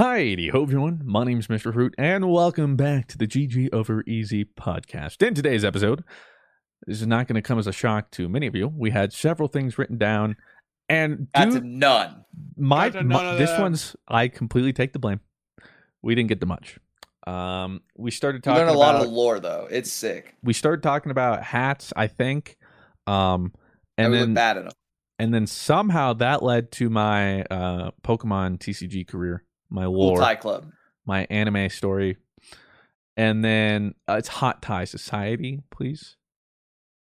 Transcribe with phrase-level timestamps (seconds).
[0.00, 1.02] Hi, ho everyone.
[1.04, 1.74] My name's Mr.
[1.74, 5.20] Fruit, and welcome back to the GG Over EZ podcast.
[5.26, 6.02] In today's episode,
[6.86, 8.68] this is not going to come as a shock to many of you.
[8.74, 10.36] We had several things written down,
[10.88, 12.24] and That's dude, none.
[12.56, 15.20] my, Got to none my- this one's I completely take the blame.
[16.00, 16.78] We didn't get to much.
[17.26, 19.68] Um, we started You talking learn a lot of lore though.
[19.70, 20.34] It's sick.
[20.42, 22.56] we started talking about hats, I think,
[23.06, 23.52] um,
[23.98, 24.72] And and then bad at them.
[25.18, 30.16] and then somehow that led to my uh Pokemon TCG career, my lore.
[30.16, 30.66] Cool tie club.
[31.06, 32.16] my anime story,
[33.16, 36.16] and then uh, it's Hot Tie Society, please.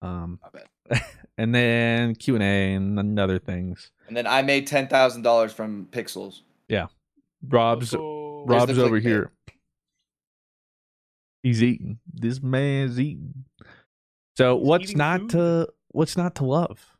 [0.01, 0.49] Um, My
[0.89, 1.03] bad.
[1.37, 3.91] and then Q and A and other things.
[4.07, 6.41] And then I made ten thousand dollars from Pixels.
[6.67, 6.87] Yeah,
[7.47, 9.03] Rob's Oh, Rob's over clickbait.
[9.03, 9.31] here.
[11.43, 11.99] He's eating.
[12.13, 13.45] This man's eating.
[14.37, 15.29] So He's what's eating not food?
[15.31, 16.95] to what's not to love?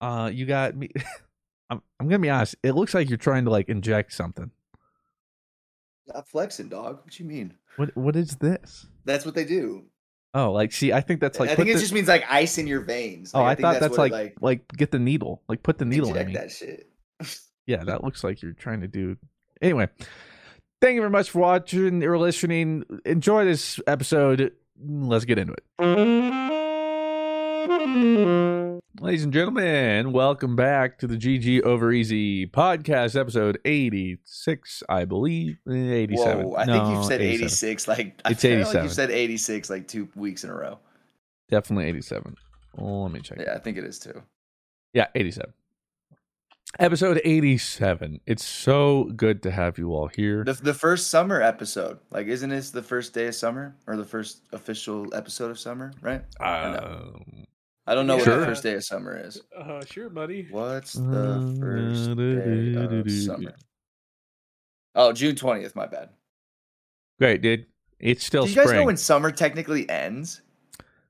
[0.00, 0.90] Uh, you got me.
[1.70, 2.56] I'm I'm gonna be honest.
[2.62, 4.50] It looks like you're trying to like inject something.
[6.08, 7.00] Stop flexing, dog.
[7.04, 7.54] What you mean?
[7.76, 8.86] What what is this?
[9.04, 9.84] That's what they do.
[10.34, 11.50] Oh, like see, I think that's like.
[11.50, 13.32] I think it the- just means like ice in your veins.
[13.34, 15.78] Oh, Like, I, think thought that's what like, it, like get the needle, like put
[15.78, 16.32] the needle in me.
[16.34, 16.88] that shit.
[17.66, 19.16] Yeah, that looks like you're trying to do.
[19.62, 19.88] Anyway,
[20.82, 22.84] thank you very much for watching or listening.
[23.06, 24.52] Enjoy this episode.
[24.78, 25.64] Let's get into it.
[27.94, 32.10] Ladies and gentlemen, welcome back to the GG Over EZ
[32.50, 35.58] podcast, episode 86, I believe.
[35.70, 36.44] Eh, 87.
[36.48, 37.44] Whoa, I No, think you've said 87.
[37.44, 38.84] 86 like I It's feel like 87.
[38.84, 40.80] you've said 86 like two weeks in a row.
[41.48, 42.34] Definitely 87.
[42.78, 43.38] Oh, let me check.
[43.38, 44.20] Yeah, I think it is too.
[44.92, 45.52] Yeah, 87.
[46.80, 48.20] Episode 87.
[48.26, 50.42] It's so good to have you all here.
[50.42, 52.00] The, the first summer episode.
[52.10, 55.92] Like isn't this the first day of summer or the first official episode of summer,
[56.02, 56.24] right?
[56.40, 57.22] Um,
[57.86, 59.40] I don't know what the first day of summer is.
[59.56, 60.46] Uh, sure, buddy.
[60.50, 63.54] What's the first day of summer?
[64.94, 66.10] Oh, June 20th, my bad.
[67.18, 67.66] Great, dude.
[67.98, 68.80] It's still Do you guys spring.
[68.80, 70.40] know when summer technically ends?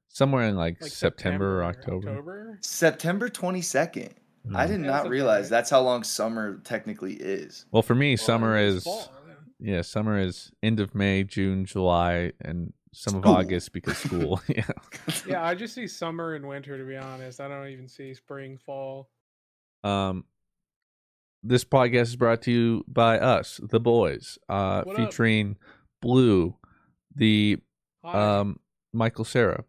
[0.08, 2.58] Somewhere in like, Like September, or October.
[2.60, 4.12] September 22nd.
[4.54, 4.68] I Mm.
[4.68, 5.50] did Yeah, not realize right.
[5.50, 7.64] that's how long summer technically is.
[7.72, 9.10] Well, for me, summer is fall.
[9.58, 14.40] yeah, summer is end of May, June, July, and some of August because school.
[14.48, 14.64] yeah.
[15.26, 16.78] Yeah, I just see summer and winter.
[16.78, 19.10] To be honest, I don't even see spring, fall.
[19.82, 20.24] Um,
[21.42, 25.06] this podcast is brought to you by us, the boys, uh, What up?
[25.10, 25.56] featuring
[26.00, 26.56] Blue,
[27.14, 27.58] the
[28.04, 28.38] Hi.
[28.38, 28.58] um
[28.92, 29.64] Michael Sarah,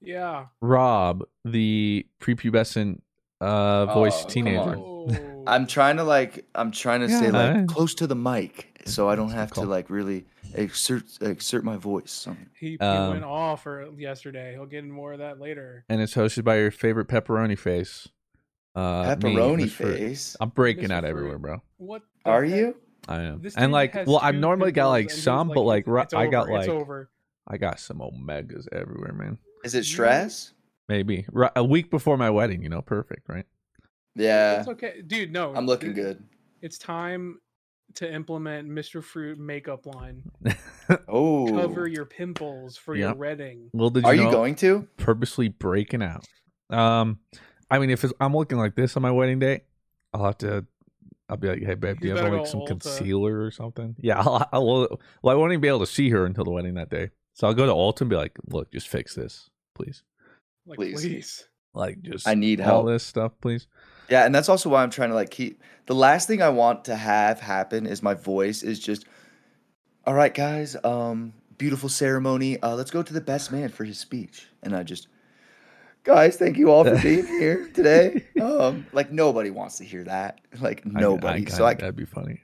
[0.00, 0.46] yeah.
[0.60, 3.00] Rob, the prepubescent
[3.40, 4.76] uh voice Oh, teenager.
[4.78, 5.44] Oh.
[5.46, 7.30] I'm trying to like I'm trying to say Yeah.
[7.56, 11.04] like close to the mic so I don't That's a have to like really exert
[11.20, 12.26] exert my voice.
[12.58, 14.52] He, he Um, went off for yesterday.
[14.52, 15.84] He'll get more of that later.
[15.88, 18.08] and it's hosted by your favorite pepperoni face.
[18.74, 19.70] Uh, me, Pepperoni Mr.
[19.70, 19.98] Fruit.
[19.98, 20.36] face.
[20.40, 20.92] I'm breaking Mr.
[20.92, 21.10] out Fruit.
[21.10, 21.62] everywhere, bro.
[21.76, 22.56] What Are heck?
[22.56, 22.76] you?
[23.08, 25.86] I am, This and like, well, I've normally got like and he's some, but like,
[25.88, 27.10] it's- it's I got over, like, over.
[27.48, 29.38] I got some omegas everywhere, man.
[29.64, 30.54] Is it stress?
[30.88, 33.44] Maybe Ri- a week before my wedding, you know, perfect, right?
[34.14, 34.60] Yeah.
[34.60, 35.32] It's okay, dude.
[35.32, 36.22] No, I'm looking it- good.
[36.60, 37.40] It's time
[37.96, 39.02] to implement Mr.
[39.02, 40.22] Fruit makeup line.
[41.08, 41.46] Oh.
[41.50, 43.02] Cover your pimples for Yep.
[43.08, 43.70] your wedding.
[43.72, 44.88] Well, did you Are know you going to?
[44.96, 46.26] purposely breaking out?
[46.70, 47.18] Um,
[47.70, 49.62] I mean, if it's, I'm looking like this on my wedding day,
[50.12, 50.66] I'll have to.
[51.28, 52.66] I'll be like, hey, babe, do You you have like some Ulta.
[52.68, 53.96] concealer or something?
[54.00, 54.66] Yeah, I'll, I'll.
[55.22, 57.46] Well, I won't even be able to see her until the wedding that day, so
[57.46, 60.02] I'll go to Ulta and be like, look, just fix this, please.
[60.66, 61.00] Like, Please.
[61.00, 61.48] please.
[61.74, 62.86] Like, just I need all help.
[62.88, 63.66] this stuff, please.
[64.08, 66.84] Yeah, and that's also why I'm trying to like keep the last thing I want
[66.86, 69.06] to have happen is my voice is just
[70.04, 72.60] all right, guys, um, beautiful ceremony.
[72.60, 74.48] Uh, let's go to the best man for his speech.
[74.62, 75.08] And I just
[76.04, 78.24] guys, thank you all for being here today.
[78.40, 80.40] Um, like nobody wants to hear that.
[80.60, 81.46] Like I- nobody.
[81.46, 82.40] I, so I, that'd be funny.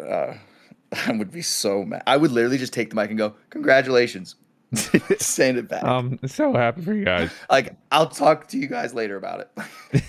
[0.00, 0.34] uh,
[1.06, 2.02] I would be so mad.
[2.06, 4.36] I would literally just take the mic and go, "Congratulations,"
[5.18, 5.84] send it back.
[5.84, 7.30] I'm so happy for you guys.
[7.50, 9.40] like I'll talk to you guys later about
[9.92, 10.02] it.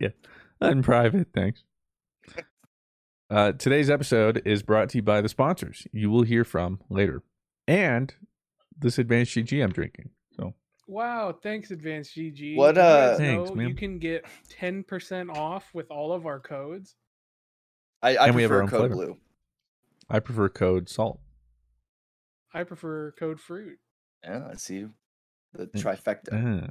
[0.00, 0.08] yeah,
[0.70, 1.28] in private.
[1.34, 1.64] Thanks.
[3.30, 7.22] Uh, today's episode is brought to you by the sponsors you will hear from later,
[7.66, 8.14] and
[8.78, 10.10] this advanced GG I'm drinking.
[10.36, 10.52] So
[10.86, 12.56] Wow, thanks, Advanced GG.
[12.56, 13.68] What, you uh, Thanks, know man.
[13.68, 14.26] You can get
[14.60, 16.94] 10% off with all of our codes.
[18.02, 19.06] I, I And we have our prefer own code flavor.
[19.12, 19.16] blue.
[20.10, 21.18] I prefer code salt.
[22.52, 23.78] I prefer code fruit.
[24.22, 24.84] Yeah, I see.
[25.54, 26.64] The trifecta.
[26.64, 26.66] Uh,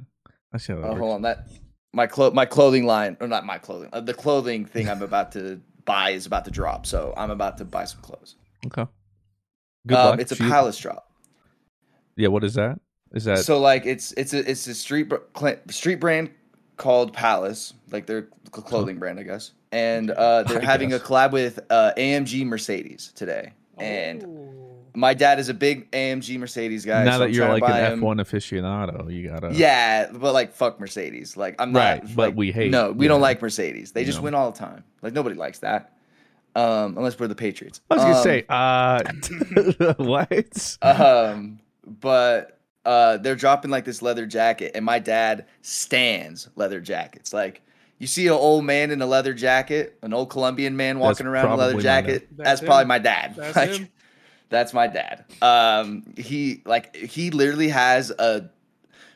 [0.52, 1.00] I see how that Oh, works.
[1.00, 1.22] hold on.
[1.22, 1.48] That
[1.92, 3.88] my clo- my clothing line, or not my clothing.
[3.92, 7.58] Uh, the clothing thing I'm about to buy is about to drop, so I'm about
[7.58, 8.36] to buy some clothes.
[8.66, 8.86] Okay.
[9.86, 10.20] Good Um, luck.
[10.20, 11.10] it's a palace drop.
[12.16, 12.28] Yeah.
[12.28, 12.80] What is that?
[13.12, 15.12] Is that So like it's it's a it's a street
[15.70, 16.30] street brand
[16.76, 19.52] called Palace, like their cl- clothing brand, I guess.
[19.70, 23.52] and uh, they're I having a collab with uh, AMG Mercedes today.
[23.78, 24.61] And Oh.
[24.94, 27.04] My dad is a big AMG Mercedes guy.
[27.04, 29.54] now so that I'm you're like an him- F1 aficionado, you gotta.
[29.54, 31.36] Yeah, but like fuck Mercedes.
[31.36, 31.78] Like I'm not.
[31.80, 33.92] Right, but like, we hate- No, we don't like Mercedes.
[33.92, 34.24] They just No.
[34.24, 34.84] win all the time.
[35.02, 35.92] Like nobody likes that.
[36.54, 37.80] Um, unless we're the Patriots.
[37.90, 40.76] I was gonna Um, say, uh, what?
[40.82, 41.60] Um,
[42.00, 47.32] but uh, they're dropping like this leather jacket, and my dad stands leather jackets.
[47.32, 47.62] Like
[47.98, 51.26] you see an old man in a leather jacket, an old Colombian man That's walking
[51.26, 52.04] around in a leather probably my dad.
[52.06, 52.28] jacket.
[52.36, 53.34] That's That's, probably my dad.
[53.36, 53.88] That's Like, him.
[54.52, 55.24] That's my dad.
[55.40, 58.50] Um, he like he literally has a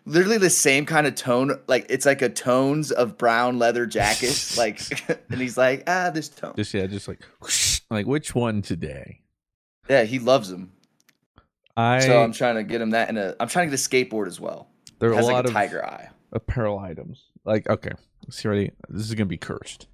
[0.06, 1.60] literally the same kind of tone.
[1.66, 4.56] Like it's like a tones of brown leather jackets.
[4.58, 4.80] like,
[5.30, 6.54] and he's like, ah, this tone.
[6.56, 9.20] Just yeah, just like, whoosh, like which one today?
[9.88, 10.72] Yeah, he loves them.
[11.76, 13.88] I So I'm trying to get him that, and a I'm trying to get a
[13.88, 14.70] skateboard as well.
[14.98, 16.08] there are a lot like a of tiger eye.
[16.32, 17.24] apparel items.
[17.44, 17.92] Like okay,
[18.30, 19.86] see already, this is gonna be cursed.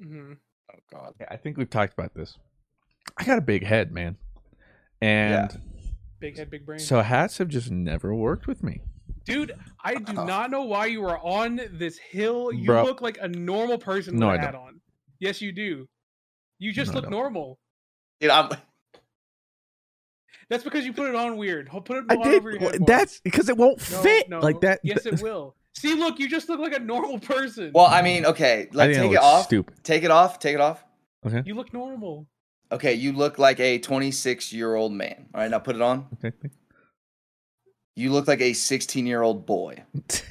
[0.00, 0.34] Mm-hmm.
[0.72, 1.14] Oh God.
[1.20, 2.38] Yeah, I think we've talked about this.
[3.16, 4.16] I got a big head, man,
[5.00, 5.60] and
[6.20, 6.78] Big head, big brain.
[6.78, 8.80] so hats have just never worked with me.
[9.24, 9.52] Dude,
[9.84, 10.24] I do Oh.
[10.24, 12.50] not know why you are on this hill.
[12.52, 12.84] You Bro.
[12.84, 14.80] look like a normal person No, with I a hat on.
[15.20, 15.86] Yes, you do.
[16.58, 17.58] You just No, look normal.
[18.20, 18.48] Dude, I'm,
[20.48, 21.68] That's because you put it on weird.
[21.68, 22.34] Ho- Put it I on did.
[22.40, 22.80] over your head.
[22.80, 22.86] more.
[22.86, 24.38] That's because it won't No, fit no.
[24.40, 24.80] like that.
[24.82, 25.54] Yes, it will.
[25.76, 27.70] See, look, you just look like a normal person.
[27.74, 29.44] well, I mean, okay, I like take it it off.
[29.44, 29.84] Stupid.
[29.84, 30.38] Take it off.
[30.38, 30.82] Take it off.
[31.26, 31.42] Okay.
[31.44, 32.26] You look normal.
[32.70, 35.26] Okay, you look like a 26 year old man.
[35.34, 36.06] All right, now put it on.
[36.24, 36.36] Okay.
[37.96, 39.82] You look like a 16 year old boy.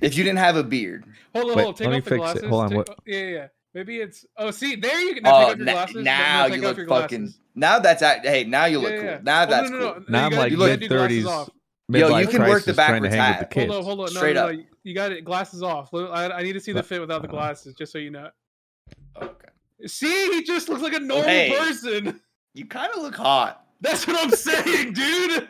[0.00, 1.04] If you didn't have a beard.
[1.34, 1.74] Hold on, Wait, hold on.
[1.74, 2.48] Take let me off the fix it.
[2.48, 3.46] Hold on, Take- what- oh, Yeah, yeah, yeah.
[3.74, 4.26] Maybe it's.
[4.36, 5.20] Oh, see, there you go.
[5.22, 5.94] Now Oh, take off your glasses.
[5.96, 7.18] No, now you look fucking.
[7.20, 7.38] glasses.
[7.54, 8.26] Now that's act.
[8.26, 9.24] Hey, now you look Yeah, cool.
[9.24, 9.92] Now Oh, that's no, no, no.
[9.94, 10.04] cool.
[10.08, 11.50] Now you I'm like you gotta mid thirties, off.
[11.88, 13.52] Yo, you can work the trying to backwards hang hat.
[13.54, 14.14] Hold on, hold on.
[14.14, 14.52] No, Straight no, up.
[14.54, 14.62] no.
[14.84, 15.24] You got it.
[15.24, 15.92] Glasses off.
[15.94, 18.28] I, I need to see the fit without the glasses, just so you know.
[19.20, 19.45] Okay.
[19.84, 21.50] See, he just looks like a normal Hey.
[21.56, 22.20] person.
[22.54, 23.62] You kind of look hot.
[23.80, 25.48] That's what I'm saying, dude.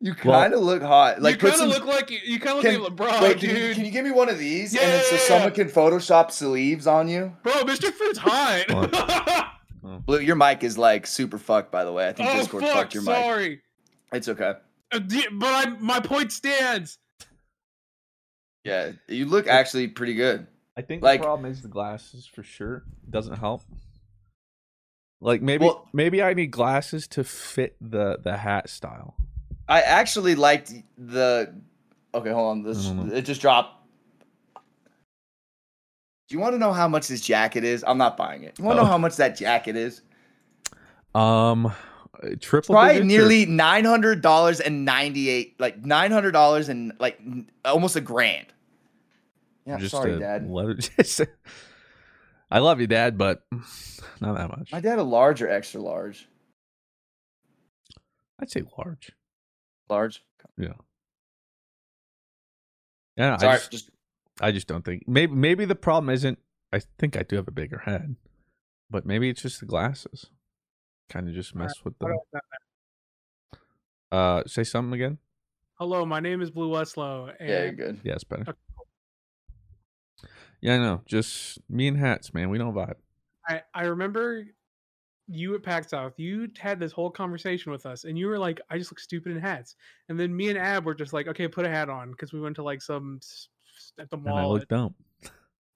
[0.00, 1.22] You kind of look hot.
[1.22, 1.70] Like you put kind some.
[1.70, 3.76] of look like you kind of look like LeBron, wait, can you, dude.
[3.76, 4.74] can you give me one of these?
[4.74, 5.54] Yeah, and then so yeah, yeah, someone yeah.
[5.54, 7.34] can Photoshop sleeves on you.
[7.44, 7.92] Bro, Mr.
[7.92, 9.48] Fruit's hot.
[10.04, 11.70] Blue, your mic is like super fucked.
[11.72, 13.14] By the way, I think oh Discord fuck, fucked your mic.
[13.14, 13.62] sorry.
[14.12, 14.54] It's okay.
[14.92, 16.98] Uh, di- but I, my point stands.
[18.64, 20.46] Yeah, you look actually pretty good.
[20.76, 23.62] I think Like- the problem is the glasses for sure doesn't help.
[25.20, 29.14] Like maybe Well- maybe I need glasses to fit the the hat style.
[29.68, 31.54] I actually liked the.
[32.14, 32.62] Okay, hold on.
[32.62, 33.14] This know.
[33.14, 33.78] it just dropped.
[36.28, 37.84] Do you want to know how much this jacket is?
[37.86, 38.58] I'm not buying it.
[38.58, 38.84] You want to Oh.
[38.84, 40.02] know how much that jacket is?
[41.14, 41.72] Um, uh,
[42.40, 47.20] triple Probably nearly nine hundred dollars and ninety eight, like nine hundred dollars and like
[47.64, 48.46] almost a grand.
[49.66, 50.48] Yeah, just sorry, Dad.
[50.50, 50.76] leather-
[52.50, 53.44] I love you, Dad, but
[54.20, 54.72] not that much.
[54.72, 56.28] My dad a large or extra large?
[58.40, 59.12] I'd say large.
[59.88, 60.24] Large.
[63.16, 63.90] Yeah, I Sorry, just, just
[64.40, 66.38] I just don't think maybe maybe the problem isn't.
[66.72, 68.16] I think I do have a bigger head,
[68.90, 70.26] but maybe it's just the glasses.
[71.10, 72.40] Kind of just mess with I the.
[74.16, 75.18] Uh, say something again.
[75.74, 78.00] Hello, my name is Blue Westlow, and yeah, you're good.
[78.02, 78.42] Yes, better.
[78.42, 78.58] Okay,
[80.62, 81.02] Yeah, I know.
[81.06, 82.48] Just me and hats, man.
[82.48, 82.94] We don't vibe.
[83.48, 84.44] I, I remember
[85.28, 86.14] you at PAX South.
[86.18, 89.32] You had this whole conversation with us, and you were like, "I just look stupid
[89.32, 89.74] in hats."
[90.08, 92.40] And then me and Ab were just like, "Okay, put a hat on," because we
[92.40, 94.94] went to like some s- s- at the And I mall, look dumb.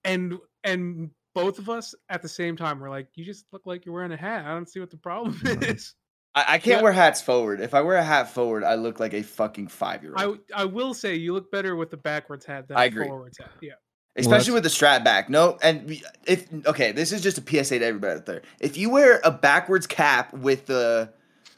[0.05, 3.85] and and both of us at the same time were like, "You just look like
[3.85, 4.45] you're wearing a hat.
[4.47, 5.95] I don't see what the problem is."
[6.35, 6.83] I, I can't Yeah.
[6.83, 7.61] wear hats forward.
[7.61, 10.39] If I wear a hat forward, I look like a fucking five year old.
[10.55, 13.07] I I will say you look better with the backwards hat than I a agree.
[13.09, 13.51] forwards hat.
[13.63, 13.73] Yeah.
[14.17, 15.29] Especially that's- with the strap back.
[15.29, 18.43] No, and if okay, this is just a PSA to everybody out there.
[18.61, 21.11] If you wear a backwards cap with the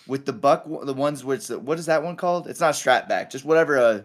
[0.07, 2.49] with the buck, the ones which the, what is that one called?
[2.49, 3.79] It's not strap back, just whatever.
[3.79, 4.05] Uh, a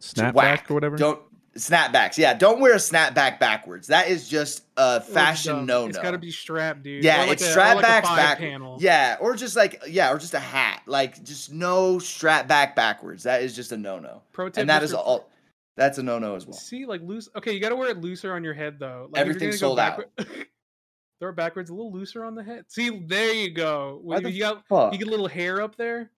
[0.00, 0.96] Snapback or whatever.
[0.96, 1.20] Don't
[1.56, 2.16] snapbacks.
[2.16, 3.88] Yeah, don't wear a snapback backwards.
[3.88, 5.86] That is just a fashion no no.
[5.88, 7.04] It's got to be strapped, dude.
[7.04, 8.38] Yeah, like it's a- strap like a backs five back.
[8.38, 8.78] panel.
[8.80, 10.82] Yeah, or just like yeah, or just a hat.
[10.86, 13.24] Like just no strap back backwards.
[13.24, 14.22] That is just a no no.
[14.32, 14.84] Pro tip, And that Mr.
[14.86, 15.28] is all.
[15.76, 16.52] That's a no no as well.
[16.54, 17.28] See, like loose.
[17.36, 19.08] Okay, you got to wear it looser on your head though.
[19.10, 20.04] Like, Everything's gonna sold out.
[21.20, 22.64] Throw it backwards, a little looser on the head.
[22.68, 24.00] See, there you go.
[24.02, 24.92] Why When the you got Fuck.
[24.92, 26.10] you get a little hair up there.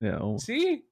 [0.00, 0.18] Yeah.
[0.20, 0.82] well, See.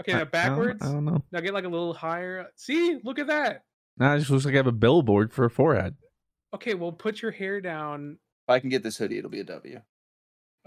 [0.00, 0.82] Okay, I- now I don't- backwards.
[0.84, 1.24] I don't, know.
[1.32, 2.46] Now get like a little higher.
[2.56, 3.64] See, look at that.
[3.96, 5.94] Nah, it just looks like I have a billboard for a forehead.
[6.54, 8.18] Okay, well, put your hair down.
[8.46, 9.80] If I can get this hoodie, it'll be a W.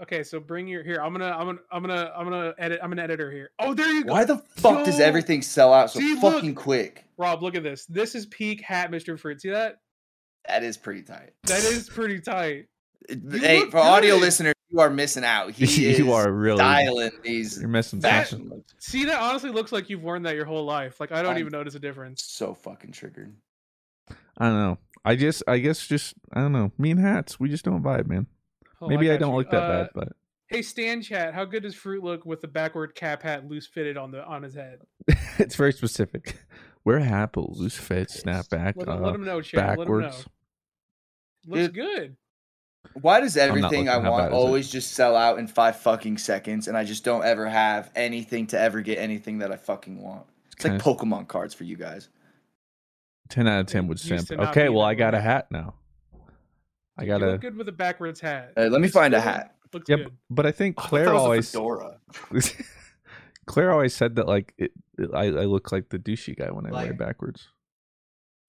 [0.02, 1.00] Okay, so bring your here.
[1.00, 2.80] I'm gonna, I'm gonna, I'm gonna, I'm gonna edit.
[2.82, 3.50] I'm an editor here.
[3.60, 4.12] Oh, there you go.
[4.12, 6.34] Why the fuck does everything sell out so See, look.
[6.34, 7.04] fucking quick?
[7.18, 7.86] Rob, look at this.
[7.86, 9.18] This is peak hat, Mr.
[9.18, 9.40] Fruit.
[9.40, 9.78] See that?
[10.48, 11.34] That is pretty tight.
[11.44, 12.66] That is pretty tight.
[13.08, 15.50] hey, look for audio listeners, you are missing out.
[15.52, 18.64] He is you are really dialing these you're missing That- fashion.
[18.80, 20.98] See, that honestly looks like you've worn that your whole life.
[20.98, 22.24] Like I don't I'm- even notice a difference.
[22.26, 23.36] So fucking triggered.
[24.36, 24.78] I don't know.
[25.04, 26.72] I just I guess just I don't know.
[26.76, 28.26] Me and hats, we just don't vibe, man.
[28.82, 29.36] Oh, Maybe I, got don't you.
[29.38, 30.08] look that Uh, bad, but
[30.48, 33.96] Hey, Stan Chat, how good does Fruit look with the backward cap hat loose fitted
[33.96, 34.80] on the on his head?
[35.38, 36.36] it's very specific.
[36.84, 39.78] Wear a hat, but loose fit, snap back, Let, uh, let him know, Chat.
[39.78, 40.00] Let him know.
[40.00, 40.26] backwards.
[41.46, 42.16] Looks Dude, good.
[43.00, 44.36] Why does everything I want bad is it?
[44.36, 48.48] always just sell out in five fucking seconds, and I just don't ever have anything
[48.48, 50.26] to ever get anything that I fucking want?
[50.52, 52.08] It's like Kinda- Pokemon cards for you guys.
[53.28, 54.40] Ten out of ten would Used simp.
[54.40, 55.74] Okay, well I got a hat now.
[56.98, 58.52] I You got a look good with a backwards hat.
[58.56, 59.54] Hey, let me Looks find a hat.
[59.72, 60.12] Looks Yep, good.
[60.30, 61.98] but I think I Claire it was always fedora.
[63.46, 64.72] Claire always said that like it,
[65.14, 67.48] I, I look like the douchey guy when I wear Like- backwards.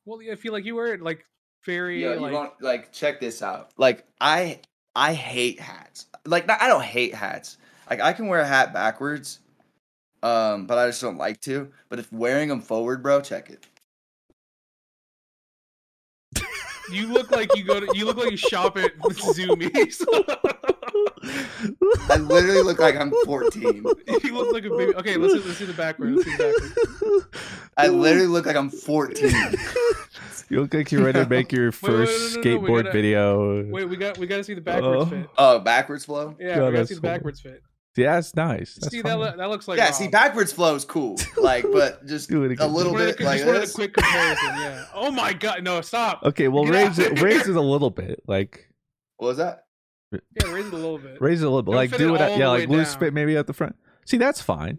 [0.05, 1.25] Well, yeah, I feel like you wear it like
[1.65, 3.71] very Yo, you like want like check this out.
[3.77, 4.59] Like I
[4.95, 6.07] I hate hats.
[6.25, 7.57] Like I don't hate hats.
[7.89, 9.39] Like I can wear a hat backwards,
[10.21, 11.71] um, but I just don't like to.
[11.87, 13.65] But if wearing them forward, bro, check it.
[16.91, 20.03] You look like you go to you look like you shop at Zumiez.
[22.09, 23.63] I literally look like I'm 14.
[24.23, 24.93] you look like a baby.
[24.95, 26.15] Okay, let's see, let's see the backward.
[26.15, 26.43] Let's see the
[27.23, 27.41] backward.
[27.77, 29.33] I literally look like I'm 14.
[30.49, 32.83] You look like you're ready to make your wait, no, no, first no, no, skateboard
[32.83, 33.65] gotta- video.
[33.71, 35.05] Wait, we got we got to see the backwards Oh.
[35.05, 35.29] fit.
[35.37, 36.35] Oh, backwards flow.
[36.39, 37.09] Yeah, God, we got to see the cool.
[37.09, 37.63] backwards fit.
[37.95, 38.75] Yeah, that's nice.
[38.75, 39.93] That's see that, lo- that looks like yeah, Rob.
[39.93, 41.15] see, backwards flow is cool.
[41.37, 43.71] Like, but just Do it a little Just bit a- like just wanted this.
[43.71, 44.49] a quick comparison.
[44.57, 44.85] Yeah.
[44.95, 46.23] Oh my god, no, stop.
[46.23, 48.23] Okay, well Get raise it raise it a little bit.
[48.27, 48.69] Like
[49.17, 49.65] What was that?
[50.11, 51.21] Yeah, raise it a little bit.
[51.21, 51.71] raise it a little bit.
[51.71, 52.99] Don't Like do it it at, yeah, like way loose down.
[52.99, 53.75] fit maybe at the front.
[54.05, 54.77] See, that's fine.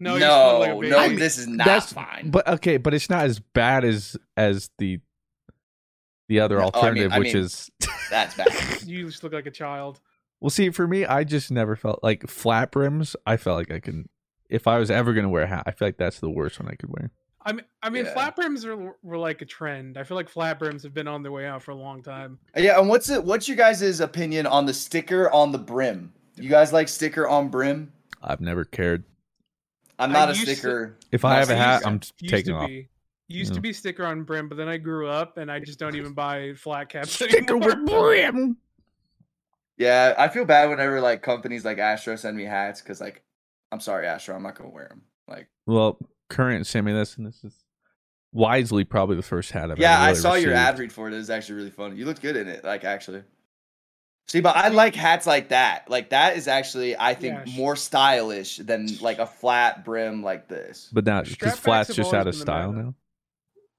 [0.00, 2.30] No, no, like no, I mean, this is not that's fine.
[2.30, 5.00] But okay, but it's not as bad as as the
[6.28, 7.70] the other No, I mean- alternative, I which mean- is
[8.10, 8.82] That's bad.
[8.84, 10.00] You just look like a child.
[10.40, 10.50] Well.
[10.50, 13.16] See, for me, I just never felt like flat brims.
[13.26, 14.08] I felt like I can.
[14.48, 16.68] If I was ever gonna wear a hat, I feel like that's the worst one
[16.70, 17.10] I could wear.
[17.44, 18.12] I mean, I mean, Yeah.
[18.12, 19.96] flat brims were, were like a trend.
[19.96, 22.38] I feel like flat brims have been on their way out for a long time.
[22.56, 23.22] Uh, yeah, and what's it?
[23.22, 26.12] What's your guys' opinion on the sticker on the brim?
[26.36, 27.92] You guys like sticker on brim?
[28.22, 29.04] I've never cared.
[29.98, 30.96] I'm not a used to- sticker.
[31.12, 31.88] If I have a hat, sticker.
[31.90, 32.68] I'm taking off.
[32.68, 32.88] be.
[33.28, 33.54] Used Yeah.
[33.56, 36.12] to be sticker on brim, but then I grew up and I just don't even
[36.14, 37.60] buy flat caps Sticker anymore.
[37.76, 38.56] with brim.
[39.78, 43.22] Yeah, I feel bad whenever like companies like Astro send me hats because like,
[43.70, 45.02] I'm sorry, Astro, I'm not gonna wear them.
[45.28, 47.64] Like, Well, current sent me this, and this is
[48.32, 51.08] wisely probably the first hat I've yeah, ever I really saw your ad read for
[51.08, 51.14] it.
[51.14, 51.96] It was actually really funny.
[51.96, 52.64] You looked good in it.
[52.64, 53.22] Like, actually.
[54.28, 55.88] See, but I like hats like that.
[55.88, 60.22] Like that is actually, I think, Yeah, sh- more stylish than like a flat brim
[60.22, 60.90] like this.
[60.92, 62.94] But now, because flat's just out of style now.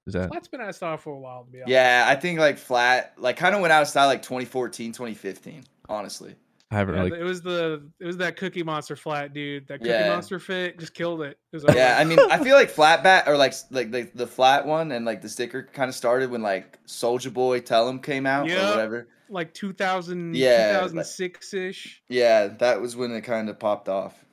[0.06, 1.70] Is that Flat's been out of style for a while, to be honest.
[1.70, 5.66] Yeah, I think like flat, like kind of went out of style like 2014, 2015.
[5.90, 6.36] Honestly.
[6.70, 7.20] I haven't Yeah, really.
[7.22, 9.68] it was the it was that Cookie Monster flat, dude.
[9.68, 10.10] That Cookie Yeah.
[10.10, 11.38] Monster fit just killed it.
[11.54, 11.76] it was.
[11.76, 14.92] Yeah, I mean, I feel like flat bat or like like the, the flat one
[14.92, 18.48] and like the sticker kind of started when like Soulja Boy Tell 'em came out
[18.48, 18.68] Yeah.
[18.68, 19.08] or whatever.
[19.30, 22.04] like 2000, Yeah, 2006 ish.
[22.10, 24.26] Yeah, that was when it kind of popped off.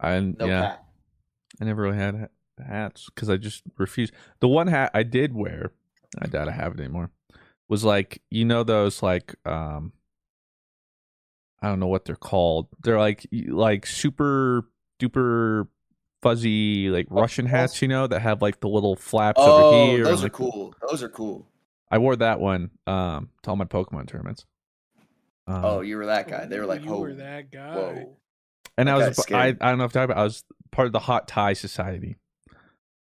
[0.00, 0.84] I No yeah, cap.
[1.60, 2.28] I never really had
[2.66, 4.14] hats because I just refused.
[4.40, 5.72] The one hat I did wear,
[6.20, 7.10] I doubt I have it anymore.
[7.68, 9.92] Was like you know those like um,
[11.62, 12.68] I don't know what they're called.
[12.82, 14.68] They're like like super
[15.00, 15.68] duper
[16.22, 19.98] fuzzy like Russian hats, you know, that have like the little flaps over Oh, here.
[19.98, 20.74] and, those are like, cool.
[20.88, 21.46] Those are cool.
[21.90, 24.44] I wore that one um to all my Pokemon tournaments.
[25.46, 26.46] Um, Oh, you were that guy.
[26.46, 27.74] They were Ooh, like, you "Oh, were that guy.
[27.76, 28.16] whoa."
[28.78, 30.92] and I was I, I don't know if I talked about I was part of
[30.92, 32.16] the Hot Tie Society.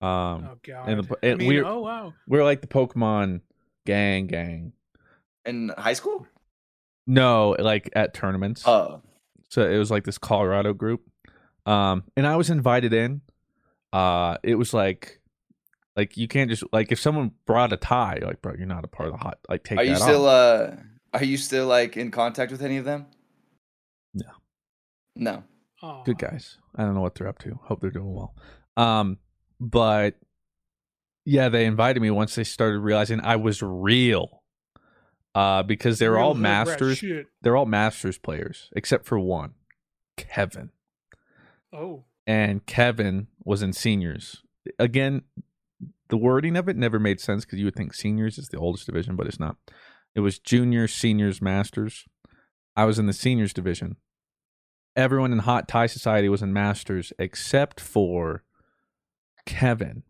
[0.01, 0.09] Um,
[0.51, 0.89] Oh god.
[0.89, 2.13] and the- I mean, we're- oh wow.
[2.27, 3.41] we're like the Pokemon
[3.87, 4.73] gang gang.
[5.47, 6.27] In high school?
[7.07, 8.63] No, like at tournaments.
[8.67, 9.03] Oh,
[9.49, 11.03] so it was like this Colorado group.
[11.67, 13.21] Um, and I was invited in.
[13.93, 15.21] Uh, it was like,
[15.97, 18.89] like you can't just like if someone brought a tie, like bro, you're not a
[18.89, 19.39] part of the hot.
[19.49, 20.03] Like take are that you off.
[20.03, 20.71] still uh
[21.13, 23.07] are you still like in contact with any of them?
[24.15, 24.27] No.
[25.15, 25.45] No.
[25.83, 26.03] Aw.
[26.05, 26.59] good guys.
[26.77, 27.59] I don't know what they're up to.
[27.65, 28.35] Hope they're doing well.
[28.77, 29.19] Um,
[29.61, 30.15] but
[31.25, 34.42] yeah, they invited me once they started realizing I was real.
[35.35, 37.03] Uh, because they're Real all masters.
[37.41, 39.55] They're all masters players except for one,
[40.17, 40.71] Kevin.
[41.73, 42.05] Oh.
[42.27, 44.43] and Kevin was in seniors.
[44.79, 45.23] Again,
[46.11, 48.85] the wording of it never made sense because you would think seniors is the oldest
[48.85, 49.57] division, but it's not.
[50.15, 52.05] It was juniors, seniors, masters.
[52.77, 53.97] I was in the seniors division.
[54.95, 58.45] Everyone in Hot Tie Society was in masters except for
[59.47, 60.03] Kevin.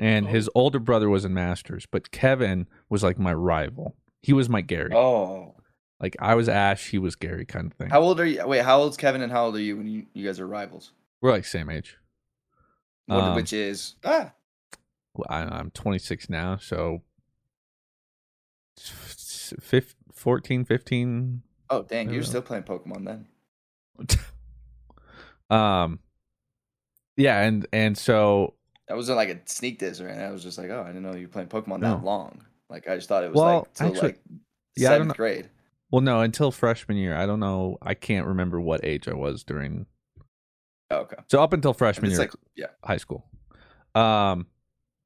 [0.00, 0.30] and Oh.
[0.30, 3.96] his older brother was in Masters, but Kevin was like my rival.
[4.22, 4.92] He was my Gary.
[4.94, 5.54] Oh,
[6.00, 7.90] Like I was Ash, he was Gary, kind of thing.
[7.90, 8.46] how old are you?
[8.46, 10.92] Wait, how old's Kevin and how old are you when you, you guys are rivals?
[11.20, 11.96] We're like same age.
[13.06, 14.32] What, Um, which is ah,
[15.14, 17.02] Well, I, I'm 26 now, so
[18.76, 21.42] fif- 14, 15.
[21.70, 23.26] oh dang, you're don't still playing Pokemon then.
[25.56, 25.98] um,
[27.16, 28.54] yeah, and and so
[28.88, 30.24] That wasn't like a sneak diss or anything.
[30.26, 31.96] I was just like, oh, I didn't know you were playing Pokemon No.
[31.96, 32.44] that long.
[32.70, 34.20] Like I just thought it was Well, like till actually- like
[34.76, 35.48] yeah, seventh grade.
[35.90, 37.78] well, no, until freshman year, I don't know.
[37.82, 39.86] I can't remember what age I was during.
[40.90, 41.16] Oh, okay.
[41.28, 42.66] So up until freshman year, like yeah.
[42.84, 43.26] high school.
[43.94, 44.46] Um,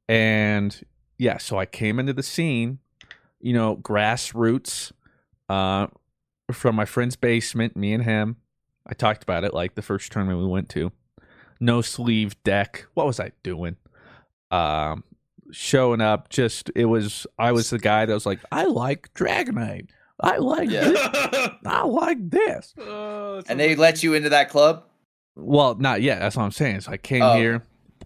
[0.08, 0.78] and
[1.18, 2.78] yeah, so I came into the scene,
[3.40, 4.92] you know, grassroots,
[5.48, 5.86] uh,
[6.52, 8.36] from my friend's basement, me and him.
[8.86, 10.92] I talked about it like the first tournament we went to.
[11.60, 12.86] No sleeve deck.
[12.94, 13.76] What was I doing?
[14.50, 15.04] Um,
[15.52, 17.26] showing up, just it was.
[17.38, 19.88] I was the guy that was like, I like Dragonite.
[20.20, 20.88] I like Yeah.
[20.88, 21.48] this.
[21.66, 22.74] I like this.
[22.78, 24.84] Oh, that And sounds they let you into that club?
[25.36, 26.20] Well, not yet.
[26.20, 26.80] That's what I'm saying.
[26.82, 27.36] So I came Oh.
[27.36, 27.62] here.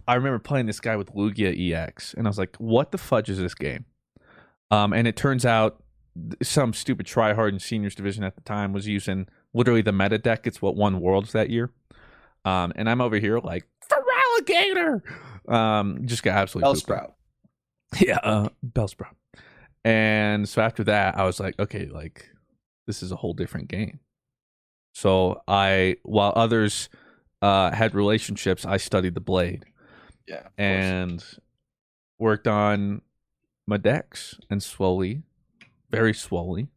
[0.07, 3.29] I remember playing this guy with Lugia EX, and I was like, "What the fudge
[3.29, 3.85] is this game?"
[4.71, 5.83] Um, and it turns out
[6.41, 10.47] some stupid tryhard in seniors division at the time was using literally the meta deck.
[10.47, 11.71] It's what won worlds that year.
[12.45, 15.01] Um, and I'm over here like Feraligatr.
[15.51, 16.97] Um, just got absolutely pooped on.
[16.97, 17.11] Bellsprout.
[18.01, 19.15] Yeah, uh, Bellsprout.
[19.85, 22.29] And so after that, I was like, okay, like
[22.85, 23.99] this is a whole different game.
[24.93, 26.89] So I, while others
[27.41, 29.65] uh, had relationships, I studied the blade
[30.27, 30.37] Yeah.
[30.37, 30.53] of course.
[30.57, 31.23] and
[32.19, 33.01] worked on
[33.67, 35.21] my decks and slowly,
[35.89, 36.67] very slowly,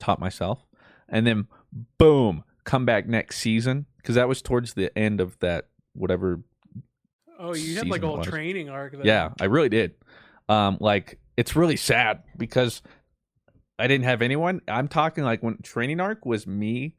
[0.00, 0.66] taught myself.
[1.08, 1.46] And then,
[1.98, 6.40] boom, come back next season because that was towards the end of that whatever
[7.38, 8.94] Oh, you had like a whole training arc.
[9.02, 9.94] Yeah, I really did.
[10.48, 12.82] Um, like it's really sad because
[13.78, 14.60] I didn't have anyone.
[14.68, 16.94] I'm talking like when training arc was me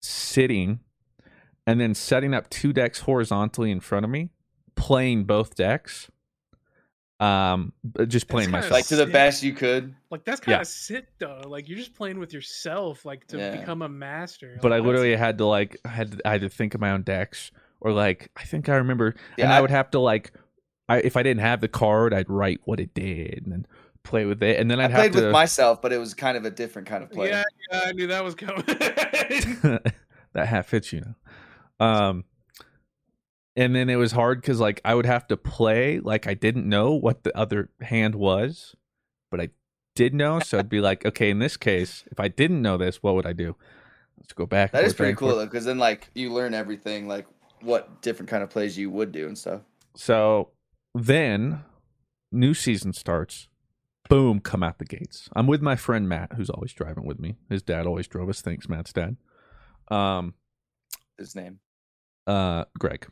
[0.00, 0.80] sitting
[1.66, 4.30] and then setting up two decks horizontally in front of me,
[4.74, 6.10] playing both decks.
[7.20, 7.72] Um,
[8.08, 8.72] just playing kinda myself.
[8.72, 9.12] like to the Sick.
[9.12, 9.94] best you could.
[10.10, 11.42] Like that's kind of sick though.
[11.46, 13.56] Like you're just playing with yourself, like to Yeah.
[13.58, 14.58] become a master.
[14.60, 16.74] but I Like, that's- literally had to like I had to, I had to think
[16.74, 19.70] of my own decks or like I think I remember Yeah, and I, I- would
[19.70, 20.32] have to like
[20.92, 23.66] I if I didn't have the card I'd write what it did and then
[24.02, 26.36] play with it and then I I'd played to with myself, but it was kind
[26.36, 27.28] of a different kind of play.
[27.28, 28.64] Yeah, yeah, I knew that was coming.
[28.66, 31.14] that hat fits you now.
[31.80, 32.24] Um,
[33.56, 36.68] and then it was hard because like I would have to play like I didn't
[36.68, 38.74] know what the other hand was,
[39.30, 39.50] but I
[39.94, 40.40] did know.
[40.40, 43.26] So I'd be like, okay, in this case, if I didn't know this, what would
[43.26, 43.56] I do?
[44.18, 44.72] Let's go back.
[44.72, 45.40] That is pretty cool forth.
[45.40, 47.26] though, because then like you learn everything, like
[47.60, 49.62] what different kind of plays you would do and stuff.
[49.94, 50.50] So
[50.94, 51.64] then,
[52.30, 53.48] new season starts.
[54.08, 55.28] Boom, come out the gates.
[55.34, 57.36] I'm with my friend Matt, who's always driving with me.
[57.48, 58.42] His dad always drove us.
[58.42, 59.16] Thanks, Matt's dad.
[59.88, 60.34] Um,
[61.18, 61.60] His name.
[62.26, 63.06] uh, Greg.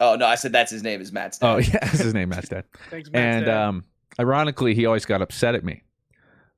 [0.00, 1.00] Oh no, I said that's his name.
[1.00, 1.46] Is Matt's dad.
[1.52, 2.64] Oh yeah, that's his name, Matt's dad.
[2.90, 3.56] Thanks, Matt's and dad.
[3.56, 3.84] um,
[4.18, 5.82] ironically, he always got upset at me.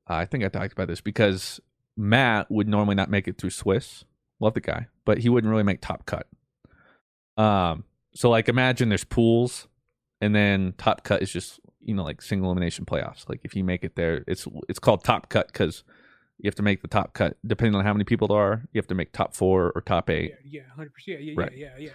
[0.09, 1.61] Uh, I think I talked about this because
[1.97, 4.05] Matt would normally not make it through Swiss.
[4.41, 6.27] Love the guy, but he wouldn't really make top cut.
[7.37, 9.67] Um, so like imagine there's pools,
[10.21, 13.29] and then top cut is just you know like single elimination playoffs.
[13.29, 15.85] Like if you make it there, it's it's called top cut because
[16.39, 18.63] you have to make the top cut depending on how many people there are.
[18.73, 20.33] You have to make top four or top eight.
[20.45, 21.23] yeah, yeah, hundred percent.
[21.23, 21.53] Yeah, Right.
[21.57, 21.91] yeah, yeah, yeah.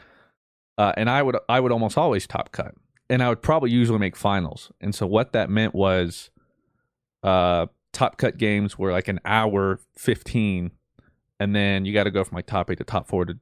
[0.83, 2.73] uh, and I would I would almost always top cut,
[3.09, 4.71] and I would probably usually make finals.
[4.81, 6.29] And so what that meant was,
[7.23, 10.71] uh, top cut games were like an hour fifteen,
[11.39, 13.37] and then you got to go from like top eight to top four to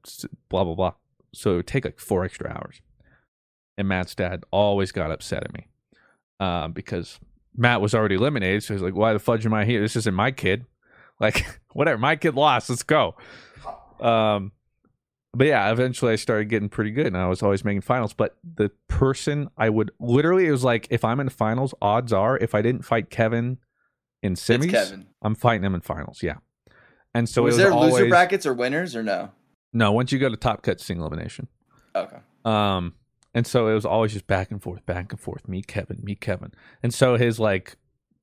[0.49, 0.93] blah blah blah.
[1.33, 2.81] So it would take like four extra hours.
[3.79, 5.67] And Matt's dad always got upset at me,
[6.39, 7.19] um, because
[7.55, 8.61] Matt was already eliminated.
[8.63, 9.81] So he's like, "Why the fudge am I here?
[9.81, 10.65] This isn't my kid.
[11.21, 12.69] Like whatever, my kid lost.
[12.69, 13.15] Let's go."
[13.99, 14.53] Um,
[15.33, 18.13] but yeah, eventually I started getting pretty good, and I was always making finals.
[18.13, 22.37] But the person I would literally it was like if I'm in finals, odds are
[22.37, 23.57] if I didn't fight Kevin
[24.23, 25.07] in semis, Kevin.
[25.21, 26.23] I'm fighting him in finals.
[26.23, 26.37] Yeah,
[27.13, 29.31] and so was was there always loser brackets or winners or no?
[29.73, 29.91] no.
[29.91, 31.49] Once you go to top cut single elimination,
[31.95, 32.17] Okay.
[32.45, 32.93] um,
[33.33, 35.47] and so it was always just back and forth, back and forth.
[35.47, 36.51] Me, Kevin, me, Kevin,
[36.83, 37.75] and so his like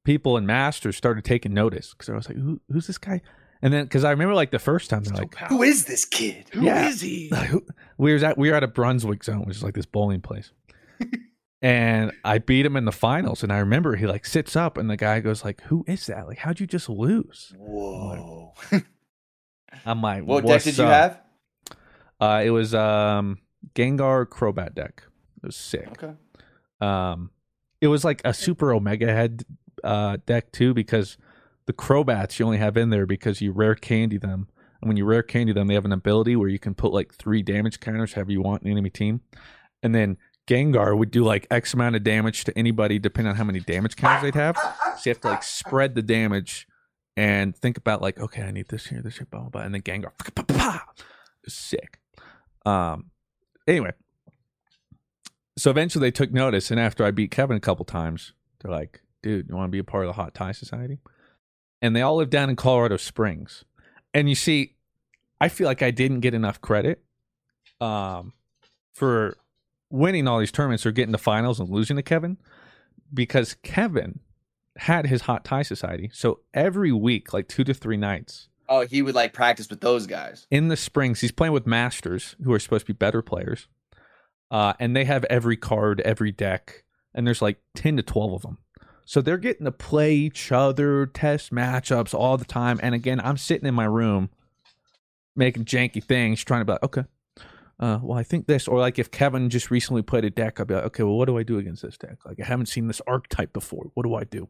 [0.04, 3.20] people and masters started taking notice because I was like, Who, who's this guy?
[3.62, 6.04] And then because I remember like the first time they're So like, Who is this
[6.04, 6.46] kid?
[6.52, 7.44] Who is Yeah.
[7.44, 7.58] he?
[7.98, 10.52] We were at we were at a Brunswick zone, which is like this bowling place.
[11.62, 13.42] and I beat him in the finals.
[13.42, 16.26] And I remember he like sits up and the guy goes like, Who is that?
[16.28, 17.54] Like, how'd you just lose?
[17.56, 18.52] Whoa.
[19.84, 21.20] I'm like, what deck "What's did you have?
[22.20, 23.38] Uh it was um
[23.74, 25.04] Gengar Crobat deck.
[25.42, 25.88] It was sick.
[25.88, 26.14] Okay.
[26.80, 27.30] Um
[27.80, 29.44] it was like a super omega head
[29.84, 31.16] uh, deck too because
[31.66, 34.48] the Crobats you only have in there because you rare candy them,
[34.80, 37.14] and when you rare candy them, they have an ability where you can put like
[37.14, 39.20] three damage counters however you want in the enemy team,
[39.82, 40.16] and then
[40.46, 43.96] Gengar would do like X amount of damage to anybody depending on how many damage
[43.96, 44.56] counters they'd have.
[44.56, 46.68] So you have to like spread the damage
[47.16, 49.74] and think about like, okay, I need this here, this here, blah blah blah, and
[49.74, 50.12] then Gengar,
[51.48, 51.98] sick.
[52.64, 53.10] Um,
[53.66, 53.92] anyway,
[55.56, 59.00] so eventually they took notice, and after I beat Kevin a couple times, they're like,
[59.22, 60.98] "Dude, you want to be a part of the Hot Tie Society?"
[61.82, 63.64] And they all live down in Colorado Springs.
[64.14, 64.76] And you see,
[65.40, 67.02] I feel like I didn't get enough credit
[67.80, 68.32] um,
[68.94, 69.36] for
[69.90, 72.38] winning all these tournaments or getting the finals and losing to Kevin
[73.12, 74.20] because Kevin
[74.76, 76.10] had his Hot Tie Society.
[76.12, 80.06] So every week, like two to three nights, Oh, he would like practice with those
[80.06, 80.46] guys.
[80.50, 83.68] in the springs he's playing with masters who are supposed to be better players
[84.50, 88.42] uh, and they have every card every deck and there's like 10 to 12 of
[88.42, 88.58] them
[89.04, 93.36] so they're getting to play each other test matchups all the time and again i'm
[93.36, 94.30] sitting in my room
[95.34, 97.04] making janky things trying to be like okay
[97.78, 100.66] uh, well i think this or like if kevin just recently played a deck i'd
[100.66, 102.16] be like okay well what do i do against this deck?
[102.24, 103.90] Like i haven't seen this archetype before.
[103.94, 104.48] What do i do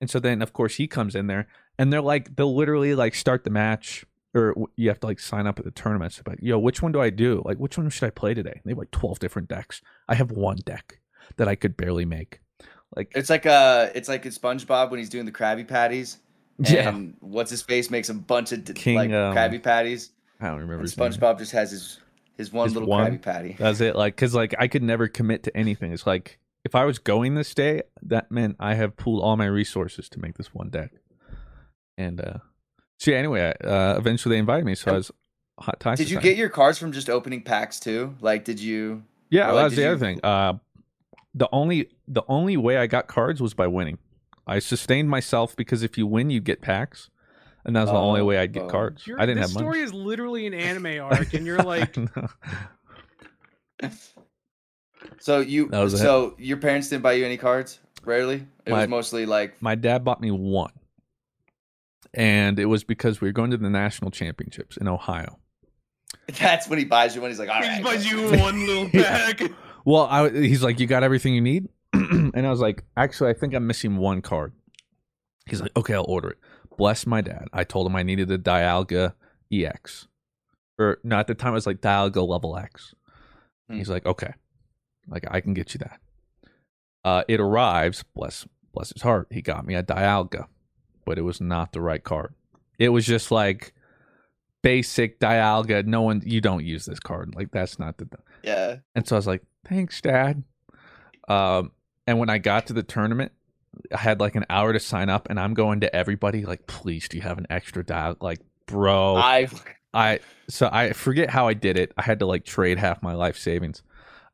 [0.00, 1.46] and so then of course he comes in there
[1.78, 5.46] and they're like they'll literally like start the match or you have to like sign
[5.46, 8.06] up at the tournaments but yo which one do i do like which one should
[8.06, 11.00] i play today they have like 12 different decks i have one deck
[11.36, 12.40] that i could barely make
[12.96, 16.18] like It's like uh it's like in SpongeBob when he's doing the Krabby Patties.
[16.58, 20.10] yeah And what's his face makes a bunch of King, like um, Krabby Patties.
[20.40, 20.90] i don't remember And.
[20.92, 21.98] SpongeBob just has his
[22.36, 23.10] his one His little one?
[23.18, 23.56] Krabby Patty.
[23.58, 26.84] that's it like because like i could never commit to anything it's like if i
[26.84, 30.52] was going this day that meant i have pooled all my resources to make this
[30.54, 30.90] one deck
[31.96, 32.38] and uh
[32.98, 35.10] so yeah anyway uh eventually they invited me so i was
[35.60, 36.28] hot tie Did you Society.
[36.28, 38.14] get your cards from just opening packs too?
[38.20, 39.02] Like, did you?
[39.28, 40.20] Yeah, Or, that like, was the you- other thing.
[40.22, 40.52] Uh,
[41.34, 43.98] the only the only way I got cards was by winning.
[44.46, 47.10] I sustained myself because if you win, you get packs,
[47.64, 48.68] and that's was the only Oh, way I'd get oh.
[48.68, 49.04] cards.
[49.04, 49.64] Your- I didn't this have money.
[49.64, 51.96] story is literally an anime arc, and you're like,
[55.20, 55.68] So you?
[55.68, 57.78] That was so your parents didn't buy you any cards?
[58.04, 58.46] Rarely.
[58.66, 59.60] It My- was mostly like.
[59.62, 60.72] my dad bought me one,
[62.14, 65.38] and it was because we were going to the national championships in Ohio.
[66.40, 67.30] That's when he buys you one.
[67.30, 67.82] He's like, all he right.
[67.84, 69.40] buys you one little pack.
[69.84, 73.34] Well, I, he's like, "You got everything you need," and I was like, "Actually, I
[73.34, 74.52] think I'm missing one card."
[75.46, 76.38] He's like, "Okay, I'll order it."
[76.76, 77.48] Bless my dad.
[77.52, 79.14] I told him I needed the Dialga
[79.52, 80.06] EX,
[80.78, 82.94] or no, at the time it was like Dialga Level X.
[83.68, 83.76] Hmm.
[83.78, 84.32] He's like, "Okay,
[85.08, 86.00] like I can get you that."
[87.04, 88.04] Uh, it arrives.
[88.14, 89.28] Bless, bless his heart.
[89.30, 90.46] He got me a Dialga,
[91.04, 92.34] but it was not the right card.
[92.78, 93.72] It was just like
[94.62, 95.84] basic Dialga.
[95.86, 97.34] No one, you don't use this card.
[97.34, 98.08] Like that's not the.
[98.42, 98.76] Yeah.
[98.94, 100.42] And so I was like, "Thanks, Dad."
[101.28, 101.72] Um,
[102.06, 103.32] and when I got to the tournament,
[103.94, 107.08] I had like an hour to sign up, and I'm going to everybody like, "Please,
[107.08, 109.48] do you have an extra dial?" Like, bro, I.
[109.94, 111.92] I so I forget how I did it.
[111.96, 113.82] I had to like trade half my life savings.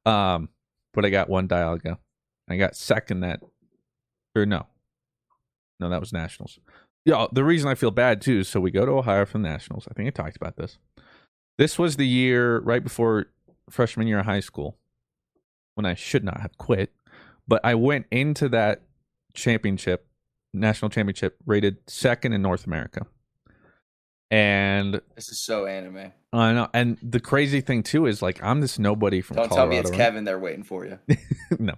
[0.05, 0.49] Um,
[0.95, 1.99] but I got one Dialga.
[2.49, 3.41] I got second that,
[4.37, 4.67] or no,
[5.81, 6.59] no, that was nationals.
[7.05, 8.45] Yeah, the reason I feel bad too.
[8.45, 9.87] So we go to Ohio for the nationals.
[9.91, 10.79] I think I talked about this.
[11.59, 13.27] This was the year right before
[13.71, 14.77] freshman year of high school,
[15.75, 16.93] when I should not have quit.
[17.47, 18.83] But I went into that
[19.35, 20.07] championship,
[20.53, 23.07] national championship, rated second in North America.
[24.31, 26.13] And This is so anime.
[26.33, 29.55] I know, and the crazy thing too is like I'm this nobody from Colorado.
[29.55, 29.91] Don't tell me it's?
[29.91, 30.99] Kevin there waiting for you.
[31.59, 31.75] no,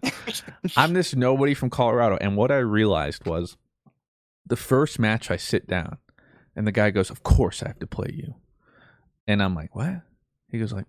[0.76, 3.56] I'm this nobody from Colorado, and what I realized was
[4.46, 5.98] the first match I sit down,
[6.54, 8.34] and the guy goes, "Of course I have to play you,"
[9.26, 10.00] and I'm like, "What?"
[10.50, 10.86] He goes like,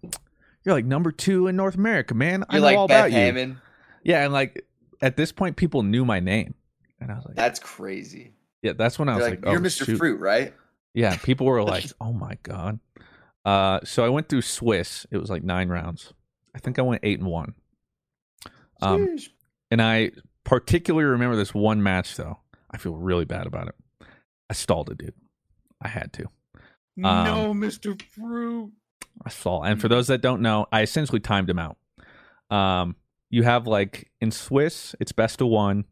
[0.63, 2.45] "You're like number two in North America, man.
[2.47, 3.57] I You're know like all Beth about you."
[4.03, 4.65] Yeah, and like
[5.01, 6.53] at this point, people knew my name,
[7.01, 8.35] and I was like, That's crazy.
[8.61, 9.85] "Yeah." That's when I was like, like, you're "Oh, Mr.
[9.85, 10.53] shoot." Fruit, right?
[10.97, 12.79] Yeah, people were like, "Oh my god."
[13.45, 15.05] Uh, so I went through Swiss.
[15.11, 16.11] It was like nine rounds.
[16.55, 17.53] I think I went eight and one.
[18.81, 19.15] Um,
[19.69, 20.09] and I
[20.43, 22.39] particularly remember this one match though.
[22.71, 23.75] I feel really bad about it.
[24.49, 25.13] I stalled it, dude.
[25.79, 26.23] I had to.
[27.03, 28.01] Um, no, Mr.
[28.01, 28.71] Fruit.
[29.23, 29.67] I stalled.
[29.67, 31.77] And for those that don't know, I essentially timed him out.
[32.49, 32.95] Um,
[33.29, 35.85] you have like in Swiss, it's best of one.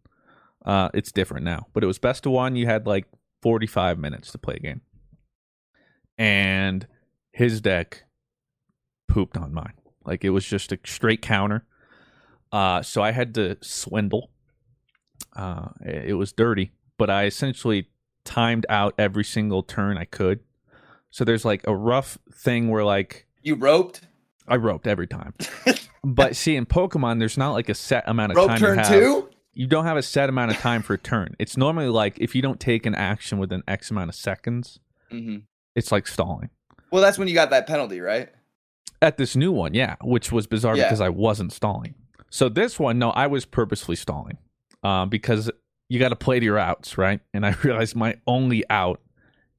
[0.65, 2.55] Uh, it's different now, but it was best of one.
[2.55, 3.05] You had like
[3.43, 4.81] 45 minutes to play a game.
[6.17, 6.87] And
[7.31, 8.03] his deck
[9.07, 9.73] pooped on mine.
[10.05, 11.65] Like it was just a straight counter.
[12.51, 14.29] Uh, so I had to swindle.
[15.35, 17.89] Uh, it was dirty, but I essentially
[18.23, 20.39] timed out every single turn I could.
[21.09, 24.01] So there's like a rough thing where like You roped.
[24.47, 25.33] I roped every time.
[26.03, 28.83] but see, in Pokemon, there's not like a set amount of Rope time turn you
[28.83, 28.87] have.
[28.89, 29.29] two.
[29.53, 31.35] you don't have a set amount of time for a turn.
[31.39, 35.37] It's normally like if you don't take an action within X amount of seconds, hmm
[35.75, 36.49] it's like stalling.
[36.91, 38.29] Well, that's when you got that penalty, right?
[39.01, 40.85] At this new one, yeah, which was bizarre Yeah.
[40.85, 41.95] because I wasn't stalling.
[42.29, 44.37] So this one, no, I was purposefully stalling
[44.83, 45.51] um, because
[45.89, 47.19] you got to play to your outs, right?
[47.33, 49.01] And I realized my only out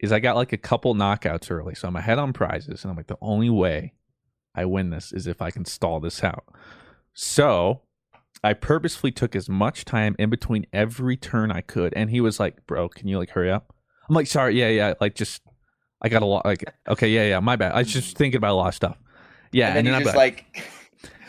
[0.01, 2.97] is I got like a couple knockouts early, so I'm ahead on prizes, and I'm
[2.97, 3.93] like, the only way
[4.55, 6.45] I win this is if I can stall this out.
[7.15, 7.83] So
[8.45, 12.39] I purposefully took as much time in between every turn I could, and he was
[12.39, 13.75] like, "Bro, can you like hurry up?"
[14.09, 15.43] I'm like, "Sorry, yeah, yeah, like just."
[16.03, 16.45] I got a lot.
[16.45, 17.73] Like, okay, yeah, yeah, my bad.
[17.73, 18.99] I was just thinking about a lot of stuff.
[19.53, 20.45] Yeah, and then, I'm just like,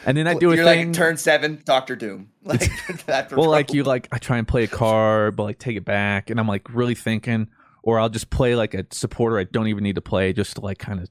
[0.05, 0.87] and then I do a you're thing.
[0.87, 2.29] like turn seven, Doctor Doom.
[2.47, 2.69] Like
[3.07, 3.33] that.
[3.33, 6.29] well, like you like I try and play a card, but like take it back,
[6.29, 7.49] and I'm like really thinking,
[7.83, 10.61] or I'll just play like a supporter I don't even need to play, just to
[10.61, 11.09] like kind of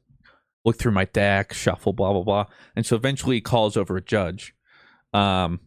[0.64, 4.02] look through my deck, shuffle, blah blah blah, and so eventually he calls over a
[4.02, 4.54] judge.
[5.12, 5.60] Um,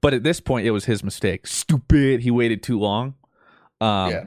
[0.00, 1.46] but at this point, it was his mistake.
[1.46, 2.20] Stupid.
[2.20, 3.16] He waited too long.
[3.82, 4.24] Um, yeah.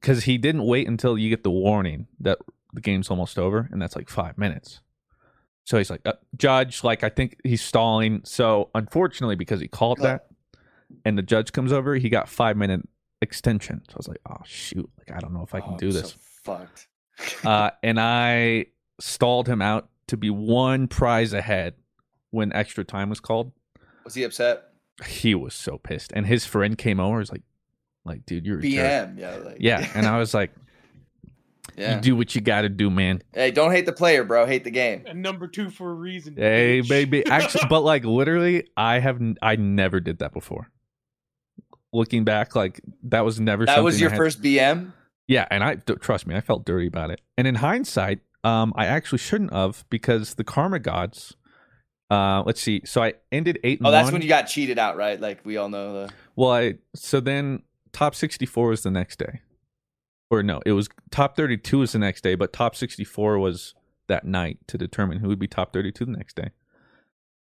[0.00, 2.38] Because he didn't wait until you get the warning that
[2.72, 4.80] the game's almost over, and that's like five minutes.
[5.64, 8.22] So he's like, uh, Judge, like I think he's stalling.
[8.24, 10.26] So unfortunately, because he called that,
[11.04, 12.88] and the judge comes over, he got five minute
[13.20, 13.82] extension.
[13.88, 15.86] So I was like, oh shoot, like I don't know if I can Oh, do
[15.88, 16.10] I'm this.
[16.12, 16.88] So fucked.
[17.44, 18.66] uh, and I
[19.00, 21.74] stalled him out to be one prize ahead
[22.30, 23.52] when extra time was called.
[24.04, 24.62] Was he upset?
[25.06, 27.18] He was so pissed, and his friend came over.
[27.18, 27.42] Was like,
[28.08, 28.70] like, dude, you're a jerk.
[29.10, 29.18] BM.
[29.18, 29.36] Yeah.
[29.36, 30.50] Like, Yeah, and I was like,
[31.76, 31.94] yeah.
[31.96, 33.22] you do what you got to do, man.
[33.32, 34.46] Hey, don't hate the player, bro.
[34.46, 35.04] Hate the game.
[35.06, 36.34] And number two for a reason.
[36.36, 36.88] Hey, bitch.
[36.88, 37.26] baby.
[37.30, 40.68] Actually, but like literally, I have I never did that before.
[41.92, 43.64] Looking back, like that was never.
[43.64, 44.92] That was your I had- first BM.
[45.26, 47.20] Yeah, and I trust me, I felt dirty about it.
[47.36, 51.36] And in hindsight, um, I actually shouldn't have because the karma gods.
[52.10, 52.80] Uh, let's see.
[52.86, 53.78] So I ended eight.
[53.80, 54.14] And Oh, that's one.
[54.14, 55.20] when you got cheated out, right?
[55.20, 56.12] Like we all know the.
[56.36, 59.40] Well, I so then top sixty four was the next day,
[60.30, 63.38] or no, it was top thirty two was the next day, but top sixty four
[63.38, 63.74] was
[64.08, 66.50] that night to determine who would be top thirty two the next day.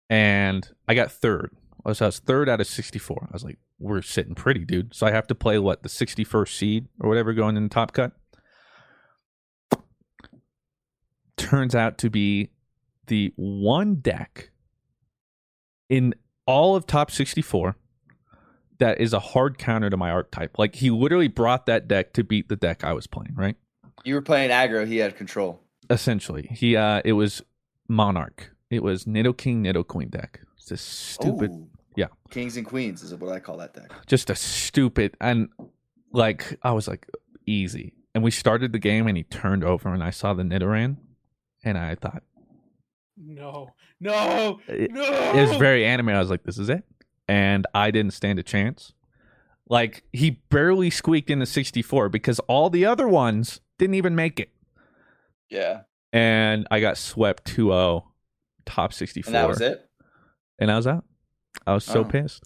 [0.10, 1.56] And I got third.
[1.86, 3.28] Oh, so I was third out of sixty four.
[3.30, 4.94] I was like, we're sitting pretty, dude.
[4.94, 7.70] So I have to play what the sixty first seed or whatever going in the
[7.70, 8.12] top cut.
[11.38, 12.50] Turns out to be
[13.08, 14.50] the one deck
[15.90, 16.14] in
[16.46, 17.76] all of top 64
[18.80, 20.58] that is a hard counter to my archetype.
[20.58, 23.56] Like he literally brought that deck to beat the deck I was playing, right?
[24.04, 24.86] You were playing aggro.
[24.86, 25.62] He had control.
[25.90, 26.48] Essentially.
[26.52, 27.42] He uh it was
[27.88, 28.52] Monarch.
[28.70, 30.42] It was Nidoking, Nido Queen deck.
[30.58, 31.68] It's a stupid Ooh.
[31.96, 32.08] yeah.
[32.32, 33.92] Kings and queens is what I call that deck.
[34.08, 35.50] just a stupid and
[36.12, 37.08] like I was like
[37.46, 37.94] easy.
[38.14, 40.98] And we started the game and he turned over and I saw the Nidoran
[41.64, 42.24] and I thought
[43.18, 45.04] No, no, it, no.
[45.34, 46.10] it was very anime.
[46.10, 46.84] I was like, this is it.
[47.28, 48.94] And I didn't stand a chance.
[49.68, 54.50] Like he barely squeaked into 64 because all the other ones didn't even make it.
[55.50, 55.82] Yeah,
[56.14, 58.04] And I got swept 2-0
[58.66, 59.28] top 64.
[59.30, 59.88] and that was it.
[60.60, 61.06] And I was out.
[61.68, 62.04] I was so Oh.
[62.04, 62.44] pissed.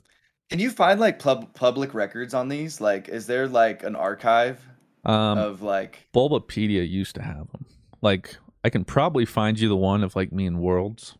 [0.50, 2.82] Can you find like pub- public records on these?
[2.82, 4.60] Like, is there like an archive
[5.06, 6.08] Um of like?
[6.14, 7.66] Bulbapedia used to have them.
[8.02, 11.18] Like I can probably find you the one of like me and Worlds.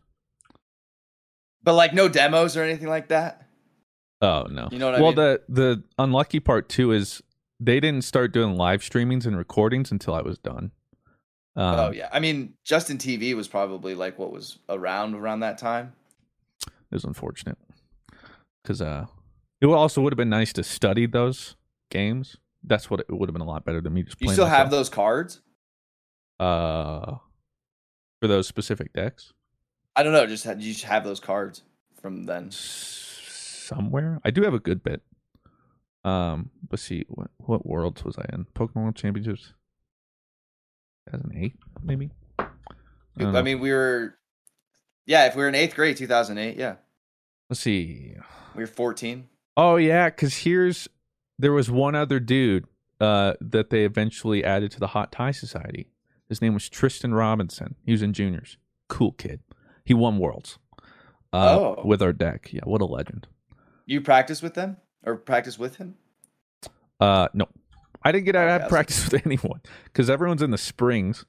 [1.62, 3.46] But like no demos or anything like that.
[4.20, 4.68] Oh no.
[4.70, 5.16] You know what I well, mean?
[5.16, 7.22] the the unlucky part too is
[7.58, 10.72] they didn't start doing live streamings and recordings until I was done.
[11.56, 15.58] Um, oh yeah, I mean Justin TV was probably like what was around around that
[15.58, 15.92] time.
[16.66, 17.58] It was unfortunate
[18.62, 19.06] because uh,
[19.60, 21.56] it also would have been nice to study those
[21.90, 22.36] games.
[22.62, 24.20] That's what it would have been a lot better than me just.
[24.20, 25.40] You still have those cards?
[26.38, 27.16] Uh,
[28.20, 29.32] for those specific decks
[29.96, 30.26] I don't know.
[30.26, 31.62] Just had you just have those cards
[32.00, 32.46] from then.
[32.46, 33.09] S-
[33.70, 34.20] somewhere.
[34.24, 35.02] I do have a good bit.
[36.04, 38.46] Um, let's see what what worlds was I in?
[38.54, 39.52] Pokemon World Championships.
[41.10, 41.52] 2008,
[41.82, 42.10] maybe.
[42.38, 42.46] I
[43.24, 44.14] I mean, we were.
[45.06, 46.56] Yeah, if we were in eighth grade, two thousand eight.
[46.56, 46.76] Yeah,
[47.48, 48.14] let's see.
[48.54, 49.28] we were fourteen.
[49.56, 50.88] Oh yeah, because here's
[51.38, 52.64] there was one other dude
[53.00, 55.88] uh, that they eventually added to the Hot Tie Society.
[56.28, 57.74] His name was Tristan Robinson.
[57.84, 58.56] He was in juniors.
[58.88, 59.40] Cool kid.
[59.84, 60.58] He won worlds
[61.32, 61.82] uh, Oh.
[61.84, 62.50] with our deck.
[62.52, 63.26] Yeah, what a legend.
[63.90, 65.96] You practice with them or practice with him?
[67.00, 67.48] Uh, no,
[68.04, 68.46] I didn't get out.
[68.48, 71.24] I have practice with anyone because everyone's in the springs.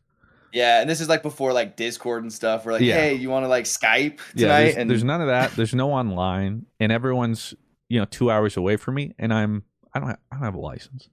[0.54, 2.63] Yeah, and this is like before like Discord and stuff.
[2.63, 2.93] We're like, Yeah.
[2.93, 4.36] hey, you want to like Skype tonight?
[4.36, 5.56] Yeah, there's, and there's none of that.
[5.56, 7.56] There's no online, and everyone's
[7.89, 9.63] you know two hours away from me, and I'm
[9.95, 11.10] I don't have, I don't have a license.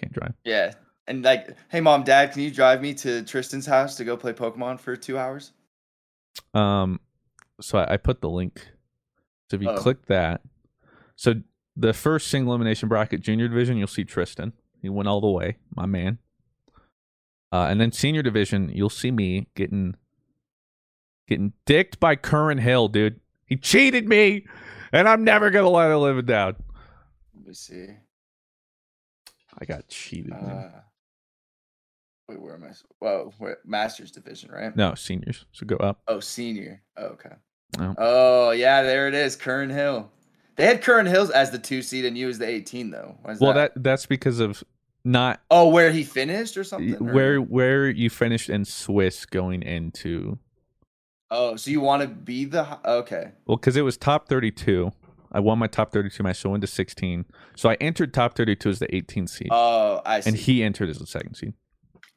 [0.00, 0.34] Can't drive.
[0.44, 0.74] yeah,
[1.06, 4.34] and like, hey, mom, dad, can you drive me to Tristan's house to go play
[4.34, 5.52] Pokemon for two hours?
[6.52, 7.00] Um,
[7.62, 8.60] so I, I put the link.
[9.50, 9.76] So if you Oh.
[9.76, 10.42] click that,
[11.20, 11.34] so
[11.76, 14.54] the first single elimination bracket junior division, you'll see Tristan.
[14.80, 16.16] He went all the way, my man.
[17.52, 19.96] Uh, and then senior division, you'll see me getting
[21.28, 23.20] getting dicked by Curran Hill, dude.
[23.44, 24.46] He cheated me,
[24.92, 26.56] and I'm never gonna let him live it down.
[27.34, 27.88] Let me see.
[29.58, 30.32] I got cheated.
[30.32, 30.70] Uh,
[32.30, 32.70] wait, where am I?
[32.98, 34.74] Whoa, where, Masters division, right?
[34.74, 35.44] no, seniors.
[35.52, 36.00] So go up.
[36.08, 36.82] Oh, senior.
[36.96, 37.34] Oh, okay.
[37.78, 37.94] Oh.
[37.98, 39.36] Oh, yeah, there it is.
[39.36, 40.10] Curran Hill.
[40.60, 43.16] They had Curran Hills as the two seed and you as the 18, though.
[43.40, 44.62] Well, that that's because of
[45.06, 46.96] not Oh, where he finished or something?
[46.96, 50.38] or- where where you finished in Swiss going into
[51.30, 52.78] Oh, so you want to be the.
[52.84, 53.30] Okay.
[53.46, 54.90] well because it was top 32
[55.32, 57.24] i won my top 32 match so I went to 16
[57.56, 59.48] so i entered top 32 as the 18 seed.
[59.50, 60.28] Oh, I see.
[60.28, 61.54] and he entered as the second seed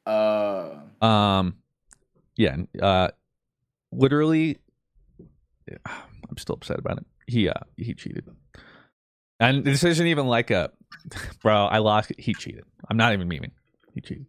[0.04, 1.54] Uh, um
[2.36, 3.08] yeah uh
[3.92, 4.58] literally
[5.86, 8.28] i'm still upset about it he uh he cheated
[9.40, 10.70] and this isn't even like a
[11.42, 13.50] bro i lost he cheated i'm not even memeing
[13.94, 14.26] he cheated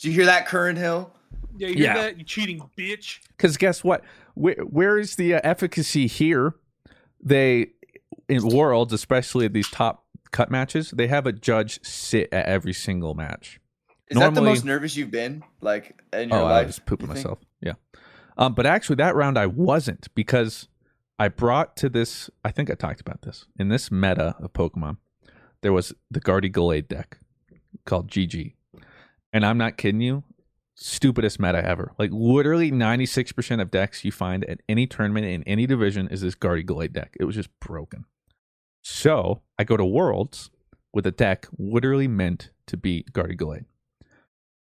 [0.00, 1.12] did you hear that, Curran Hill?
[1.56, 1.94] Yeah, you hear Yeah.
[1.94, 2.18] that?
[2.18, 3.20] You cheating bitch.
[3.28, 4.02] Because guess what?
[4.34, 6.56] Where, where is the uh, efficacy here?
[7.22, 7.68] They
[8.28, 12.72] in worlds, especially at these top cut matches, they have a judge sit at every
[12.72, 13.60] single match.
[14.08, 16.64] Is that the most nervous you've been, like in your Oh, life?
[16.64, 17.38] I was pooping myself.
[17.60, 17.74] Yeah.
[18.36, 20.68] Um, but actually, that round I wasn't because
[21.18, 22.28] I brought to this.
[22.44, 24.96] I think I talked about this in this meta of Pokemon.
[25.62, 27.18] There was the Guardy Gallade deck
[27.84, 28.54] called GG,
[29.32, 30.24] and I'm not kidding you.
[30.74, 31.92] Stupidest meta ever.
[31.98, 36.34] Like literally 96% of decks you find at any tournament in any division is this
[36.34, 37.16] Guardy Gallade deck.
[37.20, 38.06] It was just broken.
[38.82, 40.50] So I go to Worlds
[40.92, 43.66] with a deck literally meant to beat Guardy Gallade.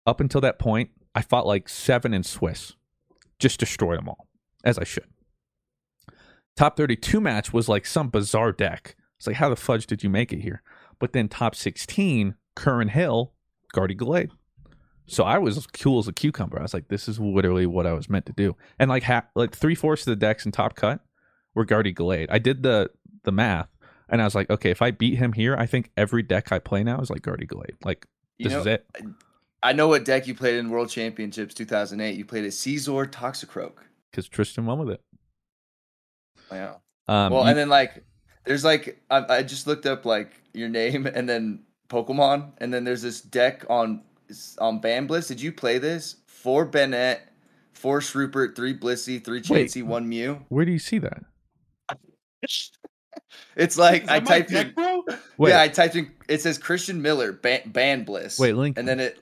[0.05, 2.73] Up until that point, I fought like seven in Swiss,
[3.39, 4.27] just destroyed them all,
[4.65, 5.07] as I should.
[6.55, 8.95] Top 32 match was like some bizarre deck.
[9.17, 10.61] It's like, how the fudge did you make it here?
[10.99, 13.33] But then top 16, Curran Hill,
[13.73, 14.29] Guardy Gallade.
[15.05, 16.59] So I was cool as a cucumber.
[16.59, 18.55] I was like, this is literally what I was meant to do.
[18.79, 21.01] And like, ha- like three fourths of the decks in top cut
[21.55, 22.27] were Guardy Gallade.
[22.29, 22.89] I did the
[23.23, 23.69] the math,
[24.09, 26.59] and I was like, okay, if I beat him here, I think every deck I
[26.59, 27.75] play now is like Guardy Gallade.
[27.83, 28.05] Like,
[28.37, 28.87] You this know, is it.
[29.61, 32.17] I know what deck you played in World Championships 2008.
[32.17, 33.73] You played a Scizor Toxicroak.
[34.11, 35.01] Because Tristan won with it.
[36.53, 36.81] Wow.
[37.07, 38.03] Um, well, you- and then like,
[38.45, 42.83] there's like, I, I just looked up like your name and then Pokemon, and then
[42.83, 44.01] there's this deck on
[44.59, 45.27] on Ban Bliss.
[45.27, 46.17] Did you play this?
[46.27, 47.19] Four Banette,
[47.73, 49.67] four Shuppet, three Blissey, three Wait.
[49.69, 50.43] Chansey, one Mew.
[50.49, 51.23] where do you see that?
[53.55, 54.73] It's like I typed deck, in.
[54.73, 55.03] bro.
[55.37, 56.11] Wait, Yeah, I typed in.
[56.27, 58.37] It says Christian Miller, Ban, Ban Bliss.
[58.39, 58.77] wait, link.
[58.77, 59.19] and then it.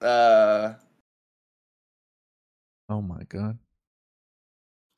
[0.00, 0.74] Uh,
[2.88, 3.58] oh my god.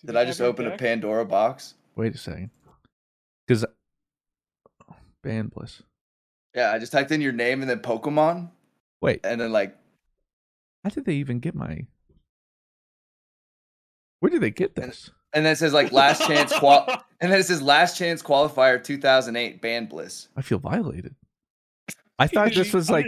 [0.05, 0.77] Did you I just your open a?
[0.77, 1.75] Pandora box?
[1.97, 2.51] Wait a second.
[3.47, 3.65] Because
[5.23, 5.83] Ban Bliss.
[6.55, 8.51] Yeah, I just typed in your name and then Pokemon,
[9.01, 9.77] Wait, and then like
[10.85, 11.87] how did they even get my?
[14.21, 15.11] Where did they get this?
[15.33, 16.87] And then it says like last chance qual
[17.21, 20.29] and then it says last chance qualifier 2008 ban bliss.
[20.37, 21.15] I feel violated.
[22.19, 23.07] I thought this was like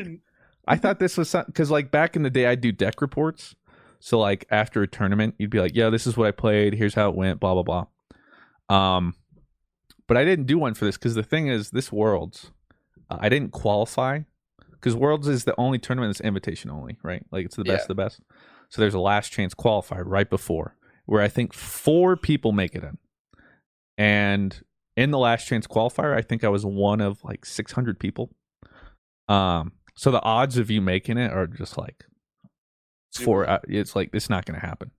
[0.66, 3.54] I thought this was because like back in the day I do deck reports.
[4.00, 6.74] So like after a tournament, you'd be like, "Yeah, this is what I played.
[6.74, 7.86] Here's how it went." Blah blah
[8.68, 8.96] blah.
[8.96, 9.14] Um,
[10.06, 12.50] but I didn't do one for this because the thing is, this Worlds,
[13.10, 14.20] uh, I didn't qualify
[14.72, 17.24] because Worlds is the only tournament that's invitation only, right?
[17.30, 17.84] Like it's the best Yeah.
[17.84, 18.20] of the best.
[18.70, 22.82] So there's a last chance qualifier right before where I think four people make it
[22.84, 22.98] in,
[23.98, 24.62] and
[24.96, 28.30] in the last chance qualifier, I think I was one of like 600 people.
[29.28, 32.04] Um, so the odds of you making it are just like
[33.12, 33.48] four.
[33.48, 34.90] Uh, it's like it's not going to happen.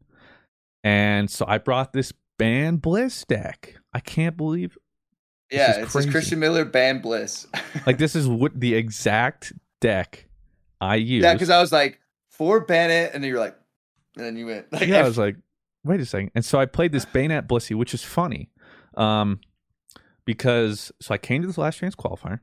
[0.83, 3.75] And so I brought this Ban Bliss deck.
[3.93, 4.77] I can't believe
[5.49, 6.09] This Yeah, is it crazy.
[6.11, 7.45] Christian Miller ban bliss.
[7.85, 10.27] like this is what the exact deck
[10.79, 11.23] I used.
[11.23, 11.99] yeah, because I was like
[12.31, 13.55] for Banette, and then you're like,
[14.15, 15.35] and then you went like yeah, I was like,
[15.83, 16.31] wait a second.
[16.33, 18.49] And so I played this Banette Blissey, which is funny.
[18.97, 19.39] Um
[20.25, 22.39] because so I came to this last chance qualifier.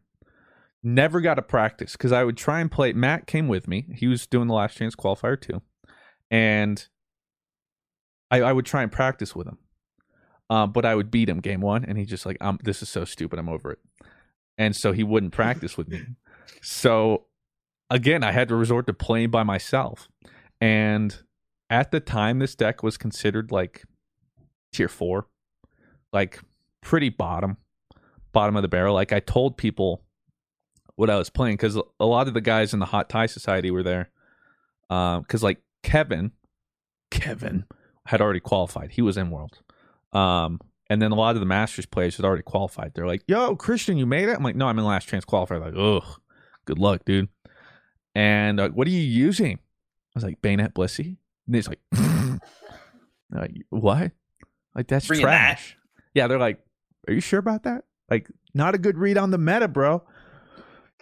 [0.82, 2.92] Never got to practice because I would try and play.
[2.92, 3.86] Matt came with me.
[3.94, 5.61] He was doing the last chance qualifier too.
[6.30, 6.86] And
[8.30, 9.59] I, I would try and practice with him.
[10.50, 12.88] Uh, but I would beat him game one, and he just like, um, this is
[12.88, 13.38] so stupid.
[13.38, 13.78] I'm over it.
[14.57, 16.00] And so he wouldn't practice with me.
[16.62, 17.26] So
[17.90, 20.09] again, I had to resort to playing by myself.
[20.61, 21.16] And
[21.70, 23.84] at the time, this deck was considered like
[24.72, 25.26] tier four,
[26.12, 26.40] like
[26.80, 27.59] pretty bottom,
[28.32, 28.94] bottom of the barrel.
[28.94, 30.03] Like I told people
[30.99, 33.70] what I was playing because a lot of the guys in the Hot Tie Society
[33.70, 34.11] were there.
[34.88, 36.32] Because like Kevin,
[37.11, 37.64] Kevin
[38.07, 38.90] had already qualified.
[38.92, 39.61] He was in World.
[40.12, 42.92] Um, And then a lot of the Masters players had already qualified.
[42.94, 45.61] They're like, "Yo, Christian, you made it." I'm like, "No, I'm in last chance qualifier."
[45.61, 46.18] Like, ugh,
[46.64, 47.28] good luck, dude.
[48.14, 49.55] And uh, what are you using?
[49.59, 51.18] I was like, Banette Blissey.
[51.46, 51.80] And he's like,
[53.30, 54.12] like, what?
[54.74, 55.30] Like that's Bringing that.
[55.57, 55.76] trash.
[56.14, 56.59] Yeah, they're like,
[57.07, 57.84] are you sure about that?
[58.11, 60.03] Like, not a good read on the meta, bro.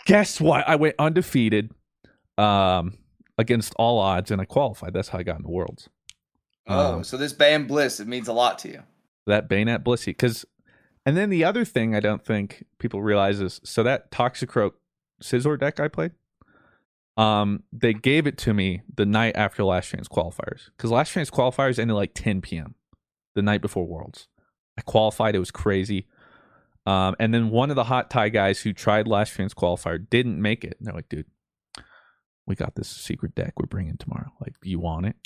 [0.06, 0.66] Guess what?
[0.68, 1.72] I went undefeated,
[2.38, 2.96] um,
[3.38, 4.94] against all odds, and I qualified.
[4.94, 5.88] That's how I got in the Worlds.
[6.68, 8.82] Oh, Um, so this Ban Bliss, it means a lot to you.
[9.26, 10.06] that Banette Blissey.
[10.06, 10.44] Because,
[11.04, 14.72] and then the other thing I don't think people realize is so that Toxicroak
[15.22, 16.12] Scizor deck I played,
[17.16, 20.70] um, they gave it to me the night after Last Chance qualifiers.
[20.76, 22.74] Because Last Chance qualifiers ended like 10 p.m.
[23.34, 24.28] the night before Worlds.
[24.78, 25.34] I qualified.
[25.34, 26.06] It was crazy.
[26.86, 30.40] Um, and then one of the hot tie guys who tried Last Chance qualifier didn't
[30.40, 30.76] make it.
[30.78, 31.26] And they're like, dude,
[32.46, 34.32] we got this secret deck we're bringing tomorrow.
[34.40, 35.16] Like, you want it?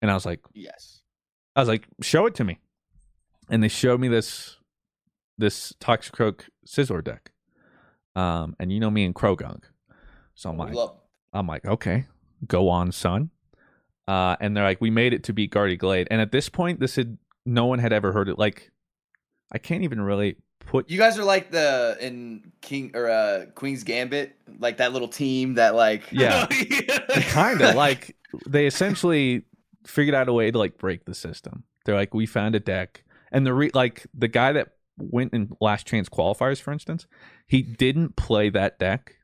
[0.00, 1.02] And I was like, Yes.
[1.54, 2.58] I was like, show it to me.
[3.50, 4.56] And they showed me this
[5.36, 7.32] this Toxicroak Scizor deck.
[8.16, 9.64] Um, and you know me and Croagunk.
[10.34, 10.96] So I'm like, Love-
[11.32, 12.06] I'm like, okay,
[12.46, 13.30] go on, son.
[14.08, 16.08] Uh, and they're like, we made it to beat Guardy Gallade.
[16.10, 18.38] And at this point, this had no one had ever heard it.
[18.38, 18.70] Like,
[19.52, 23.82] I can't even really put You guys are like the in King or uh Queen's
[23.84, 26.46] Gambit, like that little team that like Yeah.
[27.28, 29.42] kind of like they essentially
[29.86, 31.64] figured out a way to like break the system.
[31.84, 35.56] They're like, we found a deck, and the re- like the guy that went in
[35.60, 37.06] last chance qualifiers, for instance,
[37.46, 39.14] he didn't play that deck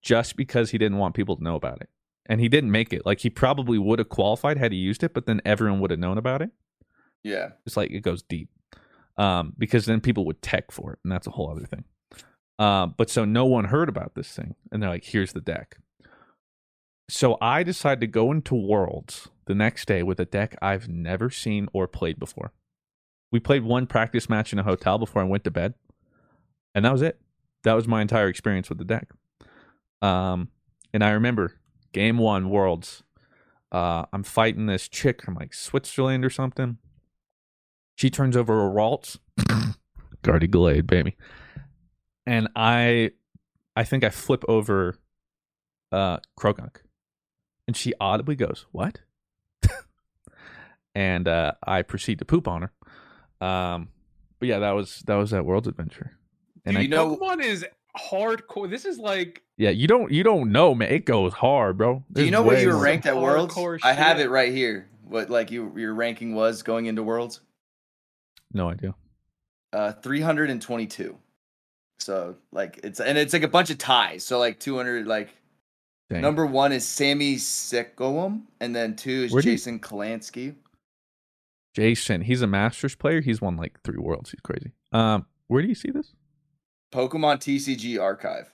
[0.00, 1.90] just because he didn't want people to know about it,
[2.26, 3.04] and he didn't make it.
[3.04, 6.00] Like he probably would have qualified had he used it, but then everyone would have
[6.00, 6.50] known about it.
[7.22, 7.50] Yeah.
[7.66, 8.48] It's like it goes deep,
[9.16, 11.84] um, because then people would tech for it, and that's a whole other thing.
[12.58, 15.78] Uh, but so no one heard about this thing, and they're like, "Here's the deck."
[17.08, 21.28] So I decided to go into Worlds the next day with a deck I've never
[21.28, 22.52] seen or played before.
[23.32, 25.74] We played one practice match in a hotel before I went to bed,
[26.74, 27.20] and that was it.
[27.64, 29.08] That was my entire experience with the deck.
[30.02, 30.48] Um,
[30.92, 31.60] and I remember
[31.92, 33.02] game one Worlds.
[33.72, 36.78] Uh, I'm fighting this chick from like Switzerland or something.
[38.00, 39.18] She turns over a Ralts,
[40.22, 41.18] Guardy Gallade, baby,
[42.24, 43.10] and I,
[43.76, 44.96] I think I flip over,
[45.92, 46.76] uh, Croagunk,
[47.66, 49.00] and she audibly goes, "What?"
[50.94, 53.46] and uh, I proceed to poop on her.
[53.46, 53.88] Um,
[54.38, 56.16] but yeah, that was that was that World's Adventure.
[56.64, 57.66] And Dude, I, you know- Pokemon is
[57.98, 58.70] hardcore.
[58.70, 60.90] This is like yeah, you don't you don't know, man.
[60.90, 62.02] It goes hard, bro.
[62.10, 63.54] Do you know what you were ranked at Worlds?
[63.54, 64.88] Hardcore I have it right here.
[65.04, 67.42] What like you your ranking was going into Worlds?
[68.52, 68.94] No idea.
[69.72, 71.16] Uh 322.
[71.98, 74.24] So like it's and it's like a bunch of ties.
[74.24, 75.28] So like 200 like
[76.08, 76.22] Dang.
[76.22, 80.54] number 1 is Sammy Sekoum and then 2 is Where do you- Jason Klaczynski.
[81.74, 83.20] Jason, he's a Masters player.
[83.20, 84.32] He's won like three Worlds.
[84.32, 84.72] He's crazy.
[84.90, 86.14] Um, where do you see this?
[86.92, 88.52] Pokemon TCG archive.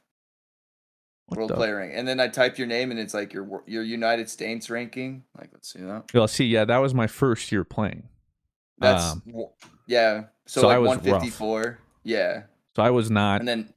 [1.24, 1.92] What World the- player rank.
[1.94, 5.24] And then I type your name and it's like your your United States ranking.
[5.38, 6.10] Like let's see that.
[6.12, 8.08] Well, see, yeah, that was my first year playing.
[8.78, 9.22] That's Um,
[9.86, 10.24] yeah.
[10.46, 11.04] So, so I like was rough.
[11.22, 11.78] 154.
[12.04, 12.42] Yeah.
[12.74, 13.40] So I was not.
[13.40, 13.72] And then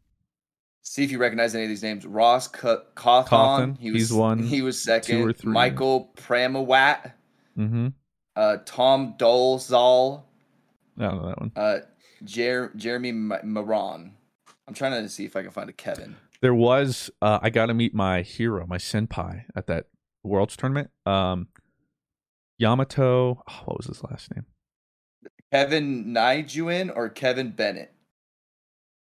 [0.82, 2.06] see if you recognize any of these names.
[2.06, 3.78] Ross Ca- Cawthon.
[3.80, 5.34] He was he's one, He was two or second.
[5.38, 5.52] three.
[5.54, 7.14] Michael Pramawat.
[7.58, 7.88] mm-hmm.
[8.36, 10.24] Uh, Tom Dolezal.
[10.98, 11.52] I don't know that one.
[11.56, 11.80] Uh,
[12.24, 14.14] Jer- Jeremy Ma- Maron.
[14.68, 16.16] I'm trying to see if I can find a Kevin.
[16.42, 17.10] There was.
[17.22, 19.88] Uh, I got to meet my hero, my senpai, at that
[20.24, 20.90] Worlds tournament.
[21.06, 21.48] Um,
[22.58, 23.44] Yamato.
[23.48, 24.46] oh, what was his last name?
[25.52, 27.92] Kevin Nijuin or Kevin Bennett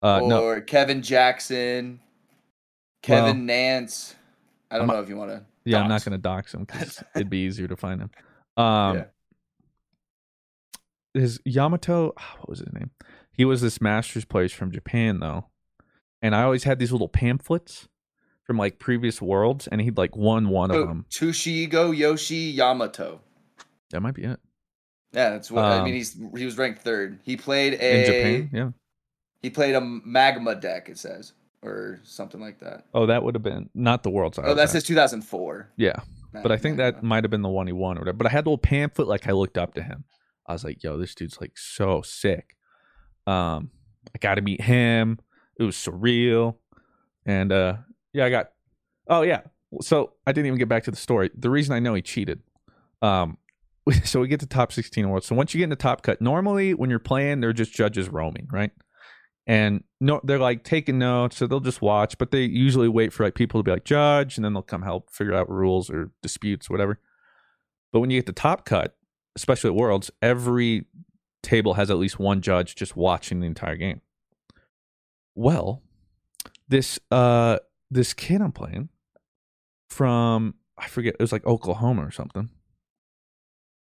[0.01, 1.99] Uh, no, or Kevin Jackson.
[3.01, 4.15] Kevin Well, Nance.
[4.71, 5.43] I don't I'm- know if you want to.
[5.65, 8.09] yeah, I'm not going to dox him because it'd be easier to find him.
[8.57, 9.05] Um, Yeah.
[11.13, 12.13] his Yamato.
[12.17, 12.91] ah, What was his name?
[13.31, 15.47] He was this Masters player from Japan though,
[16.21, 17.87] and I always had these little pamphlets
[18.43, 21.05] from like previous worlds, and he'd like won one of Oh, them.
[21.09, 23.21] Tsuguyoshi Yamato.
[23.91, 24.39] That might be it
[25.11, 25.93] Yeah, that's what I Um, mean.
[25.95, 27.19] He's he was ranked third.
[27.23, 28.49] He played a in Japan.
[28.53, 28.69] Yeah.
[29.41, 30.89] he played a magma deck.
[30.89, 32.85] It says or something like that.
[32.93, 34.39] Oh, that would have been not the worlds.
[34.41, 35.71] Oh, that says 2004.
[35.77, 35.93] yeah.
[36.31, 38.17] But I think that might have been the one he won or whatever.
[38.17, 40.03] But I had a little pamphlet, like I looked up to him.
[40.45, 42.55] I was like, yo, this dude's like so sick.
[43.25, 43.71] Um,
[44.13, 45.17] I got to meet him.
[45.59, 46.55] It was surreal.
[47.25, 47.77] And uh,
[48.13, 48.51] yeah, I got.
[49.07, 49.41] Oh yeah.
[49.81, 51.31] So I didn't even get back to the story.
[51.35, 52.41] The reason I know he cheated.
[53.01, 53.38] Um,
[54.03, 55.23] so we get to top 16 world.
[55.23, 58.09] So once you get in the top cut, normally when you're playing, they're just judges
[58.09, 58.71] roaming, right?
[59.47, 63.23] And no, they're like taking notes, so they'll just watch, but they usually wait for
[63.23, 66.11] like people to be like judge, and then they'll come help figure out rules or
[66.21, 66.99] disputes, whatever.
[67.91, 68.95] But when you get the top cut,
[69.35, 70.85] especially at Worlds, every
[71.41, 74.01] table has at least one judge just watching the entire game.
[75.35, 75.81] Well,
[76.67, 77.57] this uh
[77.89, 78.89] this kid I'm playing
[79.89, 82.49] from I forget it was like Oklahoma or something.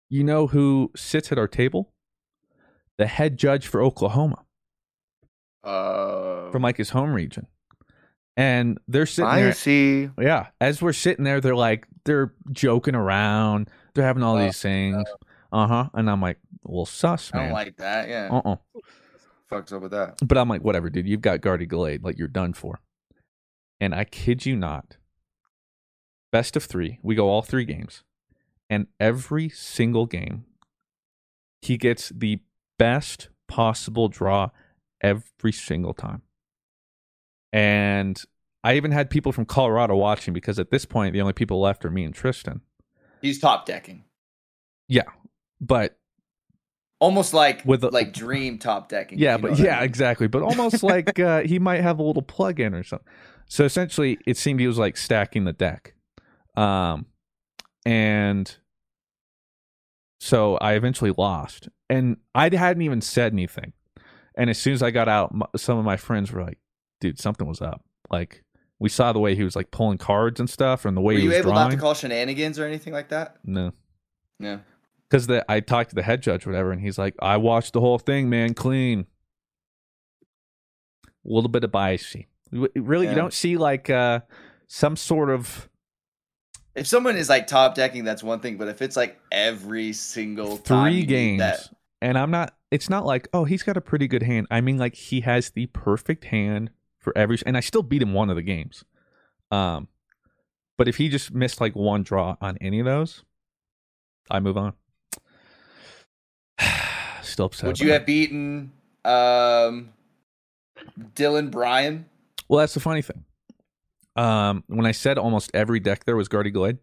[0.09, 1.91] You know who sits at our table?
[2.97, 4.43] The head judge for Oklahoma
[5.63, 7.47] Uh, from like his home region.
[8.35, 10.09] And they're sitting there I there see.
[10.19, 13.69] Yeah, as we're sitting there, they're like they're joking around.
[13.93, 15.03] They're having all Uh, these things.
[15.51, 15.89] Uh huh.
[15.93, 18.07] And I'm like, well, sus, I don't like that.
[18.07, 18.55] Yeah, uh uh
[19.51, 20.17] fucks up with that.
[20.25, 21.07] But I'm like, whatever, dude.
[21.07, 22.03] You've got Guardy Gallade.
[22.03, 22.79] Like you're done for.
[23.81, 24.97] And I kid you not.
[26.31, 26.99] Best of three.
[27.01, 28.03] We go all three games,
[28.69, 30.45] and every single game,
[31.61, 32.39] he gets the
[32.77, 34.49] best possible draw
[35.01, 36.21] every single time.
[37.51, 38.21] And
[38.63, 41.83] I even had people from Colorado watching because at this point the only people left
[41.85, 42.61] are me and Tristan.
[43.21, 44.05] He's top decking,
[44.87, 45.03] Yeah,
[45.59, 45.97] But
[46.99, 49.19] almost like With a- like dream top decking.
[49.19, 49.83] yeah, you know but what I yeah, mean.
[49.85, 50.27] exactly.
[50.27, 53.07] But almost like uh, he might have a little plug in or something.
[53.47, 55.95] So essentially, it seemed he was like stacking the deck,
[56.55, 57.07] um,
[57.85, 58.55] and
[60.19, 63.73] so I eventually lost, and I hadn't even said anything.
[64.35, 66.57] And as soon as I got out, m- some of my friends were like,
[67.01, 68.43] "Dude, something was up." Like
[68.79, 71.17] we saw the way he was like pulling cards and stuff, and the way Were
[71.19, 71.69] he you was able drawing.
[71.69, 73.37] not to call shenanigans or anything like that?
[73.43, 73.73] no,
[74.39, 74.59] Yeah.
[75.09, 77.73] because the I talked to the head judge, or whatever, and he's like, "I watched
[77.73, 79.05] the whole thing, man, clean."
[81.25, 82.27] A little bit of biasy.
[82.51, 84.21] You- Really, you don't see like uh
[84.67, 85.68] some sort of
[86.75, 88.57] If someone is like top decking, that's one thing.
[88.57, 91.69] But if it's like every single three games, that,
[92.01, 92.55] and I'm not.
[92.71, 94.47] It's not like oh he's got a pretty good hand.
[94.51, 98.13] I mean like he has the perfect hand for every, and I still beat him
[98.13, 98.85] one of the games.
[99.51, 99.87] Um,
[100.77, 103.23] but if he just missed like one draw on any of those,
[104.29, 104.73] I move on.
[107.21, 107.67] Still upset.
[107.67, 108.71] would you have beaten
[109.03, 109.89] um,
[111.15, 112.05] Dylan Bryan?
[112.47, 113.25] Well, that's the funny thing.
[114.19, 116.79] Um, when I said almost every deck there was Guardy Gallade,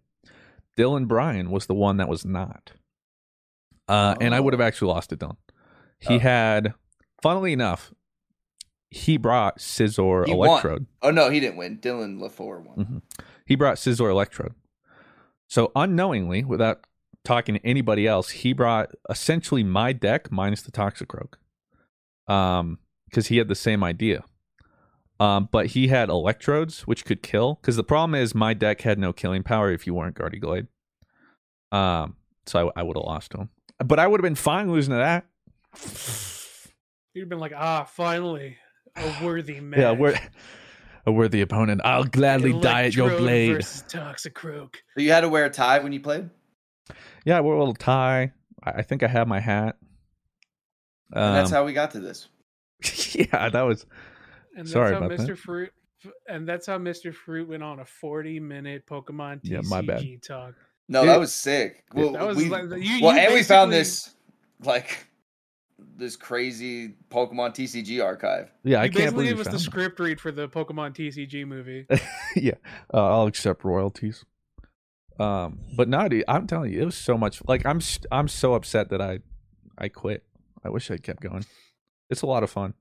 [0.76, 2.72] Dylan Bryan was the one that was not.
[3.88, 4.64] Uh, and I would have Oh.
[4.64, 5.36] actually lost to Dylan.
[6.00, 6.18] He Oh.
[6.18, 6.74] had,
[7.22, 7.92] funnily enough,
[8.90, 10.48] he brought Scizor He won.
[10.48, 10.86] Electrode.
[11.02, 11.78] Oh no, he didn't win.
[11.78, 12.76] Dylan LaFour won.
[12.76, 13.02] Mhm.
[13.46, 14.54] He brought Scizor Electrode.
[15.48, 16.86] So unknowingly, without
[17.24, 21.34] talking to anybody else, he brought essentially my deck minus the Toxicroak.
[22.28, 22.78] Um,
[23.08, 24.24] because he had the same idea.
[25.18, 27.58] Um, but he had electrodes which could kill.
[27.60, 30.66] Because the problem is my deck had no killing power if you weren't Guardy Gallade.
[31.72, 33.48] Um, so I, I would have lost to him.
[33.84, 35.26] But I would have been fine losing to that.
[37.14, 38.56] You'd have been like, ah, finally,
[38.94, 39.80] a worthy man.
[39.80, 40.18] Yeah, we're
[41.06, 41.80] a worthy opponent.
[41.84, 43.52] I'll gladly die at your Electrode blade.
[43.54, 44.74] Versus Toxicroak.
[44.94, 46.30] So you had to wear a tie when you played.
[47.24, 48.32] Yeah, I wore a little tie.
[48.62, 49.76] I, I think I had my hat.
[51.12, 52.28] And that's Um, how we got to this.
[53.14, 53.86] yeah, that was
[54.56, 55.20] And that's Sorry how about that.
[55.28, 55.36] Mr.
[55.38, 55.70] Fruit
[56.28, 57.12] and that's how Mr.
[57.14, 60.04] Fruit went on a 40 minute Pokemon TCG Yeah, my bad.
[60.22, 60.54] talk.
[60.88, 61.10] No, Dude.
[61.10, 61.84] that was sick.
[61.94, 64.14] Well, That was we, like you, well you and we found this
[64.64, 65.06] like
[65.96, 68.50] this crazy Pokemon TCG archive.
[68.64, 68.80] yeah.
[68.80, 70.94] I you can't basically believe gave you us the found script read for the Pokemon
[70.94, 71.86] TCG movie.
[72.36, 72.54] yeah,
[72.92, 74.24] uh, I'll accept royalties.
[75.18, 77.42] Um, but no, dude, I'm telling you, it was so much.
[77.48, 79.20] Like I'm, st- I'm so upset that I,
[79.78, 80.24] I quit.
[80.64, 81.44] I wish I kept going.
[82.10, 82.74] It's a lot of fun,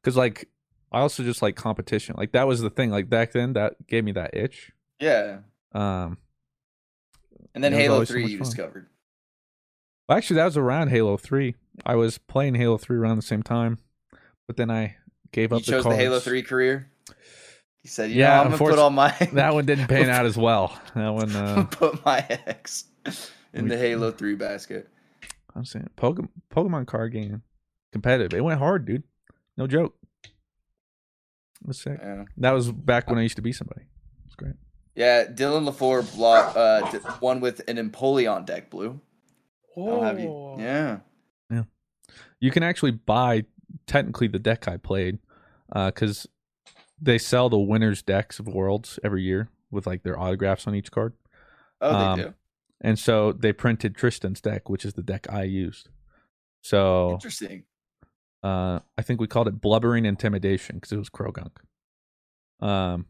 [0.00, 0.48] because like
[0.92, 2.14] I also just like competition.
[2.18, 2.90] Like that was the thing.
[2.90, 4.72] Like back then, that gave me that itch.
[5.00, 5.38] Yeah.
[5.72, 6.18] Um,
[7.54, 8.44] And then Halo always so 3 you fun.
[8.44, 8.86] discovered.
[10.08, 11.54] Well, actually, that was around Halo Three.
[11.86, 13.78] I was playing Halo Three around the same time,
[14.46, 14.96] but then I
[15.32, 16.90] gave You up You chose the the, Halo 3 career.
[17.82, 20.36] You said, Yeah, know, I'm gonna put all my That one didn't pan out as
[20.36, 20.78] well.
[20.94, 22.84] That one, uh, put my ex
[23.54, 24.88] in We- the Halo 3 basket.
[25.54, 27.42] I'm saying Pokemon, Pokemon card game,
[27.92, 28.36] competitive.
[28.36, 29.02] It went hard, dude.
[29.56, 29.94] No joke.
[31.62, 31.98] It was sick.
[32.02, 32.24] Yeah.
[32.38, 33.82] That was back when I used to be somebody.
[34.26, 34.54] It's great.
[34.94, 39.00] Yeah, Dylan LaFour block, uh, d- won with an Empoleon deck blue.
[39.76, 40.28] I'll have you.
[40.28, 40.98] Oh, Yeah.
[42.40, 43.44] You can actually buy
[43.86, 45.18] technically the deck I played
[45.72, 46.26] because
[47.00, 50.90] they sell the winners decks of worlds every year with like their autographs on each
[50.90, 51.12] card.
[51.80, 52.34] Oh, they Um, do.
[52.80, 55.88] And so they printed Tristan's deck, which is the deck I used.
[56.62, 57.62] So Interesting.
[58.42, 61.58] Uh, I think we called it Blubbering Intimidation because it was Croagunk.
[62.60, 63.06] Um,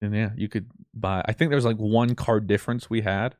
[0.00, 1.22] and yeah, you could buy.
[1.24, 3.36] I think there was like one card difference we had.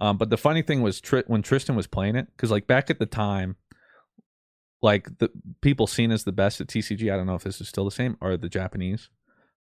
[0.00, 2.90] Um, but the funny thing was Tri- when Tristan was playing it, because like back
[2.90, 3.56] at the time,
[4.82, 7.12] like the people seen as the best at TCG.
[7.12, 9.08] I don't know if this is still the same are the Japanese.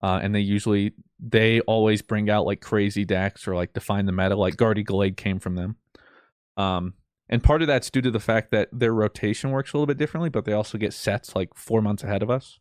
[0.04, 4.12] Uh, and they usually they always bring out like crazy decks or like define the
[4.12, 4.36] meta.
[4.36, 5.78] Like Guardy Gallade came from them.
[6.58, 6.94] Um,
[7.30, 9.98] and part of that's due to the fact that their rotation works a little bit
[9.98, 12.60] differently, but they also get sets like four months ahead of us.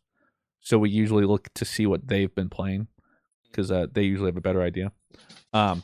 [0.59, 2.87] So we usually look to see what they've been playing
[3.49, 4.91] because uh, they usually have a better idea.
[5.53, 5.83] Um,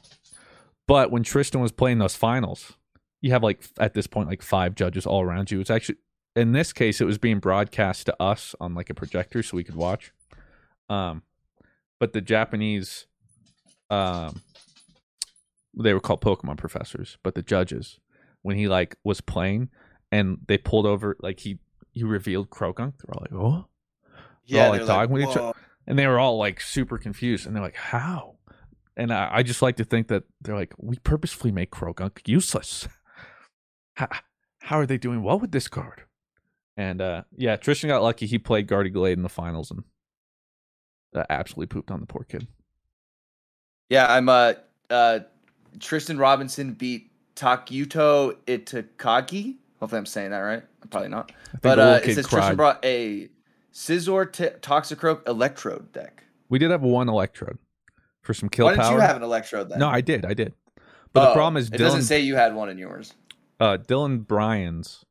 [0.88, 2.74] but when Tristan was playing those finals,
[3.22, 5.60] you have like at this point like five judges all around you.
[5.60, 5.98] It's actually
[6.36, 9.64] in this case it was being broadcast to us on like a projector so we
[9.64, 10.12] could watch.
[10.90, 11.22] Um,
[12.00, 13.06] but the Japanese,
[13.92, 14.42] um,
[15.78, 18.00] they were called Pokemon professors, but the judges
[18.42, 19.70] when he like was playing
[20.12, 21.60] and they pulled over like he
[21.92, 23.66] he revealed Croagunk, they're all like, oh,
[24.48, 25.54] They're all, like, talking with each "Whoa."
[25.88, 28.36] and they were all like super confused and they're like, how?
[28.98, 32.88] And I, I just like to think that they're like, we purposefully make Croagunk useless.
[33.96, 34.08] How,
[34.60, 36.04] how are they doing well with this card?
[36.78, 38.26] And uh yeah, Tristan got lucky.
[38.26, 39.84] He played Guardy Gallade in the finals and
[41.14, 42.48] uh, absolutely pooped on the poor kid.
[43.90, 44.54] Yeah, I'm uh
[44.90, 45.20] uh
[45.80, 47.11] Tristan Robinson beat
[47.42, 49.56] Takuto Itakagi.
[49.80, 50.64] Hopefully I'm saying that right.
[50.92, 51.32] Probably not.
[51.62, 52.40] But uh, it says cried.
[52.40, 53.30] Tristan brought a
[53.74, 56.24] Scizor t- Toxicroak Electrode deck.
[56.50, 57.58] we did have one electrode
[58.22, 58.96] for some kill Why didn't power.
[58.96, 59.80] you have an Electrode then?
[59.80, 60.54] no, I did, I did.
[61.14, 63.14] But the Oh, problem is it doesn't say you had one in yours.
[63.60, 65.04] uh, Dylan Bryan's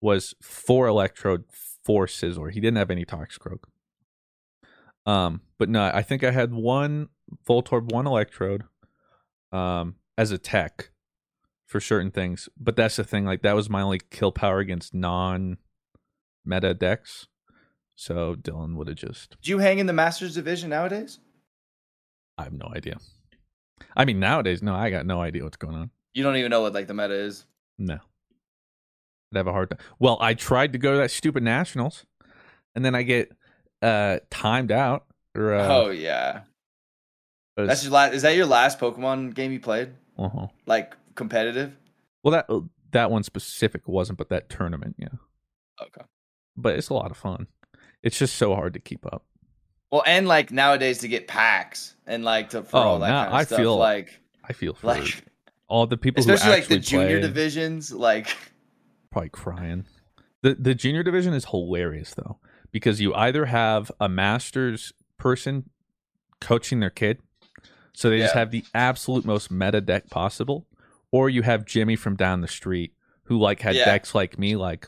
[0.00, 1.44] was four Electrode,
[1.84, 2.52] four Scizor.
[2.52, 3.64] He didn't have any Toxicroak.
[5.04, 7.08] Um, but no, I think I had one
[7.48, 8.64] Voltorb, one Electrode,
[9.52, 10.90] um, as a tech
[11.66, 12.48] for certain things.
[12.58, 17.26] But that's the thing; like that was my only kill power against non-meta decks.
[17.94, 19.36] So Dylan would have just.
[19.42, 21.18] Do you hang in the Masters Division nowadays?
[22.38, 22.98] I have no idea.
[23.96, 25.90] I mean, nowadays, no, I got no idea what's going on.
[26.14, 27.44] You don't even know what like the meta is.
[27.78, 27.98] No.
[29.32, 29.78] I'd have a hard time.
[29.98, 32.04] Well, I tried to go to that stupid nationals,
[32.74, 33.32] and then I get
[33.82, 35.04] uh timed out.
[35.34, 36.42] Or uh, oh yeah,
[37.56, 38.14] was- that's your last.
[38.14, 39.90] Is that your last Pokemon game you played?
[40.18, 40.46] uh-huh.
[40.66, 41.76] Like competitive?
[42.22, 42.60] Well, that uh,
[42.92, 45.08] that one specific wasn't, but that tournament, yeah.
[45.80, 46.02] Okay.
[46.56, 47.46] But it's a lot of fun.
[48.02, 49.24] It's just so hard to keep up.
[49.90, 53.22] Well, and like nowadays to get packs and like to for Oh, all that now
[53.24, 55.24] kind of I stuff, feel like I feel for like
[55.68, 58.36] all the people especially like the junior play, divisions, like
[59.10, 59.84] probably crying.
[60.42, 62.38] The the junior division is hilarious though
[62.72, 65.70] because you either have a masters person
[66.40, 67.20] coaching their kid,
[67.92, 70.66] so they just have the absolute most meta deck possible,
[71.16, 72.92] or you have Jimmy from down the street
[73.24, 73.86] who like had Yeah.
[73.86, 74.86] decks like me, like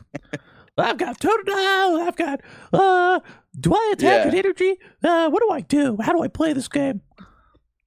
[0.77, 3.19] I've got Totodile, I've got uh
[3.59, 4.25] do I attack Yeah.
[4.25, 4.77] with energy?
[5.03, 5.97] Uh what do I do?
[6.01, 7.01] How do I play this game?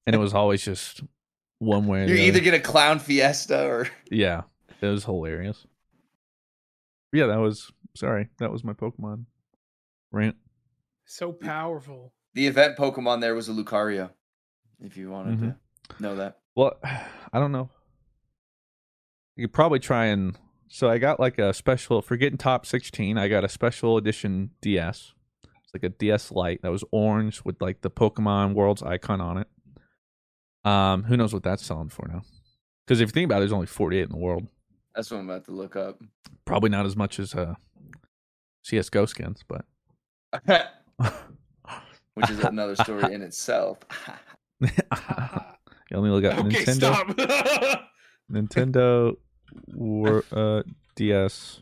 [0.06, 1.02] And it was always just
[1.58, 2.44] one way you the either other.
[2.44, 4.42] get a clown fiesta or Yeah.
[4.80, 5.64] It was hilarious.
[7.12, 9.26] Yeah, that was sorry, that was my Pokemon
[10.10, 10.36] rant.
[11.06, 12.12] So powerful.
[12.34, 13.20] the event Pokemon.
[13.20, 14.10] There was a Lucario.
[14.80, 15.56] If you wanted Mhm.
[15.96, 16.38] to know that.
[16.56, 17.68] Well, I don't know.
[19.36, 20.36] You could probably try and
[20.68, 23.18] so I got like a special for getting top sixteen.
[23.18, 25.12] I got a special edition DS.
[25.44, 29.38] It's like a DS Lite that was orange with like the Pokemon Worlds icon on
[29.38, 29.48] it.
[30.64, 32.22] Um, who knows what that's selling for now?
[32.86, 34.46] Because if you think about it, there's only forty eight in the world.
[34.94, 35.98] That's what I'm about to look up.
[36.44, 37.54] Probably not as much as uh,
[38.64, 39.64] CS:GO skins, but
[42.14, 43.78] Which is another story in itself.
[44.60, 44.68] you
[45.94, 47.82] only look at okay, Nintendo.
[48.32, 49.16] Nintendo
[50.32, 50.62] uh,
[50.96, 51.60] DS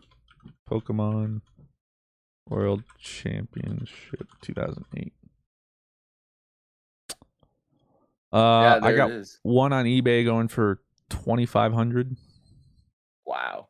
[0.70, 1.40] Pokemon
[2.48, 5.12] World Championship 2008.
[8.32, 9.10] Uh, yeah, I got
[9.42, 12.16] one on eBay going for 2500
[13.26, 13.68] Wow.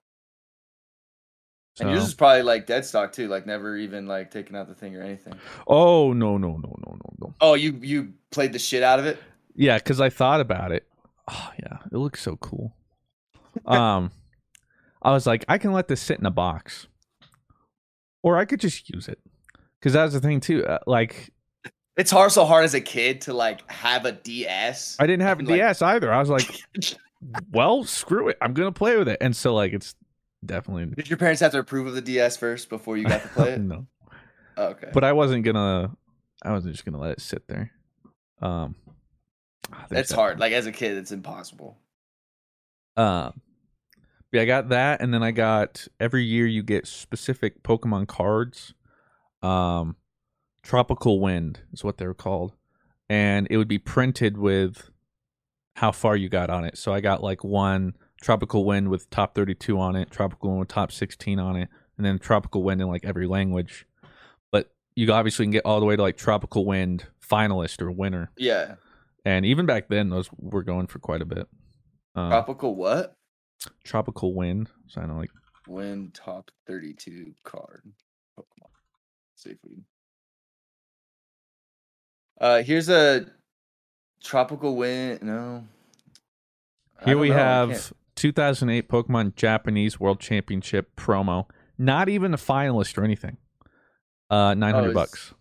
[1.76, 1.84] so.
[1.84, 4.74] And yours is probably like dead stock too, like never even like taking out the
[4.74, 5.34] thing or anything.
[5.66, 7.34] Oh, no, no, no, no, no, no.
[7.40, 9.18] Oh, you you played the shit out of it?
[9.54, 10.86] Yeah, because I thought about it.
[11.28, 12.74] Oh, yeah, it looks so cool.
[13.66, 14.10] Um,
[15.02, 16.86] I was like, I can let this sit in a box,
[18.22, 19.18] or I could just use it.
[19.78, 20.64] Because that's the thing too.
[20.66, 21.30] Uh, like,
[21.96, 24.96] It's hard so hard as a kid to like have a DS.
[25.00, 26.12] I didn't have a like- DS either.
[26.12, 26.50] I was like,
[27.52, 28.36] well, screw it.
[28.42, 29.18] I'm gonna play with it.
[29.20, 29.94] And so, like, it's
[30.44, 33.28] definitely Did your parents have to approve of the DS first before you got to
[33.28, 33.60] play it?
[33.60, 33.86] no.
[34.56, 34.90] Oh, okay.
[34.92, 35.90] But I wasn't gonna.
[36.42, 37.70] I wasn't just gonna let it sit there.
[38.42, 38.74] Um,
[39.72, 40.40] ah, That's that- hard.
[40.40, 41.78] Like as a kid, it's impossible.
[42.98, 43.40] Um,
[44.32, 48.74] yeah, I got that, and then I got every year you get specific Pokemon cards.
[49.42, 49.96] Um,
[50.62, 52.52] Tropical Wind is what they're called,
[53.08, 54.90] and it would be printed with
[55.76, 56.76] how far you got on it.
[56.76, 60.68] So I got like one Tropical Wind with top thirty-two on it, Tropical Wind with
[60.68, 63.86] top sixteen on it, and then Tropical Wind in like every language.
[64.52, 68.30] But you obviously can get all the way to like Tropical Wind finalist or winner,
[68.36, 68.74] Yeah.
[69.24, 71.48] and even back then those were going for quite a bit.
[72.14, 73.16] Um, Tropical what?
[73.84, 74.70] Tropical Wind.
[74.86, 75.30] So I know like
[75.68, 77.82] Win top 32 card.
[78.38, 78.68] Pokemon.
[78.68, 79.84] Let's see if we can.
[82.40, 83.26] Uh, here's a
[84.22, 85.22] tropical wind.
[85.22, 85.64] No.
[87.04, 91.46] Here we know, have 2008 Pokemon Japanese World Championship promo.
[91.78, 93.36] Not even a finalist or anything.
[94.28, 95.34] Uh, 900 it's- bucks.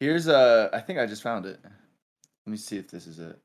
[0.00, 0.68] Here's a.
[0.74, 1.58] I think I just found it.
[1.62, 1.72] Let
[2.50, 3.40] me see if this is it.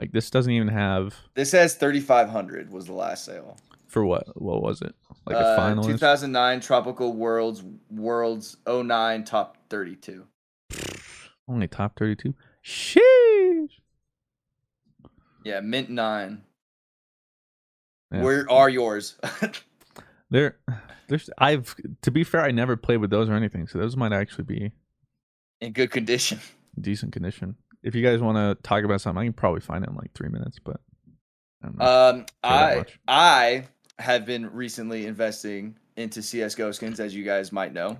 [0.00, 3.56] Like this doesn't even have This says 3,500 was the last sale.
[3.86, 4.40] for what?
[4.40, 4.94] What was it?
[5.26, 5.86] Like a Uh, finalist?
[5.86, 10.26] 2009 Tropical Worlds Worlds 09 top 32.
[11.48, 12.34] Only top 32.
[12.64, 13.70] Sheesh.
[15.44, 16.42] Yeah, mint nine.
[18.12, 18.22] Yeah.
[18.22, 19.16] Where are yours?
[20.30, 20.56] There,
[21.06, 21.30] there's.
[21.38, 24.44] I've to be fair, I never played with those or anything, so those might actually
[24.44, 24.72] be
[25.60, 26.40] In good condition.
[26.80, 27.54] decent condition.
[27.84, 30.12] If you guys want to talk about something, I can probably find it in like
[30.14, 30.58] three minutes.
[30.58, 30.80] But
[31.62, 31.84] I don't know.
[31.84, 32.84] Um, I.
[33.06, 33.64] I
[33.98, 37.98] have been recently investing into CS:GO skins, as you guys might know.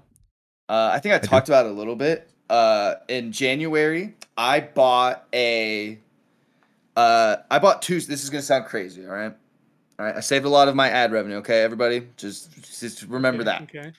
[0.68, 1.28] Uh, I think I do.
[1.28, 2.28] talked about it a little bit.
[2.48, 5.98] Uh, in January, I bought a.
[6.96, 8.00] Uh, I bought two.
[8.00, 9.06] This is gonna sound crazy.
[9.06, 9.34] All right.
[9.98, 10.16] All right.
[10.16, 11.36] I saved a lot of my ad revenue.
[11.36, 13.62] Okay, everybody, just just remember Okay, that.
[13.62, 13.92] Okay.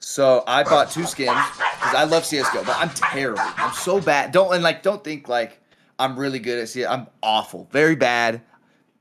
[0.00, 3.42] So I bought two skins because I love CS:GO, but I'm terrible.
[3.42, 4.32] I'm so bad.
[4.32, 5.60] Don't and like don't think like
[5.98, 6.88] I'm really good at CS.
[6.90, 8.40] I'm awful, very bad.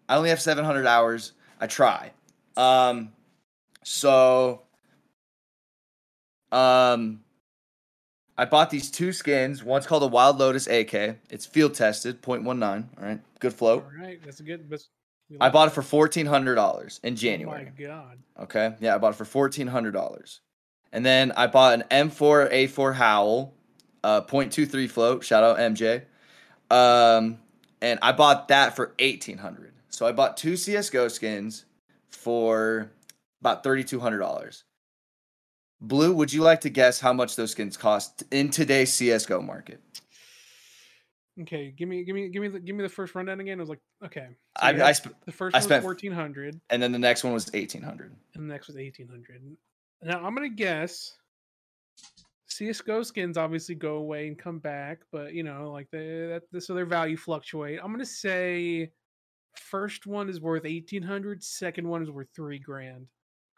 [0.10, 1.32] I only have 700 hours.
[1.62, 2.12] I try.
[2.58, 3.14] Um,
[3.84, 4.64] so
[6.52, 7.22] um,
[8.38, 9.64] I bought these two skins.
[9.64, 10.94] One's called a Wild Lotus AK.
[11.30, 12.88] It's field tested, 0.19.
[12.98, 13.86] All right, good float.
[13.86, 14.20] All right.
[14.24, 14.70] That's a good.
[14.70, 14.90] That's,
[15.40, 17.66] I bought it for fourteen hundred dollars in Oh January.
[17.66, 18.18] my god.
[18.42, 18.74] Okay.
[18.82, 20.42] Yeah, I bought it for fourteen hundred dollars.
[20.92, 23.54] And then I bought an M4 A4 Howl,
[24.04, 25.24] uh 0.23 float.
[25.24, 26.04] Shout out MJ.
[26.72, 27.38] Um,
[27.82, 29.74] and I bought that for eighteen hundred.
[29.90, 31.66] So I bought two CS:GO skins
[32.10, 32.92] for
[33.42, 34.64] about thirty two hundred dollars.
[35.82, 39.82] Blue, would you like to guess how much those skins cost in today's CS:GO market?
[41.42, 41.72] Okay.
[41.72, 42.04] Give me.
[42.04, 42.28] Give me.
[42.30, 42.50] Give me.
[42.50, 43.58] The, give me the first rundown again.
[43.58, 44.28] It was like okay.
[44.60, 47.00] so I, I sp- the first I one was spent- fourteen hundred, and then the
[47.00, 48.14] next one was eighteen hundred.
[48.36, 49.42] and the next was eighteen hundred.
[50.02, 51.16] Now I'm gonna guess.
[52.48, 56.74] CS:GO skins obviously go away and come back, but you know, like they that so
[56.74, 57.80] their value fluctuate.
[57.82, 58.92] I'm gonna say
[59.56, 63.08] first one is worth eighteen hundred, second one is worth three grand.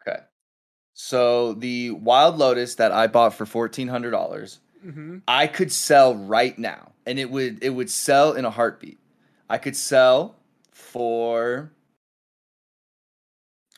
[0.07, 0.19] Okay.
[0.93, 5.19] So the Wild Lotus that I bought for fourteen hundred dollars, Mm-hmm.
[5.27, 8.99] I could sell right now, and it would it would sell in a heartbeat.
[9.49, 10.35] I could sell
[10.71, 11.71] for.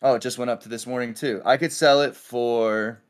[0.06, 1.42] Oh, it just went up to this morning too.
[1.46, 3.02] I could sell it for.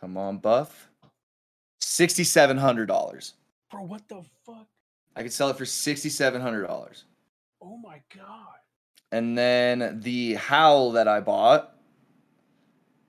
[0.00, 0.88] Come on, Buff.
[1.80, 3.34] Sixty seven hundred dollars.
[3.70, 4.66] Bro, what the fuck?
[5.16, 7.04] I could sell it for sixty seven hundred dollars.
[7.60, 8.54] Oh my god.
[9.10, 11.76] And then the howl that I bought,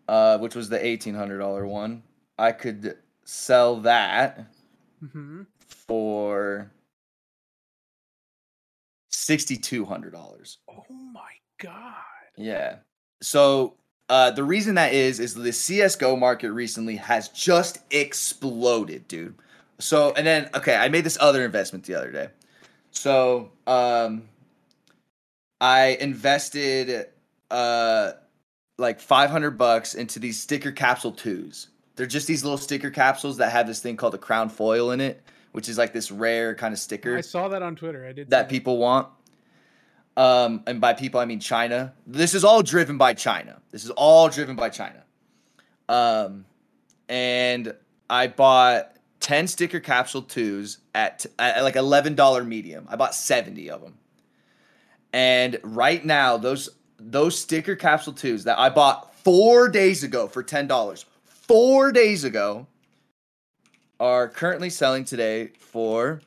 [0.07, 2.03] uh, which was the eighteen hundred dollar one,
[2.37, 4.47] I could sell that
[5.03, 5.41] Mm-hmm.
[5.67, 6.71] for
[9.09, 10.57] sixty two hundred dollars.
[10.69, 10.83] Oh
[11.13, 11.29] my
[11.63, 11.93] god.
[12.37, 12.77] Yeah.
[13.21, 13.75] So
[14.09, 19.35] uh, the reason that is is the CS:GO market recently has just exploded, dude.
[19.79, 22.27] So and then okay, I made this other investment the other day.
[22.91, 24.23] So um,
[25.59, 27.07] I invested
[27.49, 28.11] uh
[28.77, 31.69] like five hundred bucks into these sticker capsule twos.
[31.95, 34.99] They're just these little sticker capsules that have this thing called a crown foil in
[34.99, 38.05] it, which is like this rare kind of sticker I saw that on Twitter.
[38.05, 39.07] I did see that people want.
[40.15, 41.93] Um, and by people I mean China.
[42.05, 43.59] This is all driven by China.
[43.71, 45.03] This is all driven by China.
[45.89, 46.45] Um,
[47.09, 47.73] and
[48.09, 52.87] I bought ten sticker capsule twos at, at like eleven dollar medium.
[52.89, 53.97] I bought seventy of them.
[55.11, 60.43] And right now, those those sticker capsule twos that I bought four days ago for
[60.43, 62.67] ten dollars, four days ago,
[63.99, 66.21] are currently selling today for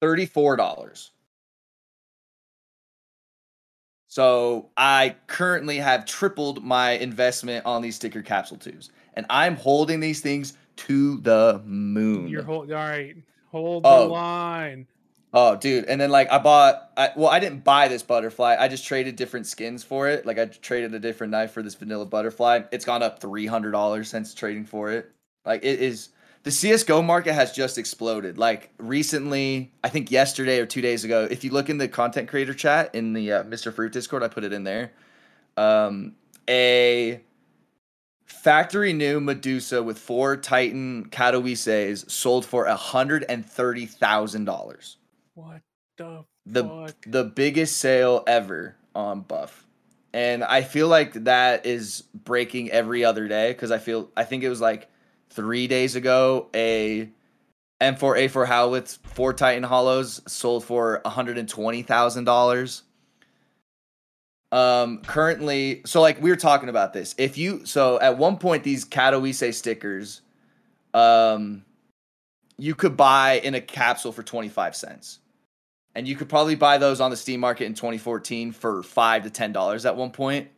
[0.00, 1.10] thirty-four dollars.
[4.08, 10.00] So I currently have tripled my investment on these sticker capsule twos, and I'm holding
[10.00, 12.28] these things to the moon.
[12.28, 13.14] You're hold all right.
[13.52, 14.02] Hold Oh.
[14.04, 14.86] the line.
[15.32, 15.84] Oh, dude.
[15.84, 18.56] And then like I bought I, well, I didn't buy this butterfly.
[18.58, 20.26] I just traded different skins for it.
[20.26, 22.62] Like I traded a different knife for this vanilla butterfly.
[22.72, 25.12] It's gone up $300 since trading for it.
[25.44, 26.08] Like it is
[26.42, 28.38] the CS:GO market has just exploded.
[28.38, 32.28] Like recently, I think yesterday or 2 days ago, if you look in the content
[32.28, 33.72] creator chat in the uh, Mr.
[33.72, 34.92] Fruit Discord, I put it in there.
[35.56, 36.14] Um
[36.48, 37.20] a
[38.26, 44.96] factory new Medusa with four Titan Katowices sold for $130,000.
[45.34, 45.60] What
[45.96, 46.94] the the fuck?
[47.06, 49.66] the biggest sale ever on Buff.
[50.12, 54.42] And I feel like that is breaking every other day because I feel I think
[54.42, 54.89] it was like
[55.30, 57.08] three days ago a
[57.80, 62.82] M4A4 Howitz four Titan Holos sold for one hundred and twenty thousand dollars.
[64.52, 67.14] Um, currently, so like we were talking about this.
[67.16, 70.22] If you so at one point these Katowice stickers,
[70.92, 71.64] um,
[72.58, 75.20] you could buy in a capsule for twenty five cents
[75.94, 79.30] and you could probably buy those on the Steam market in 2014 for five to
[79.30, 80.48] ten dollars at one point.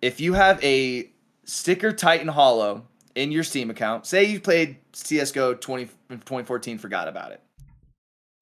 [0.00, 1.10] If you have a
[1.44, 7.32] sticker Titan Holo in your Steam account, say you played CS:GO 20, 2014, forgot about
[7.32, 7.40] it,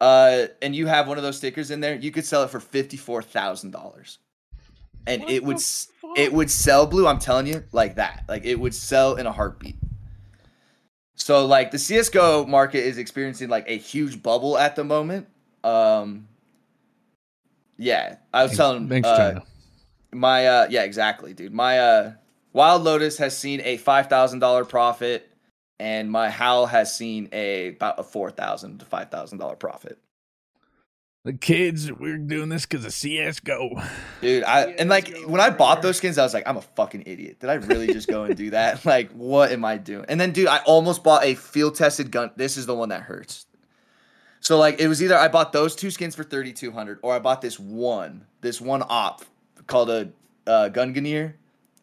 [0.01, 2.61] uh, and you have one of those stickers in there, you could sell it for
[2.61, 4.19] fifty four thousand dollars,
[5.07, 6.19] and What it would fuck?
[6.19, 7.07] it would sell blue.
[7.07, 9.77] I'm telling you, like that, like it would sell in a heartbeat.
[11.15, 15.27] So like the CS:GO market is experiencing like a huge bubble at the moment.
[15.65, 16.29] Um
[17.77, 19.43] yeah, I was telling Thanks, uh, China.
[20.13, 21.53] my uh yeah, exactly, dude.
[21.53, 22.13] My uh
[22.53, 25.31] Wild Lotus has seen a $5,000 profit
[25.79, 29.99] and my Howl has seen a about a 4,000 to $5,000 profit.
[31.25, 33.83] The kids, we're doing this because of CS:GO.
[34.23, 36.57] Dude, I Yeah, and like go when I bought those skins, I was like, I'm
[36.57, 37.41] a fucking idiot.
[37.41, 38.85] Did I really just go and do that?
[38.85, 40.07] Like, what am I doing?
[40.09, 42.31] And then, dude, I almost bought a field tested gun.
[42.37, 43.47] This is the one that hurts.
[44.41, 47.43] So like, it was either I bought those two skins for 3,200, or I bought
[47.43, 49.23] this one, this one op
[49.67, 50.11] called a
[50.47, 51.35] uh, Gungnir,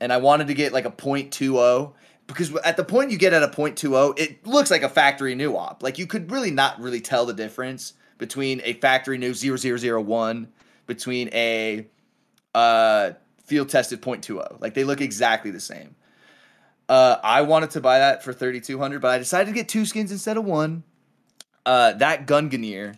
[0.06, 1.94] and I wanted to get like a .20
[2.28, 5.58] because at the point you get at a .20, it looks like a factory new
[5.58, 5.82] op.
[5.82, 10.48] Like you could really not really tell the difference between a factory new 0001
[10.86, 11.88] between a
[12.54, 13.14] uh,
[13.46, 14.62] field tested .20.
[14.62, 15.96] Like they look exactly the same.
[16.88, 20.12] Uh, I wanted to buy that for 3200 but I decided to get two skins
[20.12, 20.84] instead of one.
[21.66, 22.96] Uh, that Gungnir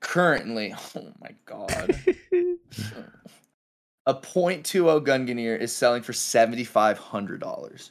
[0.00, 1.96] currently, oh my god,
[4.06, 7.90] a .20 Gungnir is selling for $7,500.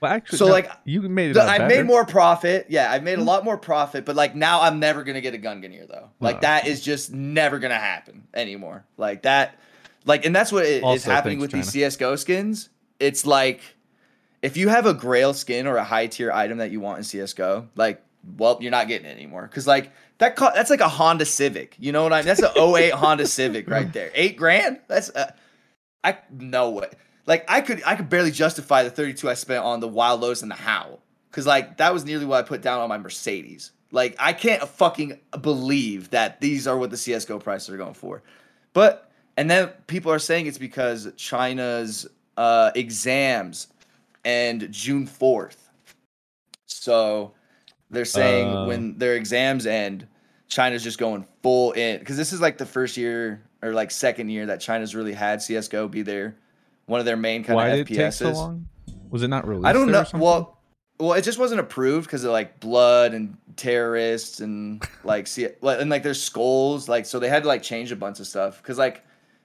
[0.00, 1.36] Well, actually, So, no, like, you made it.
[1.38, 2.66] I've made more profit.
[2.68, 3.28] Yeah, I've made a Hmm.
[3.28, 6.10] lot more profit, but like now I'm never gonna get a Gungnir though.
[6.20, 6.40] Like Oh.
[6.40, 8.84] that is just never gonna happen anymore.
[8.98, 9.58] Like that,
[10.04, 12.68] like, and that's what it is Also, happening thanks, with these CS:GO skins.
[13.00, 13.62] It's like
[14.42, 17.04] if you have a Grail skin or a high tier item that you want in
[17.04, 18.02] CS:GO, like,
[18.36, 21.76] well, you're not getting it anymore because like that co- that's like a Honda Civic.
[21.78, 22.26] You know what I mean?
[22.26, 24.10] That's an 08 Honda Civic right there.
[24.14, 24.80] Eight grand.
[24.88, 25.32] That's uh,
[26.02, 26.90] I no way.
[27.26, 30.42] Like I could I could barely justify the 32 I spent on the Wild Lotus
[30.42, 31.00] and the Howl.
[31.30, 33.72] Cause like that was nearly what I put down on my Mercedes.
[33.90, 38.22] Like I can't fucking believe that these are what the CS:GO prices are going for.
[38.72, 42.06] But and then people are saying it's because China's
[42.36, 43.68] uh, exams
[44.24, 45.56] and June 4th.
[46.66, 47.32] So
[47.94, 48.66] they're saying Uh.
[48.66, 50.06] when their exams end,
[50.48, 54.28] China's just going full in because this is like the first year or like second
[54.28, 56.36] year that China's really had CS:GO be their
[56.86, 58.68] one of their main kind Why of did it take so long?
[59.10, 59.66] Was it not released?
[59.66, 60.04] I don't know.
[60.14, 60.58] Well,
[60.98, 65.90] well, it just wasn't approved because of like blood and terrorists and like see and
[65.90, 68.78] like there's skulls like so they had to like change a bunch of stuff because
[68.78, 69.04] like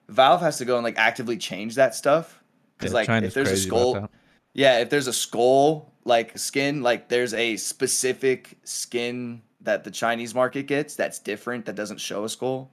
[0.09, 2.41] Valve has to go and like actively change that stuff
[2.77, 4.09] because Yeah, like China's if there's a skull,
[4.53, 10.33] yeah, if there's a skull like skin, like there's a specific skin that the Chinese
[10.33, 12.71] market gets that's different that doesn't show a skull.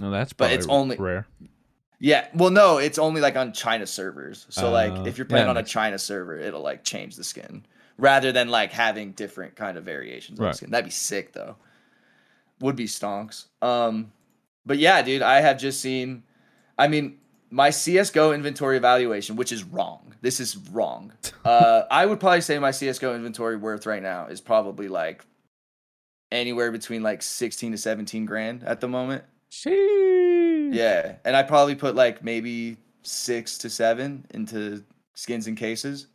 [0.00, 1.26] No, that's but it's only- rare.
[1.98, 4.46] Yeah, well, no, it's only like on China servers.
[4.50, 7.24] So like, Uh, if you're playing yeah, on a China server, it'll like change the
[7.24, 7.64] skin
[7.96, 10.54] rather than like having different kind of variations on Right.
[10.54, 10.70] skin.
[10.70, 11.56] That'd be sick though.
[12.60, 13.46] Would be stonks.
[13.62, 14.12] Um,
[14.66, 16.22] but yeah, dude, I have just seen.
[16.78, 17.18] I mean,
[17.50, 20.14] my CS:GO inventory evaluation, which is wrong.
[20.20, 21.12] This is wrong.
[21.44, 25.24] Uh, I would probably say my CS:GO inventory worth right now is probably like
[26.32, 29.24] anywhere between like 16 to 17 grand at the moment.
[29.50, 30.74] Sheesh.
[30.74, 34.82] Yeah, and I probably put like maybe six to seven into
[35.14, 36.08] skins and cases,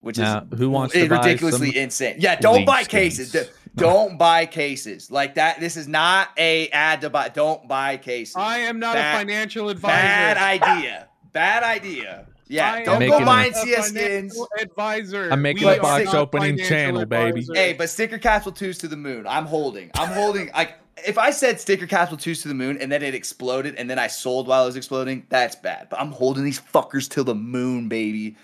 [0.00, 2.16] which Now, is who wants i- to buy ridiculously some insane.
[2.20, 3.28] Yeah, don't buy skins?
[3.28, 3.50] cases.
[3.76, 5.60] D- Don't buy cases like that.
[5.60, 7.28] This is not a ad to buy.
[7.28, 8.34] Don't buy cases.
[8.36, 9.92] I am not Bad- a financial advisor.
[9.94, 11.08] Bad idea.
[11.32, 12.26] Bad idea.
[12.48, 14.40] Yeah, I don't go making buying a CS skins.
[14.60, 15.28] Advisor.
[15.32, 17.40] I'm making We a box opening financial channel, baby.
[17.40, 17.56] advisors.
[17.58, 19.26] Hey, but sticker capsule twos to the moon.
[19.26, 19.90] I'm holding.
[19.94, 20.50] I'm holding.
[20.54, 23.90] Like if I said sticker capsule twos to the moon and then it exploded and
[23.90, 25.88] then I sold while it was exploding, that's bad.
[25.90, 28.36] But I'm holding these fuckers till the moon, baby.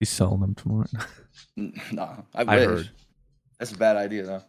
[0.00, 0.86] He's selling them tomorrow.
[1.92, 2.64] No, I I wish.
[2.66, 2.90] heard.
[3.60, 4.42] That's a bad idea though,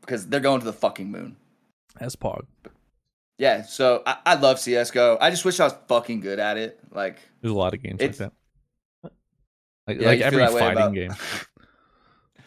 [0.00, 1.36] because they're going to the fucking moon.
[2.00, 2.46] That's Pog.
[3.38, 3.62] Yeah.
[3.62, 5.18] So I, I love CS:GO.
[5.20, 6.78] I just wish I was fucking good at it.
[6.90, 8.32] Like There's a lot of games like that.
[9.86, 11.14] Like, Yeah, like every fighting about- game.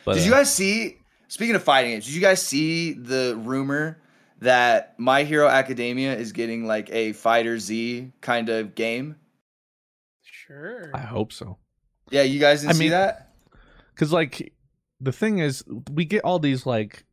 [0.06, 0.98] But, Did uh, you guys see
[1.28, 4.00] Speaking of fighting games, did you guys see the rumor
[4.40, 9.16] that My Hero Academia is getting like a Fighter Z kind of game?
[10.22, 10.92] Sure.
[10.94, 11.58] I hope so.
[12.12, 13.34] Yeah, you guys didn't I see mean- that?
[13.94, 14.54] Because like
[15.00, 17.06] the thing is, we get all these like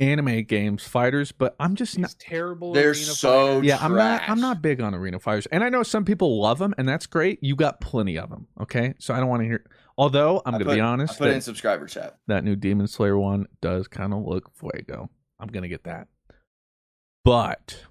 [0.00, 2.14] anime games, fighters, but I'm just These not.
[2.18, 2.72] terrible.
[2.72, 3.64] They're arena so fighters.
[3.66, 4.22] Yeah, I'm not.
[4.28, 7.06] I'm not big on arena fighters, and I know some people love them, and that's
[7.06, 7.38] great.
[7.42, 8.46] You got plenty of them.
[8.60, 9.64] Okay, so I don't want to hear.
[9.98, 12.16] Although I'm I gonna put- be I honest, put it in that, subscriber chat.
[12.28, 15.10] that new Demon Slayer one does kind of look fuego.
[15.38, 16.08] I'm gonna get that,
[17.24, 17.84] but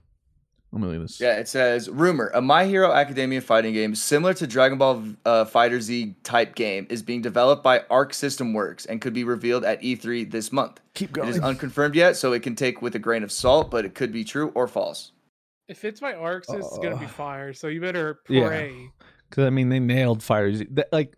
[0.72, 1.20] let me leave this.
[1.20, 5.46] Yeah, it says rumor a My Hero Academia fighting game similar to Dragon Ball uh,
[5.46, 9.66] Fighter Z type game is being developed by Arc System Works and could be revealed
[9.66, 10.80] at E3 this month.
[10.94, 11.28] keep going.
[11.30, 14.12] is unconfirmed yet, so it can take with a grain of salt, but it could
[14.12, 15.12] be true or false.
[15.68, 17.54] If it's by Arc, Arcs, it's gonna be Uh, fire.
[17.54, 18.48] So you better yeah.
[18.48, 18.92] pray.
[19.30, 20.64] Because I mean, they nailed fighters.
[20.72, 21.16] That like,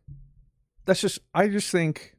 [0.86, 1.20] that's just.
[1.34, 2.16] I just think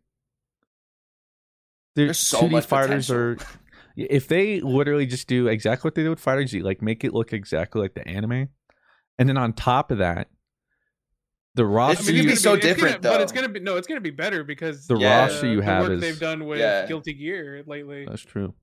[1.95, 3.37] the There's so 2D much fighters are.
[3.95, 4.16] potential.
[4.16, 7.12] If they literally just do exactly what they did with Fighter Z, like make it
[7.12, 8.49] look exactly like the anime,
[9.18, 10.28] and then on top of that,
[11.55, 13.86] the roster gonna you, be so it's gonna- different, But it's gonna be no, it's
[13.86, 15.20] gonna be better because The Yeah.
[15.26, 16.86] roster you the have work is they've done with Yeah.
[16.86, 18.07] Guilty Gear lately.
[18.07, 18.55] that's true.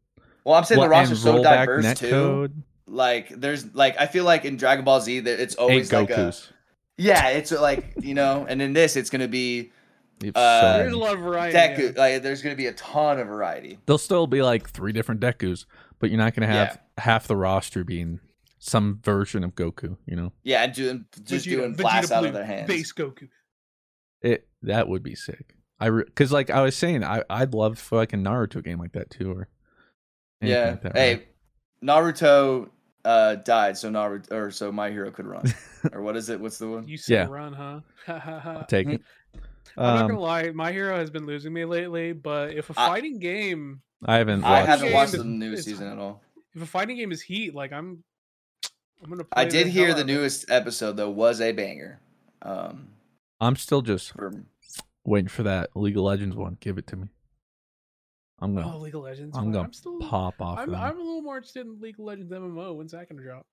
[0.44, 2.06] Well, I'm saying Well, the roster's and so rollback diverse too.
[2.08, 2.52] netcode,
[2.88, 6.10] Like, there's like I feel like in Dragon Ball Z that it's eight always like
[6.10, 6.34] a
[6.98, 9.72] yeah, it's like you know, and in this it's gonna be You have
[10.36, 11.58] Uh, There's a lot of variety.
[11.58, 11.98] Deku.
[11.98, 13.80] Like, there's gonna be a ton of variety.
[13.86, 15.66] There'll still be like three different Dekus,
[16.00, 18.20] but you're not going to have half the roster being
[18.58, 19.96] some version of Goku.
[20.06, 22.68] You know, Yeah, and doing just Vegeta- doing Vegeta blasts out Blue, of their hands.
[22.68, 23.30] Base Goku.
[24.22, 25.56] it that would be sick.
[25.80, 28.92] I because like I was saying, I I'd love for like a Naruto game like
[28.94, 29.48] that too, or
[30.42, 30.72] Yeah.
[30.72, 31.28] like that, hey, right?
[31.84, 32.70] Naruto
[33.06, 35.46] uh died, so Naruto or so My Hero could run.
[35.94, 36.40] or what is it?
[36.40, 36.88] What's the one?
[36.88, 37.26] You said Yeah.
[37.34, 37.80] run, huh?
[38.06, 38.52] Ha, ha, ha.
[38.60, 39.02] I'll take it.
[39.80, 42.12] I'm not Um, gonna lie, my hero has been losing me lately.
[42.14, 44.44] But if a fighting game, I haven't.
[44.44, 46.22] I haven't game watched the new season at all.
[46.54, 48.04] if a fighting game is heat, like I'm,
[49.04, 49.26] I'm gonna.
[49.34, 50.14] I did hear the out of it.
[50.14, 52.00] newest episode though was a banger.
[52.42, 52.90] Um,
[53.40, 54.34] I'm still just for
[55.06, 56.58] waiting for that League of Legends one.
[56.60, 57.08] Give it to me.
[58.42, 59.36] I'm gonna Oh, League of Legends.
[59.38, 59.52] I'm one.
[59.54, 60.00] gonna I'm still.
[60.00, 60.60] pop off.
[60.60, 62.76] I'm, I'm a little more interested in League of Legends MMO.
[62.76, 63.46] When's that gonna drop?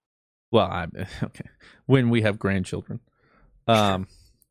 [0.53, 1.45] Well, I'm okay.
[1.87, 3.01] When we have grandchildren,
[3.69, 4.07] um.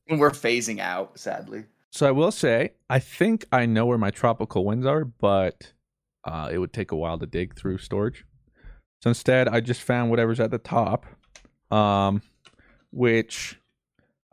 [0.20, 1.66] we're phasing out, sadly.
[1.92, 5.72] So I will say, I think I know where my tropical winds are, but
[6.26, 8.26] uh, it would take a while to dig through storage.
[9.02, 11.06] So instead, I just found whatever's at the top,
[11.72, 12.22] um,
[12.92, 13.60] which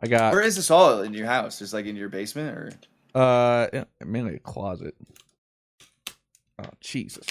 [0.01, 0.33] I got.
[0.33, 1.59] Where is this all in your house?
[1.59, 2.71] Just like in your basement, or
[3.15, 4.95] Uh, mainly a closet.
[6.59, 7.25] Oh Jesus!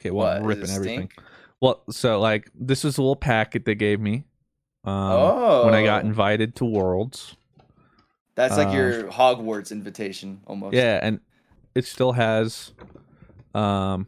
[0.00, 0.48] Okay, well, I'm what?
[0.48, 0.98] ripping everything.
[0.98, 1.14] stink?
[1.60, 4.24] Well, so like this is a little packet they gave me.
[4.84, 7.36] Um, oh, when I got invited to Worlds.
[8.34, 10.74] that's like uh, your Hogwarts invitation almost.
[10.74, 11.20] Yeah, and
[11.74, 12.72] it still has
[13.54, 14.06] um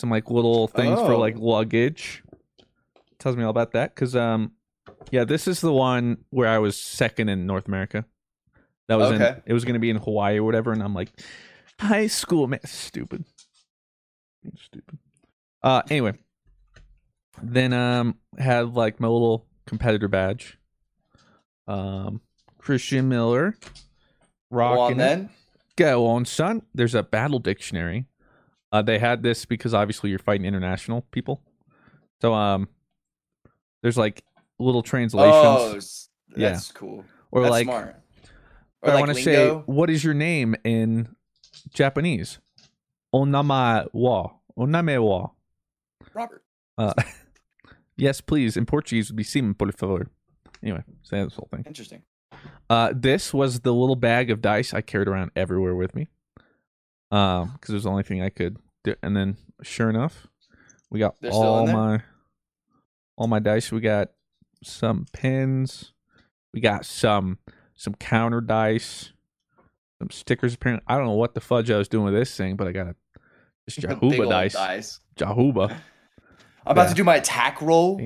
[0.00, 1.18] some like little things for Oh.
[1.18, 2.22] like luggage.
[3.18, 4.52] Tells me all about that cuz um
[5.10, 8.04] yeah, this is the one where I was second in North America.
[8.88, 9.40] That was in Okay.
[9.46, 11.10] it was going to be in Hawaii or whatever and I'm like
[11.80, 13.24] high school man stupid.
[14.56, 14.98] Stupid.
[15.62, 16.12] Uh anyway.
[17.40, 20.58] Then um had like my little competitor badge.
[21.66, 22.20] Um
[22.58, 23.68] Christian Miller Go
[24.50, 25.30] rocking on then.
[25.76, 26.62] Go on, son.
[26.74, 28.06] There's a battle dictionary.
[28.70, 31.42] Uh, they had this because obviously you're fighting international people.
[32.20, 32.68] So um,
[33.82, 34.22] there's like
[34.58, 36.50] little translations, Oh, s- Yeah.
[36.50, 37.04] that's cool.
[37.30, 37.96] or that's like, smart.
[38.82, 41.14] or I want to say, what is your name in
[41.72, 42.38] Japanese?
[43.14, 44.30] Onama wa.
[44.58, 45.30] Oname wa.
[46.14, 46.44] Robert.
[46.78, 46.92] Uh,
[47.96, 48.56] yes, please.
[48.56, 50.08] In Portuguese would be sim, por favor.
[50.62, 51.64] Anyway, say this whole thing.
[51.66, 52.02] Interesting.
[52.70, 56.08] Uh, this was the little bag of dice I carried around everywhere with me.
[57.10, 58.94] Um, because it was the only thing I could do.
[59.02, 60.26] And then, sure enough,
[60.90, 62.02] we got They're all my
[63.16, 63.70] all my dice.
[63.70, 64.08] We got
[64.62, 65.92] some pins.
[66.54, 67.38] We got some
[67.74, 69.12] some counter dice,
[69.98, 70.54] some stickers.
[70.54, 72.72] Apparently, I don't know what the fudge I was doing with this thing, but I
[72.72, 72.96] got a
[73.68, 74.54] just Jahuba dice.
[74.54, 75.00] dice.
[75.16, 75.76] Jahuba.
[76.66, 76.88] I'm about Yeah.
[76.90, 77.96] to do my attack roll.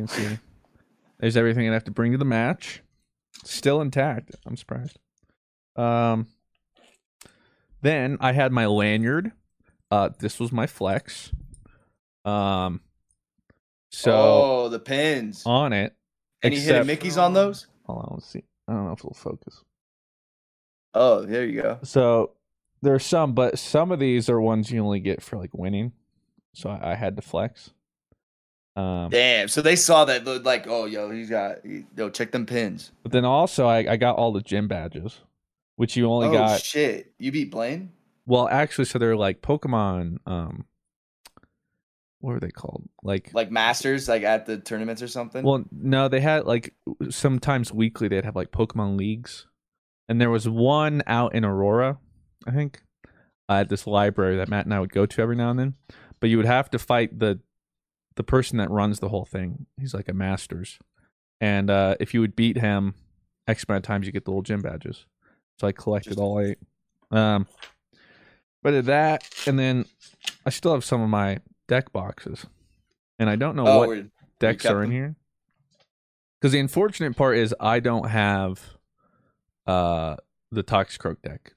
[1.19, 2.83] There's everything I have to bring to the match.
[3.45, 4.35] Still intact.
[4.47, 4.99] I'm surprised.
[5.77, 6.29] Um.
[7.83, 9.33] Then I had my lanyard.
[9.91, 11.31] Uh, this was my flex.
[12.25, 12.81] Um.
[13.91, 15.43] So oh, the pins.
[15.47, 15.95] on it,
[16.43, 17.67] Any hidden except- Mickeys on those?
[17.87, 18.43] hold on, let's see.
[18.69, 19.63] I don't know if it'll focus.
[20.93, 21.79] Oh, there you go.
[21.85, 22.33] So
[22.83, 25.93] there's some, but some of these are ones you only get for like winning.
[26.55, 27.71] So I, I had to flex.
[28.77, 29.49] Um, Damn.
[29.49, 31.59] So they saw that, like, oh, yo, he's got,
[31.97, 32.93] yo, check them pins.
[33.03, 35.21] But then also I, I got all the gym badges.
[35.77, 36.61] which you only oh got.
[36.61, 37.13] shit!
[37.19, 37.93] You beat Blaine?
[38.27, 40.19] well, actually, so they're like Pokemon.
[40.27, 40.67] Um,
[42.21, 42.89] what were they called?
[43.03, 45.45] Like, Like masters, like at the tournaments or something?
[45.45, 46.75] well, no, they had like
[47.11, 49.47] sometimes weekly they'd have like Pokemon leagues,
[50.09, 51.99] and there was one out in Aurora,
[52.47, 52.83] I think,
[53.49, 55.75] uh, at this library that Matt and I would go to every now and then.
[56.21, 57.39] But you would have to fight the
[58.17, 59.67] the person that runs the whole thing.
[59.79, 60.79] He's like a masters,
[61.41, 62.95] and uh, if you would beat him
[63.47, 65.07] X amount of times, you get the little gym badges.
[65.61, 66.59] So I collected Just- all eight.
[67.11, 67.47] Um,
[68.63, 69.85] but of that, and then
[70.45, 71.39] I still have some of my
[71.69, 72.47] deck boxes,
[73.19, 74.07] and I don't know oh, what
[74.41, 74.99] decks are in them?
[74.99, 75.17] here.
[76.41, 78.61] Because the unfortunate part is I don't have
[79.67, 80.17] uh
[80.51, 81.55] the Toxicroak deck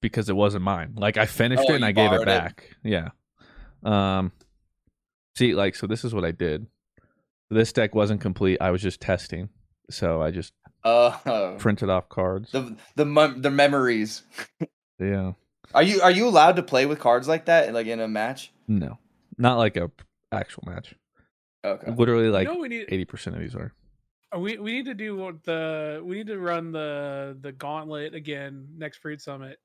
[0.00, 0.94] because it wasn't mine.
[0.96, 2.26] Like I finished Oh, it and I gave it borrowed it?
[2.26, 2.76] back.
[2.82, 3.10] Yeah.
[3.82, 4.32] Um
[5.36, 6.66] see like so this is what I did.
[7.50, 8.58] This deck wasn't complete.
[8.60, 9.48] I was just testing.
[9.90, 10.52] So I just
[10.84, 12.52] Oh, printed off cards.
[12.52, 14.22] the the mem- the memories.
[14.98, 15.32] yeah.
[15.74, 18.52] Are you are you allowed to play with cards like that, like in a match?
[18.68, 18.98] No.
[19.36, 19.90] Not like a
[20.32, 20.94] actual match.
[21.64, 21.90] Okay.
[21.92, 23.72] Literally like you know, we need 80% of these are.
[24.34, 28.14] uh, we we need to do what the we need to run the the gauntlet
[28.14, 29.58] again next fruit summit.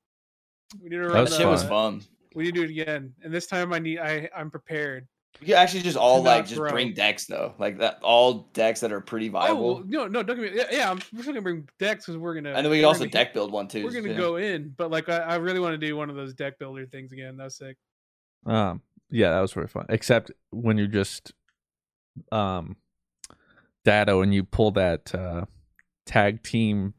[0.82, 2.02] We need to run That was That shit was the- fun.
[2.34, 5.06] We need to do it again, and this time I need I I'm prepared.
[5.40, 6.70] You could actually just all like just throw.
[6.70, 9.74] bring decks though, like that all decks that are pretty Oh viable.
[9.74, 10.58] well, no, no, don't get me.
[10.58, 12.52] Yeah, yeah I'm, we're still gonna bring decks because we're gonna.
[12.54, 13.84] and then we can also gonna- deck build one too.
[13.84, 14.16] We're gonna yeah.
[14.16, 16.86] go in, but like I, I really want to do one of those deck builder
[16.86, 17.36] things again.
[17.36, 17.76] That's sick.
[18.46, 18.80] Um,
[19.10, 19.86] yeah, that was really fun.
[19.88, 21.32] Except when you're just
[22.32, 22.76] um
[23.84, 25.44] Dado and you pull that uh
[26.06, 26.94] tag team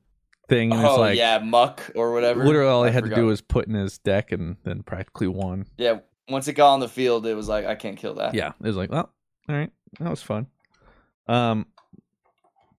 [0.47, 2.45] thing and Oh it's like yeah, muck or whatever.
[2.45, 5.65] literally all I had to do was put in his deck and then practically won.
[5.77, 5.99] yeah.
[6.29, 8.33] Once it got on the field, it was like I can't kill that.
[8.33, 8.49] Yeah.
[8.59, 9.11] It was like, well,
[9.49, 10.47] all right, that was fun.
[11.27, 11.67] Um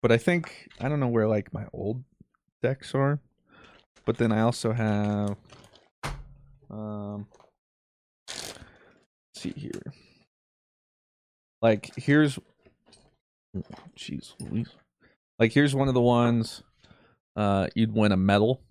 [0.01, 2.03] but I think I don't know where like my old
[2.61, 3.19] decks are.
[4.05, 5.37] But then I also have
[6.69, 7.27] um
[9.35, 9.93] see here.
[11.61, 12.39] Like here's
[13.97, 14.69] jeez Louise.
[15.39, 16.63] Like here's one of the ones
[17.35, 18.61] uh you'd win a medal.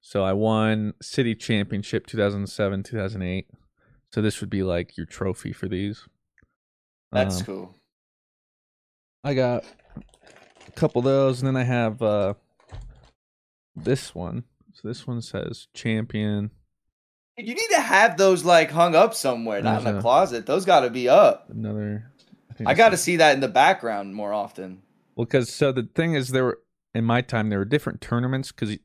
[0.00, 3.48] So I won city championship 2007, 2008.
[4.16, 6.08] So this would be like your trophy for these.
[7.12, 7.74] That's Um, cool.
[9.22, 9.62] I got
[10.66, 12.32] a couple of those, and then I have uh
[13.74, 14.44] this one.
[14.72, 16.50] So this one says champion.
[17.36, 20.46] You need to have those like hung up somewhere, not in There's a a- closet.
[20.46, 21.50] Those got to be up.
[21.50, 22.10] Another.
[22.56, 24.80] think I got to see that in the background more often.
[25.14, 26.58] Well, because so the thing is, there were
[26.94, 28.50] in my time there were different tournaments.
[28.50, 28.78] Because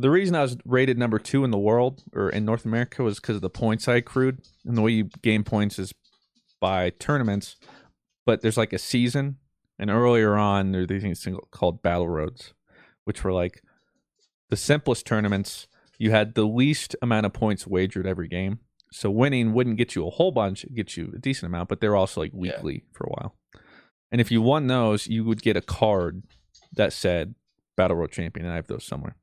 [0.00, 3.20] the reason I was rated number two in the world or in North America was
[3.20, 5.92] because of the points I accrued, and the way you gain points is
[6.60, 7.56] by tournaments.
[8.26, 9.36] But there's like a season,
[9.78, 12.52] and earlier on there were these things called battle roads,
[13.04, 13.62] which were like
[14.50, 15.66] the simplest tournaments.
[15.98, 18.60] You had the least amount of points wagered every game,
[18.92, 21.68] so winning wouldn't get you a whole bunch; it gets you a decent amount.
[21.68, 22.38] But they're also like Yeah.
[22.40, 23.36] weekly for a while.
[24.12, 26.24] And if you won those, you would get a card
[26.72, 27.34] that said
[27.76, 29.16] Battle Road Champion, and I have those somewhere.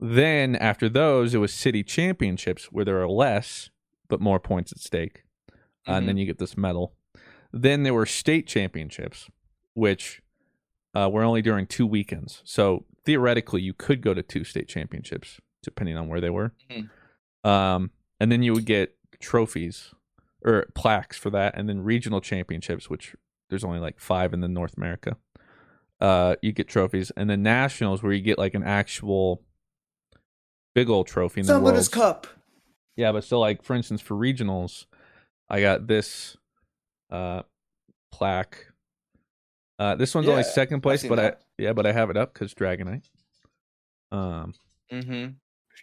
[0.00, 3.70] Then after those, it was city championships where there are less
[4.08, 5.24] but more points at stake,
[5.86, 6.94] Uh, and then you get this medal.
[7.52, 9.28] Then there were state championships,
[9.74, 10.22] which
[10.94, 12.42] uh, were only during two weekends.
[12.44, 16.52] So theoretically, you could go to two state championships depending on where they were.
[16.70, 16.88] Mhm.
[17.44, 17.90] Um,
[18.20, 19.92] and then you would get trophies
[20.44, 23.16] or plaques for that, and then regional championships, which
[23.50, 25.16] there's only like five in the North America.
[26.00, 29.42] Uh, you get trophies, and then nationals where you get like an actual
[30.78, 31.40] big old trophy.
[31.40, 31.88] in the Summoner's worlds.
[31.88, 32.26] Cup.
[32.96, 34.86] Yeah, but still, like for instance, for regionals,
[35.48, 36.36] I got this
[37.10, 37.42] uh
[38.12, 38.66] plaque.
[39.78, 42.32] Uh, this one's only second place, seen but I yeah, but I have it up
[42.34, 43.04] because Dragonite.
[44.10, 44.54] Um,
[44.92, 45.32] Mm-hmm.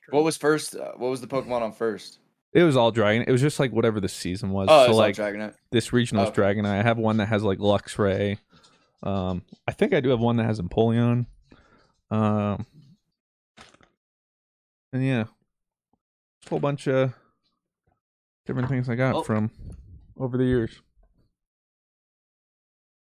[0.09, 0.75] What was first?
[0.75, 2.19] Uh, what was the Pokemon on first?
[2.53, 3.23] it was all Dragon.
[3.27, 4.67] It was just like whatever the season was.
[4.69, 5.53] Oh, so it's like like Dragonite.
[5.71, 6.79] this regional is Dragonite.
[6.79, 8.37] I have one that has like Luxray.
[9.03, 11.27] Um, I think I do have one that has Empoleon.
[12.09, 12.65] Um,
[14.95, 15.25] and yeah,
[16.45, 17.13] a whole bunch of
[18.45, 19.23] different things I got Oh.
[19.23, 19.51] from
[20.17, 20.81] over the years.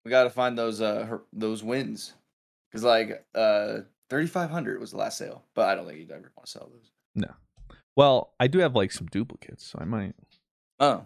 [0.05, 2.15] We got to find those uh her, those wins,
[2.71, 3.79] because like uh
[4.11, 6.51] thirty five hundred was the last sale, but I don't think you'd ever want to
[6.51, 6.91] sell those.
[7.15, 7.33] No.
[7.97, 10.15] Well, I do have like some duplicates, so I might.
[10.81, 11.05] Oh,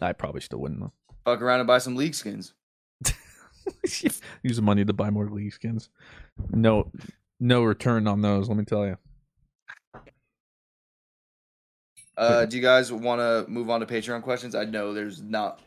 [0.00, 0.92] I probably still wouldn't though.
[1.24, 2.54] fuck around and buy some league skins.
[4.42, 5.88] Use the money to buy more league skins.
[6.50, 6.90] No,
[7.40, 8.48] no return on those.
[8.48, 8.96] Let me tell you.
[12.22, 14.54] Uh, do you guys want to move on to Patreon questions?
[14.54, 15.60] I know there's not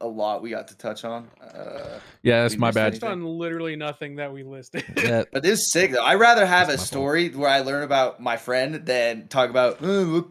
[0.00, 1.28] a lot we got to touch on.
[1.40, 2.86] Uh, Yeah, that's my bad.
[2.88, 3.00] anything?
[3.00, 4.84] Touched on literally nothing that we listed.
[4.96, 6.02] Yeah, but this is sick though.
[6.04, 6.86] I'd rather have That's a my fault.
[6.88, 10.22] story where I learn about my friend than talk about "Uh,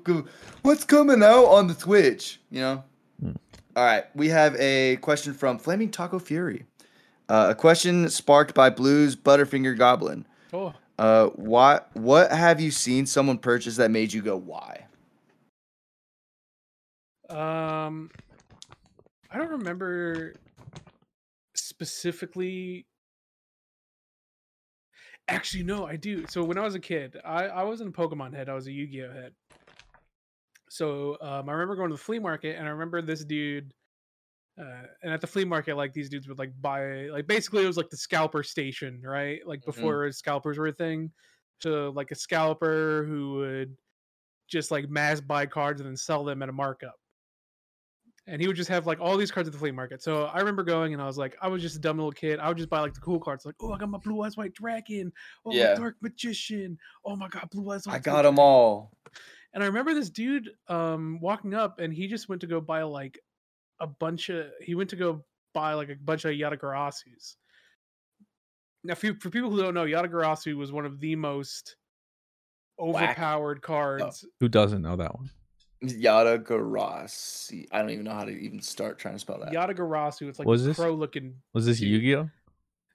[0.61, 2.39] what's coming out on the Twitch.
[2.51, 2.83] You know.
[3.21, 3.31] Hmm.
[3.75, 6.65] All right, we have a question from Flaming Taco Fury.
[7.29, 10.25] Uh, a question sparked by Blues Butterfinger Goblin.
[10.51, 14.85] oh, Uh, what what have you seen someone purchase that made you go why?
[17.31, 18.09] Um,
[19.31, 20.33] I don't remember
[21.55, 22.85] specifically.
[25.27, 26.25] Actually, no, I do.
[26.27, 28.49] So when I was a kid, I I wasn't a Pokemon head.
[28.49, 29.33] I was a Yu-Gi-Oh head.
[30.69, 33.73] So um, I remember going to the flea market, and I remember this dude.
[34.59, 37.67] Uh, and at the flea market, like these dudes would like buy, like basically it
[37.67, 39.39] was like the scalper station, right?
[39.47, 39.65] Like Mhm.
[39.65, 41.11] before scalpers were a thing.
[41.61, 43.77] So like a scalper who would
[44.47, 47.00] just like mass buy cards and then sell them at a markup.
[48.27, 50.01] And he would just have like all these cards at the flea market.
[50.03, 52.39] So I remember going and I was like, I was just a dumb little kid.
[52.39, 54.37] I would just buy like the cool cards, like, oh, I got my blue eyes
[54.37, 55.11] white dragon.
[55.45, 55.73] Oh, Yeah.
[55.73, 56.77] my dark magician.
[57.03, 57.93] Oh my god, blue eyes white.
[57.93, 58.91] I White got them all.
[59.53, 62.83] And I remember this dude um walking up and he just went to go buy
[62.83, 63.19] like
[63.79, 67.35] a bunch of he went to go buy like a bunch of Yatagarasus.
[68.83, 71.75] Now for, for people who don't know, Yatagarasu was one of the most
[72.77, 73.03] Whack.
[73.17, 74.25] overpowered cards.
[74.39, 75.29] who doesn't know that one?
[75.81, 77.67] Yada Garasi.
[77.71, 79.51] I don't even know how to even start trying to spell that.
[79.53, 81.89] Yatagarasu, it's like Was a this- crow looking Was this Dude.
[81.89, 82.29] Yu-Gi-Oh?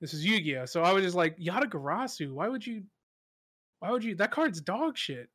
[0.00, 0.66] this is Yu-Gi-Oh!
[0.66, 2.82] So I was just like, Yatagarasu, why would you
[3.80, 5.28] why would you that card's dog shit?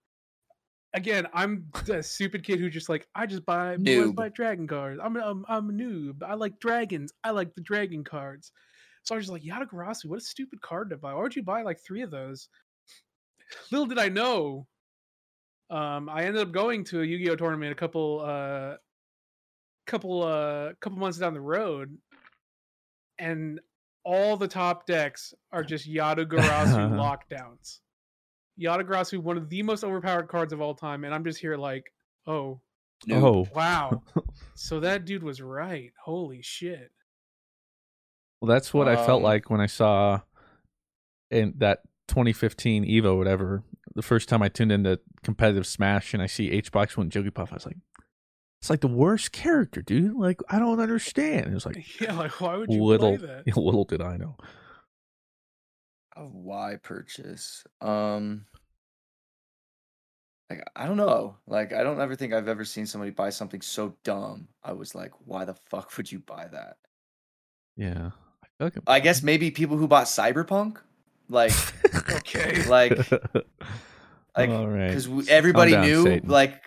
[0.93, 4.15] Again, I'm the stupid kid who just like I just buy blue eyes Noob.
[4.17, 4.99] white dragon cards.
[5.03, 6.23] I'm a, I'm I'm a noob.
[6.23, 7.11] I like dragons.
[7.23, 8.51] I like the dragon cards.
[9.03, 11.13] So I was just like, Yatagarasu, what a stupid card to buy.
[11.13, 12.49] Why would you buy like three of those?
[13.71, 14.67] Little did I know.
[15.71, 18.75] Um, I ended up going to a Yu-Gi-Oh tournament a couple uh
[19.87, 21.97] couple uh couple months down the road,
[23.17, 23.59] and
[24.03, 26.91] all the top decks are just Yatagarasu
[27.31, 27.79] lockdowns.
[28.59, 31.93] Yatagarasu, one of the most overpowered cards of all time, and I'm just here like,
[32.27, 32.59] oh,
[33.07, 33.23] Noob.
[33.23, 34.03] Oh, wow.
[34.55, 35.91] so that dude was right.
[36.03, 36.91] Holy shit.
[38.41, 40.19] well, that's what I felt Um, like when I saw
[41.31, 41.79] in that
[42.09, 43.63] 2015 Evo, whatever.
[43.95, 47.51] The first time I tuned into competitive Smash and I see H box win Jigglypuff,
[47.51, 47.77] I was like,
[48.61, 50.15] "It's like the worst character, dude.
[50.15, 53.47] Like I don't understand." It was like Yeah, like why would you little, play that?
[53.57, 54.37] little did I know.
[56.15, 57.63] A why purchase?
[57.79, 58.45] Um,
[60.51, 61.37] like I don't know.
[61.47, 64.49] Like I don't ever think I've ever seen somebody buy something so dumb.
[64.63, 66.77] I was like, why the fuck would you buy that?
[67.77, 68.11] Yeah,
[68.59, 70.77] I like I guess maybe people who bought Cyberpunk,
[71.31, 71.51] like,
[72.11, 72.63] Okay.
[72.67, 72.97] like,
[74.37, 74.89] like, all right.
[74.89, 76.29] because everybody down, knew, Satan.
[76.29, 76.61] like,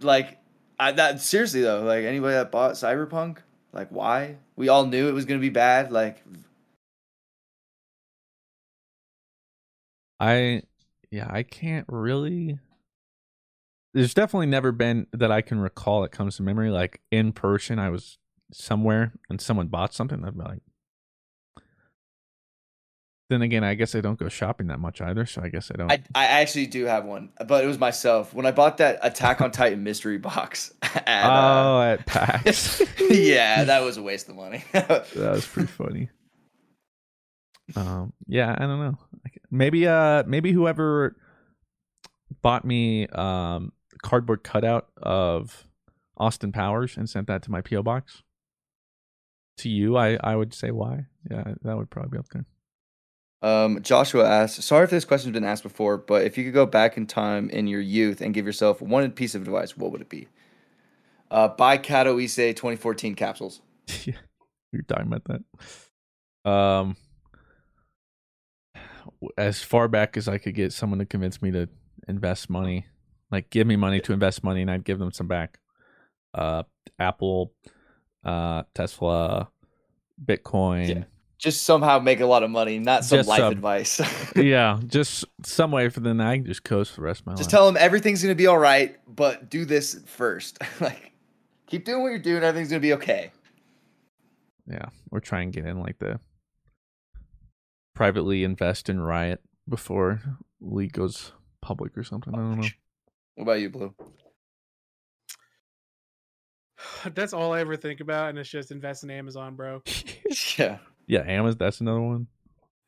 [0.00, 0.38] like,
[0.78, 3.38] I that seriously though, like anybody that bought Cyberpunk,
[3.72, 4.36] like, why?
[4.56, 5.92] We all knew it was gonna be bad.
[5.92, 6.22] Like,
[10.18, 10.62] I
[11.10, 12.58] yeah, I can't really
[13.94, 17.78] There's definitely never been that I can recall it comes to memory like in person
[17.78, 18.18] I was
[18.52, 20.62] somewhere and someone bought something I'd be like
[23.30, 25.76] Then again, I guess I don't go shopping that much either, so I guess I
[25.76, 25.92] don't.
[25.92, 29.40] I, I actually do have one, but it was myself when I bought that Attack
[29.40, 30.74] on Titan mystery box.
[30.82, 32.82] At, uh, oh, at PAX.
[33.08, 34.64] yeah, that was a waste of money.
[34.72, 36.10] that was pretty funny.
[37.76, 38.98] Um, yeah, I don't know.
[39.48, 41.16] Maybe, uh, maybe whoever
[42.42, 43.70] bought me um
[44.02, 45.68] cardboard cutout of
[46.16, 48.24] Austin Powers and sent that to my PO box.
[49.58, 51.06] To you, I I would say why.
[51.30, 52.46] Yeah, that would probably be up there.
[53.42, 56.66] Um, Joshua asks, sorry if this question's been asked before, but if you could go
[56.66, 60.02] back in time in your youth and give yourself one piece of advice, what would
[60.02, 60.28] it be?
[61.30, 63.60] Uh, buy Katowice 2014 capsules.
[64.04, 64.14] yeah,
[64.72, 66.50] you're talking about that.
[66.50, 66.96] Um,
[69.38, 71.68] as far back as I could get someone to convince me to
[72.08, 72.86] invest money,
[73.30, 75.58] like give me money to invest money, and I'd give them some back.
[76.34, 76.64] Uh,
[76.98, 77.52] Apple,
[78.24, 79.50] uh, Tesla,
[80.22, 81.06] Bitcoin.
[81.40, 83.52] Just somehow make a lot of money, not some Just life some.
[83.52, 84.00] advice.
[84.36, 84.78] Yeah.
[84.86, 87.38] just some way for then I can just coast for the rest of my Just
[87.38, 87.44] life.
[87.44, 90.58] Just tell them everything's gonna be all right, but do this first.
[90.80, 91.12] like,
[91.66, 92.42] keep doing what you're doing.
[92.42, 93.32] Everything's gonna be okay.
[94.66, 96.20] yeah, or try and get in like the
[97.94, 100.20] privately invest in Riot before
[100.60, 102.34] league goes public or something.
[102.34, 102.68] I don't know.
[103.36, 103.94] What about you, Blue?
[107.14, 109.82] That's all I ever think about, and it's just invest in Amazon, bro.
[110.58, 110.78] yeah.
[111.10, 111.56] Yeah, Amazon.
[111.58, 112.28] That's another one.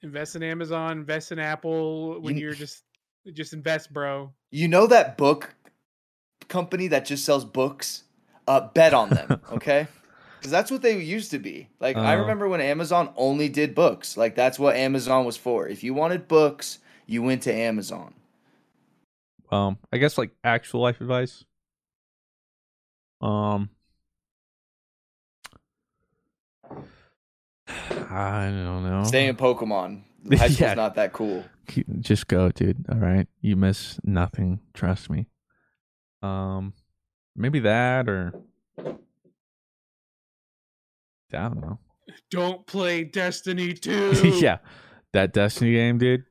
[0.03, 2.85] Invest in Amazon, invest in Apple when You- you're just
[3.32, 4.32] just invest, bro.
[4.53, 5.55] You know that book
[6.49, 8.05] company that just sells books?
[8.47, 9.89] Uh, bet on them, okay?
[10.39, 11.69] Because that's what they used to be.
[11.81, 12.20] Like I Oh.
[12.20, 14.16] remember when Amazon only did books.
[14.16, 15.66] Like that's what Amazon was for.
[15.69, 18.15] If you wanted books, you went to Amazon.
[19.51, 21.44] Um, I guess like actual life advice.
[23.20, 23.70] Um,
[28.11, 29.05] I don't know.
[29.05, 30.03] Stay in Pokemon.
[30.31, 30.74] High school's Yeah.
[30.74, 31.44] not that cool.
[32.01, 32.85] Just go, dude.
[32.90, 34.61] All right, you miss nothing.
[34.74, 35.27] Trust me.
[36.23, 36.74] Um,
[37.36, 38.32] maybe that or
[38.78, 38.93] I
[41.49, 41.78] don't know.
[42.31, 44.39] Don't play Destiny 2.
[44.40, 44.59] yeah,
[45.12, 46.24] that Destiny game, dude.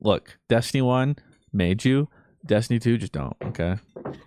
[0.00, 1.16] Look, Destiny One
[1.52, 2.08] made you.
[2.44, 3.36] Destiny Two, just don't.
[3.42, 3.76] Okay.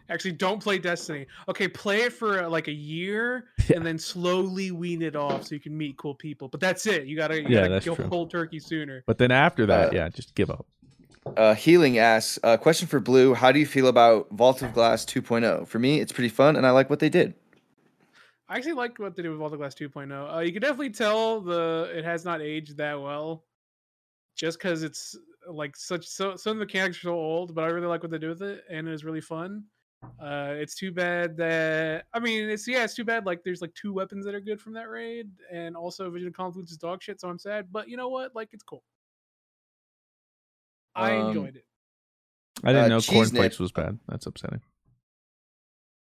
[0.10, 1.26] Actually, don't play Destiny.
[1.50, 3.76] Okay, play it for uh, like a year Yeah.
[3.78, 6.48] and then slowly wean it off so you can meet cool people.
[6.48, 7.06] But that's it.
[7.08, 8.08] You gotta, you Yeah, gotta that's go true.
[8.08, 9.04] cold turkey sooner.
[9.06, 10.66] But then after that, Uh, yeah, just give up.
[11.36, 15.06] Uh, Healing asks, uh, question for Blue: How do you feel about Vault of Glass
[15.06, 15.68] 2.0?
[15.68, 17.34] For me, it's pretty fun, and I like what they did.
[18.50, 20.34] I actually like what they did with Vault of Glass 2.0.
[20.36, 23.44] Uh, you can definitely tell the it has not aged that well,
[24.38, 25.18] just because it's
[25.50, 27.54] like such so some of the mechanics are so old.
[27.54, 29.66] But I really like what they do with it, and it's really fun.
[30.04, 33.26] Uh, it's too bad that I mean, it's yeah, it's too bad.
[33.26, 36.34] Like, there's like two weapons that are good from that raid, and also Vision of
[36.34, 37.20] Confluence is dog shit.
[37.20, 38.36] So I'm sad, but you know what?
[38.36, 38.84] Like, it's cool.
[40.96, 41.66] I Um, enjoyed it.
[42.64, 44.00] I didn't uh, know Cheese cornflakes Nip- was bad.
[44.08, 44.62] That's upsetting.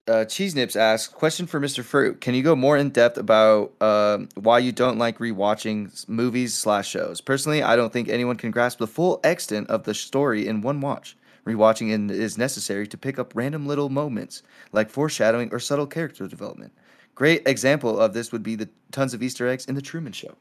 [0.08, 1.84] Uh, Cheese Nips asks, question for Mr.
[1.84, 6.56] Fruit: Can you go more in depth about um, why you don't like rewatching movies
[6.56, 7.22] slash shows?
[7.22, 10.82] Personally, I don't think anyone can grasp the full extent of the story in one
[10.82, 11.16] watch.
[11.50, 16.28] Rewatching in- is necessary to pick up random little moments like foreshadowing or subtle character
[16.28, 16.74] development.
[17.16, 20.36] Great example of this would be the tons of Easter eggs in the Truman Show.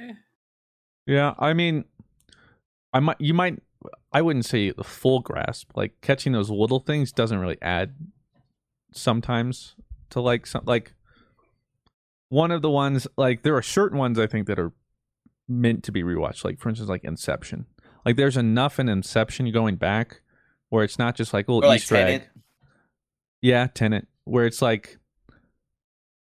[0.00, 0.12] Eh.
[1.06, 1.84] Yeah, I mean,
[2.92, 3.60] I might, you might,
[4.12, 5.72] I wouldn't say the full grasp.
[5.74, 7.94] Like catching those little things doesn't really add.
[8.92, 9.74] Sometimes
[10.10, 10.94] to like some like
[12.30, 14.72] one of the ones like there are certain ones I think that are
[15.46, 16.44] meant to be rewatched.
[16.44, 17.66] Like for instance, like Inception.
[18.08, 20.22] Like there's enough in Inception going back
[20.70, 22.22] where it's not just like a little Or like Easter egg.
[23.42, 24.96] Yeah, Tenet, where it's like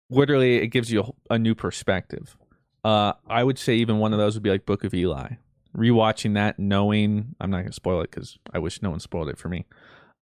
[0.08, 2.34] literally it gives you a, a new perspective.
[2.82, 5.32] Uh, I would say even one of those would be like Book of Eli.
[5.76, 9.36] Rewatching that, knowing I'm not gonna spoil it because I wish no one spoiled it
[9.36, 9.66] for me.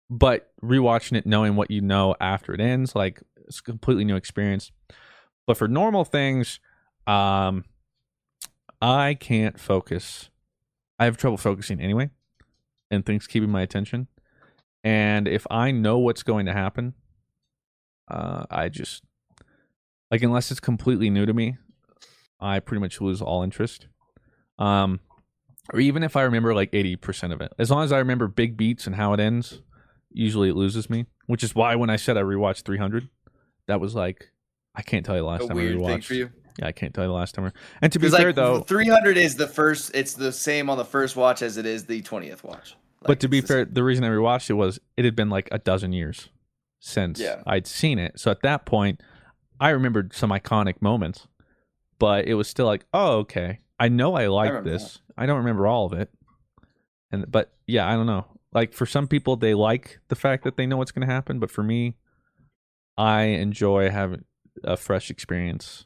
[0.10, 4.18] But rewatching it, knowing what you know after it ends, like it's a completely new
[4.18, 4.74] experience.
[5.48, 6.60] But for normal things,
[7.07, 7.64] um,
[8.82, 10.29] I can't focus.
[11.00, 12.10] I have trouble focusing anyway,
[12.92, 14.08] and things keeping my attention.
[14.84, 16.94] And if I know what's going to happen,
[18.10, 19.04] uh, I just
[20.12, 21.58] like unless it's completely new to me,
[22.40, 23.88] I pretty much lose all interest.
[24.58, 25.00] Um,
[25.72, 28.28] or even if I remember like eighty percent of it, as long as I remember
[28.28, 29.62] big beats and how it ends,
[30.12, 31.06] usually it loses me.
[31.28, 33.10] Which is why when I said I rewatched three hundred,
[33.68, 34.32] that was like
[34.76, 36.32] I can't tell you the last A time I rewatched.
[36.60, 36.65] Thing for you.
[36.65, 37.45] Yeah, I can't tell you the last time.
[37.45, 37.52] I...
[37.81, 39.91] And to be fair like though, 300 is the first.
[39.94, 42.76] It's the same on the first watch as it is the 20th watch.
[43.02, 45.49] but to be the fair, the reason I rewatched it was it had been like
[45.52, 46.30] a dozen years
[46.80, 47.44] since Yeah.
[47.45, 48.19] I'd seen it.
[48.19, 49.02] So at that point,
[49.60, 51.27] I remembered some iconic moments,
[51.99, 53.60] but it was still like, oh, okay.
[53.80, 54.99] I know I like this.
[55.18, 56.10] I don't remember all of it.
[57.11, 58.26] And but yeah, I don't know.
[58.53, 61.40] Like for some people, they like the fact that they know what's going to happen,
[61.40, 61.95] but for me,
[62.98, 64.26] I enjoy having
[64.64, 65.86] a fresh experience.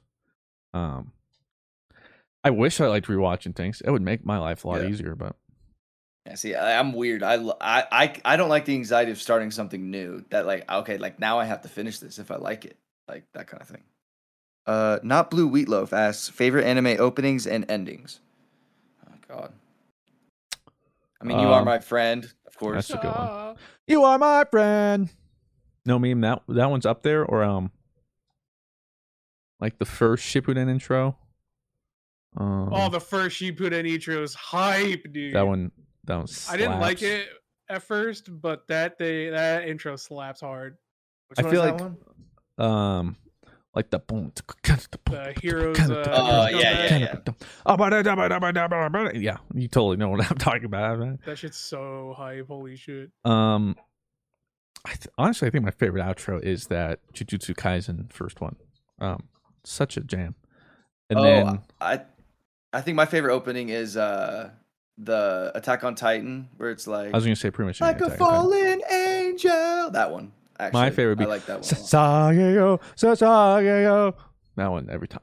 [0.73, 1.11] Um,
[2.43, 3.81] I wish I liked rewatching things.
[3.85, 4.89] It would make my life a lot Yeah.
[4.89, 5.35] easier, but
[6.25, 7.23] Yeah, see, I, I'm weird.
[7.23, 10.23] I, I, I, I don't like the anxiety of starting something new.
[10.29, 12.77] That like, okay, like now I have to finish this if I like it,
[13.07, 13.83] like that kind of thing.
[14.65, 18.19] Uh, not blue wheatloaf asks favorite anime openings and endings.
[19.07, 19.53] Oh God.
[21.21, 22.87] I mean, you are Um, my friend, of course.
[22.87, 23.57] that's a good one.
[23.87, 25.09] You are my friend.
[25.85, 27.71] No meme that that one's up there or um
[29.64, 31.18] like the first Shippuden intro.
[32.35, 35.34] Um, Oh, the first Shippuden intro is hype, dude.
[35.35, 35.72] that one
[36.03, 37.27] that one I didn't like it
[37.69, 40.77] at first, but that they that intro slaps hard.
[41.30, 41.91] Which I one feel is that like-
[42.57, 42.69] one?
[42.69, 43.15] Um
[43.76, 45.80] like the boom The heroes.
[45.80, 47.26] Uh, Oh, heroes yeah, comeback.
[47.26, 47.26] yeah,
[49.15, 50.99] yeah, you totally know what I'm talking about.
[50.99, 51.19] man.
[51.26, 52.48] That shit's so hype.
[52.48, 53.10] Holy shit.
[53.26, 53.76] Um,
[54.85, 58.57] I th- honestly, I think my favorite outro is that Jujutsu Kaisen first one.
[58.99, 59.23] Um,
[59.65, 60.35] such a jam.
[61.10, 62.02] And oh, then I,
[62.72, 64.52] I think my favorite opening is uh
[64.98, 68.06] the Attack on Titan, where it's like I was gonna say pretty much like a
[68.06, 69.91] Attack fallen angel.
[69.91, 70.31] That one.
[70.60, 71.69] Actually, My favorite would be I like that one.
[71.69, 72.34] a lot.
[72.34, 74.14] Sasageyo, Sasageyo.
[74.56, 75.22] That one every time.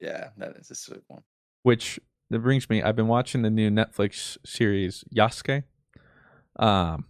[0.00, 1.22] Yeah, that is a sweet one.
[1.62, 2.00] Which
[2.30, 2.82] that brings me.
[2.82, 5.64] I've been watching the new Netflix series Yasuke.
[6.56, 7.06] Um,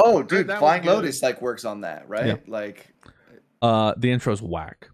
[0.00, 0.84] Oh, dude, that was Flying.
[0.84, 2.26] Lotus like works on that, right?
[2.26, 2.36] Yeah.
[2.46, 2.94] Like,
[3.60, 4.88] Uh, the intro's whack.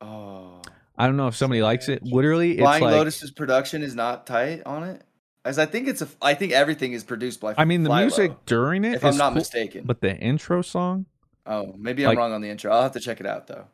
[0.00, 0.60] Oh,
[0.96, 2.02] I don't know if somebody likes it.
[2.02, 5.02] Literally, it's Flying like Lotus's production is not tight on it.
[5.44, 7.54] As I think it's a, I think everything is produced by.
[7.58, 9.84] I mean, the Flylo, music during it if I'm not cool, mistaken.
[9.84, 11.06] but the intro song,
[11.46, 12.72] oh, maybe I'm like- wrong on the intro.
[12.72, 13.66] I'll have to check it out though.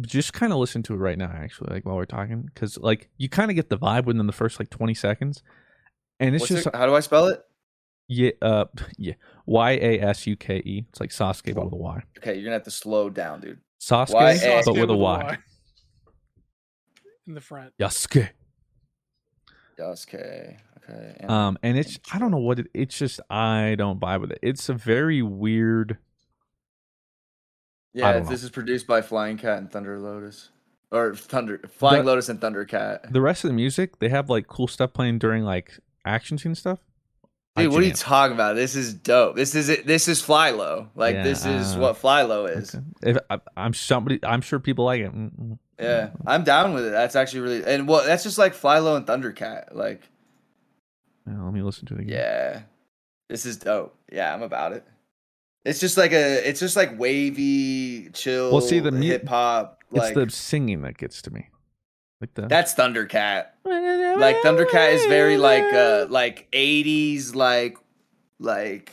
[0.00, 1.30] just kind of listen to it right now.
[1.34, 4.32] Actually, like while we're talking, because like you kind of get the vibe within the
[4.32, 5.42] first like twenty seconds,
[6.18, 7.44] and it's What's just it- how do I spell it?
[8.08, 8.64] Yeah, uh,
[8.98, 9.14] yeah,
[9.46, 10.84] Y A S U K E.
[10.88, 12.02] It's like Sasuke but with a Y.
[12.18, 13.60] Okay, you're gonna have to slow down, dude.
[13.80, 15.38] Sasuke, Y-A- but Sasuke with a Y.
[17.26, 17.72] in the front.
[17.80, 18.30] Yasuke.
[19.78, 21.16] Yes, okay, okay.
[21.20, 22.66] and- Um, and it's I don't know what it.
[22.74, 24.38] It's just I don't vibe with it.
[24.42, 25.98] It's a very weird.
[27.94, 30.50] yeah, this is produced by Flying Cat and Thunder Lotus,
[30.90, 33.12] or Thunder Flying The- Lotus and Thundercat.
[33.12, 36.54] The rest of the music, they have like cool stuff playing during like action scene
[36.54, 36.80] stuff.
[37.58, 38.56] Dude, what are you talking about?
[38.56, 39.36] This is dope.
[39.36, 39.86] This is it.
[39.86, 40.88] This is Flylo.
[40.94, 42.74] Like Yeah, this is uh, what Flylo is.
[42.74, 42.84] Okay.
[43.02, 45.14] If I, I'm somebody, I'm sure people like it.
[45.14, 45.58] Mm, mm.
[45.80, 46.90] Yeah, I'm down with it.
[46.90, 49.74] That's actually really and well, that's just like Flylo and Thundercat.
[49.74, 50.08] Like,
[51.26, 52.16] Yeah, let me listen to it again.
[52.16, 52.60] yeah,
[53.28, 53.96] this is dope.
[54.10, 54.84] Yeah, I'm about it.
[55.64, 58.50] It's just like a, it's just like wavy, chill.
[58.50, 59.82] Well, see, the hip hop.
[59.92, 61.48] it's Like the singing that gets to me.
[62.20, 63.46] Like the that's Thundercat.
[63.64, 67.78] Like Thundercat is very like uh like 80s like
[68.40, 68.92] like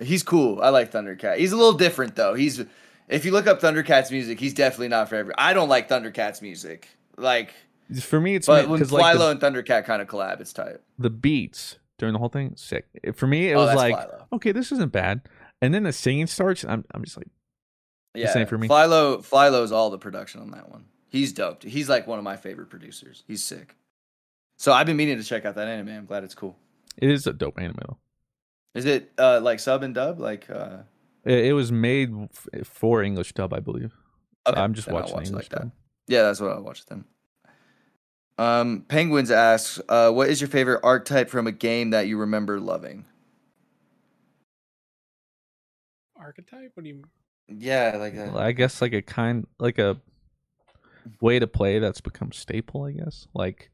[0.00, 0.60] he's cool.
[0.62, 1.38] I like Thundercat.
[1.38, 2.34] He's a little different though.
[2.34, 2.64] He's
[3.08, 5.34] if you look up Thundercat's music, he's definitely not for every.
[5.38, 6.88] I don't like Thundercat's music.
[7.16, 7.54] Like,
[8.02, 10.76] for me, it's but when because like the, and Thundercat kind of collab, it's tight.
[10.98, 12.86] the beats during the whole thing, sick.
[13.14, 14.24] For me, it Oh, was like, Flylo.
[14.34, 15.22] okay, this isn't bad.
[15.62, 16.64] And then the singing starts.
[16.64, 17.28] I'm, I'm just like,
[18.14, 18.68] Yeah, same for me.
[18.68, 20.84] Flylo, Flylo's all the production on that one.
[21.08, 21.62] He's dope.
[21.62, 23.22] He's like one of my favorite producers.
[23.26, 23.76] He's sick.
[24.58, 25.88] So I've been meaning to check out that anime.
[25.90, 26.56] I'm glad it's cool.
[26.96, 27.98] it is a dope anime though.
[28.74, 30.18] Is it uh like sub and dub?
[30.18, 30.78] Like uh
[31.24, 32.10] It, it was made
[32.54, 33.92] f- for English dub, I believe.
[34.46, 35.60] So okay, I'm just then watching watch it English like that.
[35.62, 35.72] dub.
[36.08, 37.04] Yeah, that's what I'll watch then.
[38.38, 42.60] Um, Penguins asks, uh, what is your favorite archetype from a game that you remember
[42.60, 43.06] loving?
[46.16, 46.72] Archetype?
[46.74, 47.02] What do you?
[47.48, 49.96] Yeah, like Well, I guess like a kind like a
[51.20, 52.84] way to play that's become staple.
[52.84, 53.70] I guess like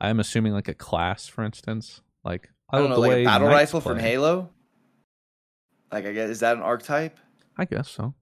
[0.00, 2.00] I'm assuming like a class, for instance.
[2.24, 3.98] Like I don't know, like a battle rifle from.
[3.98, 4.50] Halo.
[5.92, 7.18] Like I guess is that an archetype?
[7.56, 8.14] I guess so.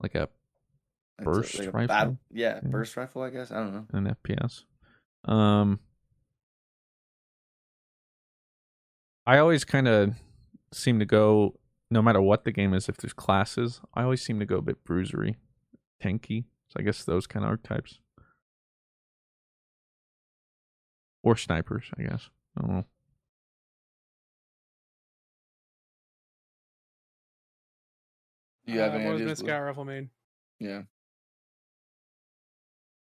[0.00, 0.28] Like a
[1.22, 1.86] Burst like a rifle?
[1.86, 2.68] bat- yeah, Yeah.
[2.70, 3.22] burst rifle.
[3.22, 3.86] I guess I don't know.
[3.92, 4.64] an FPS.
[5.24, 5.78] Um,
[9.26, 10.14] I always kind of
[10.72, 11.58] seem to go,
[11.90, 14.62] no matter what the game is, if there's classes, I always seem to go a
[14.62, 15.36] bit bruisery,
[16.02, 16.44] tanky.
[16.72, 17.98] So I guess those kind of archetypes.
[21.22, 22.30] Or snipers, I guess.
[22.56, 22.84] I don't know.
[28.66, 29.40] Do you have Uh, any ideas?
[29.40, 30.08] Sky Rifle main.
[30.58, 30.82] Yeah.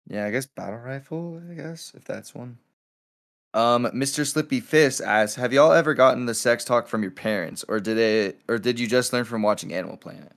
[0.09, 2.59] Yeah, I guess battle rifle, I guess, if that's one.
[3.53, 4.25] Um, Mr.
[4.25, 7.97] Slippy Fist asks, have y'all ever gotten the sex talk from your parents, or did
[7.97, 10.31] it or did you just learn from watching Animal Planet?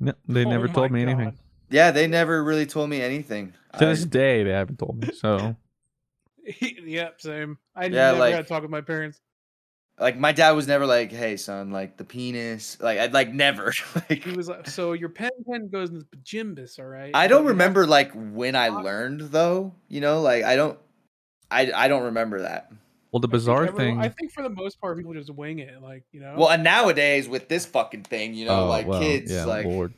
[0.00, 1.36] No, they Oh never told me anything.
[1.72, 1.76] God.
[1.76, 3.54] Yeah, they never really told me anything.
[3.78, 5.10] To I- this day, they haven't told me.
[5.14, 5.56] So
[6.60, 7.58] yep, same.
[7.74, 9.20] I Yeah, never like- had to talk with my parents.
[9.98, 13.72] like my dad was never like, "Hey, son, like the penis." Like I'd like never.
[14.10, 17.28] like He was like, "So your pen pen goes in the pajimbus, all right?" I
[17.28, 19.74] don't remember like when I learned though.
[19.88, 20.78] You know, like I don't,
[21.50, 22.72] I I don't remember that.
[23.12, 24.00] well, the I think bizarre everyone- thing.
[24.00, 26.34] I think for the most part, people just wing it, like you know.
[26.36, 29.66] Well, and nowadays with this fucking thing, you know, Oh, like well, kids, yeah, like
[29.66, 29.92] Lord.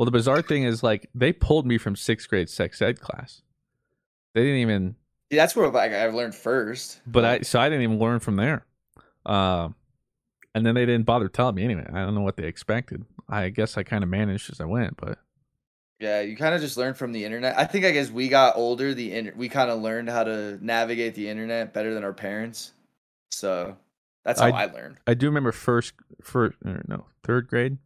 [0.00, 3.42] Well, the bizarre thing is like they pulled me from sixth grade sex ed class.
[4.32, 4.94] They didn't even,
[5.30, 7.02] See, that's where like I learned first.
[7.06, 8.64] but I so I didn't even learn from there.
[9.26, 9.74] Um,
[10.54, 11.86] and then they didn't bother telling me anyway.
[11.86, 13.04] I don't know what they expected.
[13.28, 15.18] I guess I kind of managed as I went, but
[15.98, 17.58] yeah, you kind of just learn from the internet.
[17.58, 20.58] I think I guess we got older, the inter- we kind of learned how to
[20.64, 22.72] navigate the internet better than our parents.
[23.32, 23.76] So
[24.24, 24.96] that's how I, I- learned.
[25.06, 27.76] I do remember first, first no third grade.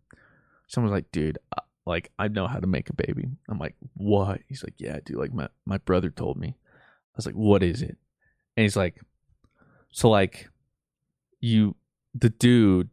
[0.68, 3.74] Someone was like, "Dude, uh, like I know how to make a baby." I'm like,
[3.94, 5.16] "What?" He's like, "Yeah, dude.
[5.16, 7.96] Like my my brother told me." I was like, "What is it?"
[8.56, 9.00] And he's like,
[9.92, 10.48] "So like,
[11.40, 11.76] you
[12.14, 12.90] the dude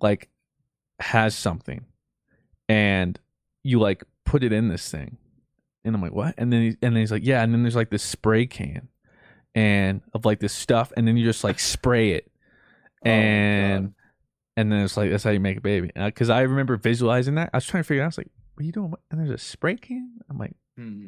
[0.00, 0.28] like
[1.00, 1.84] has something,
[2.68, 3.18] and
[3.62, 5.18] you like put it in this thing."
[5.84, 7.76] And I'm like, "What?" And then he, and then he's like, "Yeah." And then there's
[7.76, 8.88] like this spray can,
[9.54, 12.30] and of like this stuff, and then you just like spray it
[13.04, 13.92] Oh my God.
[14.58, 15.90] And and then it's like that's how you make a baby.
[15.94, 17.50] Because I remember visualizing that.
[17.52, 18.06] I was trying to figure it out.
[18.06, 20.18] I was like, "What are you doing?" And there's a spray can.
[20.28, 21.06] I'm like, Hmm.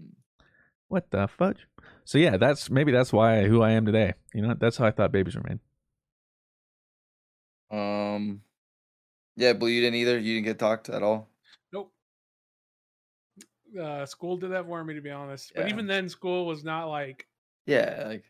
[0.89, 1.67] "What the fudge?"
[2.05, 4.15] So yeah, that's maybe that's why who I am today.
[4.35, 5.61] You know, that's how I thought babies were made.
[7.71, 8.43] Um,
[9.37, 10.19] yeah, but you didn't either.
[10.19, 11.29] You didn't get talked at all.
[11.73, 11.93] nope.
[13.81, 15.53] Uh, school did that for me, to be honest.
[15.55, 15.73] But Yeah.
[15.75, 17.27] even then, school was not like
[17.67, 18.30] Yeah, like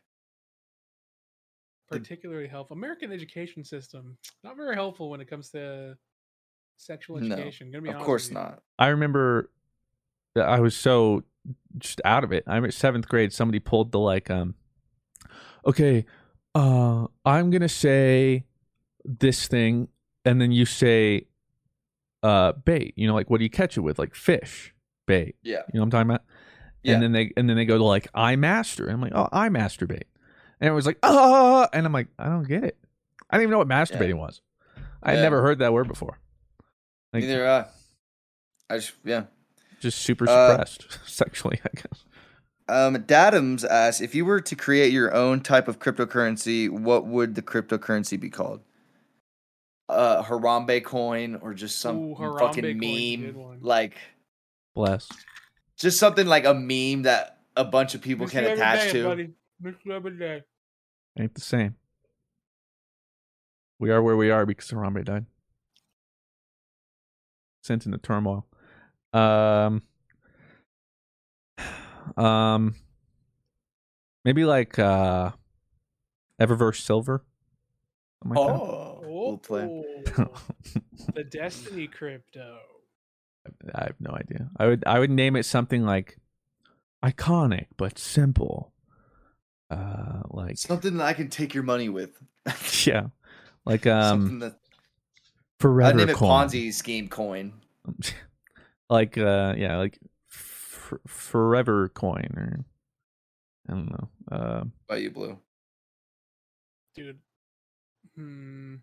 [1.91, 2.77] The- particularly helpful.
[2.77, 5.97] American education system not very helpful when it comes to
[6.77, 7.71] sexual No, education.
[7.71, 8.63] Gonna be of course not.
[8.79, 9.51] I remember
[10.35, 11.25] that I was so
[11.79, 12.45] just out of it.
[12.47, 13.33] I'm at seventh grade.
[13.33, 14.55] Somebody pulled the like, um,
[15.67, 16.05] okay,
[16.55, 18.45] uh, I'm gonna say
[19.05, 19.89] this thing,
[20.25, 21.27] and then you say,
[22.23, 22.95] uh, bait.
[22.97, 23.99] You know, like what do you catch it with?
[23.99, 24.75] Like fish,
[25.07, 25.37] bait.
[25.43, 25.63] Yeah.
[25.73, 26.25] You know what I'm talking about?
[26.83, 26.95] Yeah.
[26.95, 28.85] And then they and then they go to like I master.
[28.85, 30.05] And I'm like, oh, I masturbate.
[30.61, 32.77] And it was like, oh, and I'm like, I don't get it.
[33.31, 34.41] I didn't even know what masturbating was.
[35.03, 35.23] I had Yeah.
[35.23, 36.19] never heard that word before.
[37.13, 37.65] Like, Neither I.
[38.73, 39.25] I just yeah.
[39.81, 42.05] just super Uh, suppressed sexually, I guess.
[42.69, 47.35] Um, Dadams asks if you were to create your own type of cryptocurrency, what would
[47.35, 48.61] the cryptocurrency be called?
[49.89, 53.59] Uh, Harambe coin or just some Ooh, fucking coin's meme, one.
[53.61, 53.97] like
[54.77, 55.09] Bless.
[55.77, 58.31] just something like a meme that a bunch of people Mr.
[58.31, 59.05] can attach Day, to.
[59.05, 59.31] buddy.
[59.61, 59.91] Mr.
[59.97, 60.45] Every Day.
[61.19, 61.77] Ain't the same.
[63.79, 65.27] We are where we are because Harambe died.
[67.63, 68.47] Sent into turmoil.
[69.13, 69.83] Um,
[72.17, 72.75] um,
[74.25, 75.31] maybe like uh,
[76.41, 77.25] Eververse Silver.
[78.23, 79.83] Something like Oh, we'll play.
[80.19, 80.33] Oh,
[81.15, 82.59] the Destiny crypto.
[83.75, 84.51] I have no idea.
[84.59, 86.19] I would I would name it something like
[87.03, 88.75] iconic but simple.
[89.71, 92.11] Uh, like Something that I can take your money with.
[92.87, 93.07] yeah,
[93.65, 94.59] like um Something that
[95.61, 96.17] forever I name it.
[96.17, 97.53] Ponzi scheme coin.
[98.91, 99.99] like uh yeah like
[100.33, 102.65] f- forever coin or
[103.69, 105.39] i don't know uh By you, Blue.
[106.95, 107.19] Dude.
[108.17, 108.77] Hmm.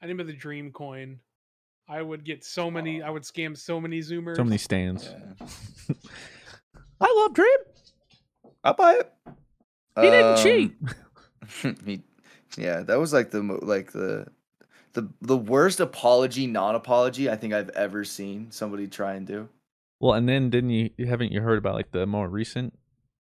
[0.00, 1.18] I name it the Dream Coin.
[1.88, 3.02] I would get so many.
[3.02, 4.36] I would scam so many Zoomers.
[4.36, 5.46] so many stands Yeah.
[7.00, 7.58] i love dream
[8.62, 9.12] I'll buy it.
[10.02, 10.74] He didn't Um, cheat
[11.84, 12.02] he,
[12.56, 14.26] yeah, that was like the like the
[14.94, 19.48] the the worst apology, non-apology I think I've ever seen somebody try and do.
[20.00, 22.72] well and then didn't you haven't you heard about like the more recent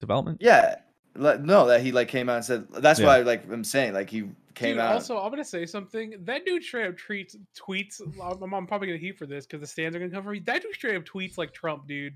[0.00, 0.76] development Yeah,
[1.16, 2.66] like, no, that he like came out and said.
[2.72, 3.06] That's Yeah.
[3.06, 4.24] why like I'm saying like he
[4.54, 4.92] came Dude, out.
[4.94, 6.14] Also, I'm gonna say something.
[6.24, 8.00] That dude straight up treats tweets.
[8.20, 10.40] I'm, I'm probably gonna heat for this because the stands are gonna come for me.
[10.40, 12.14] That dude straight up tweets like Trump, dude.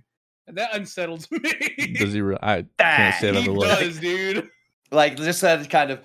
[0.49, 1.95] And that unsettles me.
[1.99, 4.49] does he re- i can't say that he the look does, dude.
[4.91, 6.01] like just that kind of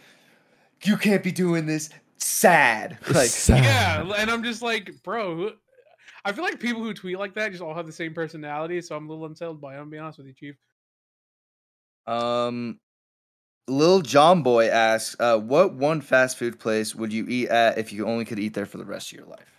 [0.84, 5.52] you can't be doing this sad like Yeah, and I'm just like, bro.
[6.26, 8.96] I feel like people who tweet like that just all have the same personality, so
[8.96, 9.78] I'm a little unsettled by it.
[9.78, 10.56] I'm gonna be honest with you, Chief.
[12.08, 12.80] um
[13.68, 17.94] Lil John Boy asks, uh, what one fast food place would you eat at if
[17.94, 19.53] you only could eat there for the rest of your life?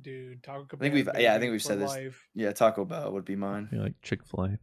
[0.00, 0.90] Dude, Taco Cabana.
[0.90, 2.14] think we've- yeah, I think we've for said this.
[2.34, 3.68] Yeah, Taco Bell would be mine.
[3.72, 4.58] you like chick-fil-a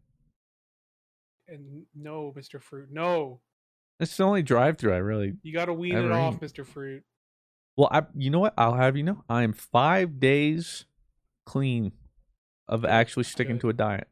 [1.47, 2.61] And no, Mr.
[2.61, 3.41] Fruit, no.
[3.99, 6.41] it's the only drive-through i really You gotta wean it off, eat.
[6.41, 6.65] Mr.
[6.65, 7.03] Fruit.
[7.77, 10.85] well i you know what i'll have you know i'm five days
[11.45, 11.91] clean
[12.67, 13.61] of actually sticking good.
[13.61, 14.07] to a diet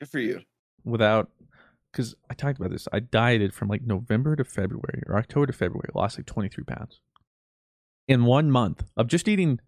[0.00, 0.42] Good for you.
[0.84, 1.30] without
[1.90, 2.86] because I talked about this.
[2.92, 7.00] I dieted from like November to February or October to February, lost like 23 pounds
[8.06, 9.58] in one month of just eating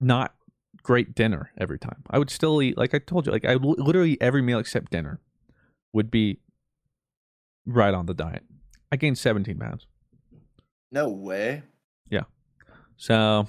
[0.00, 0.34] not
[0.82, 2.02] great dinner every time.
[2.10, 5.20] I would still eat, like I told you, like I literally every meal except dinner
[5.92, 6.40] would be
[7.66, 8.42] right on the diet.
[8.92, 9.86] I gained 17 pounds.
[10.92, 11.62] No way.
[12.10, 12.24] Yeah.
[12.96, 13.46] So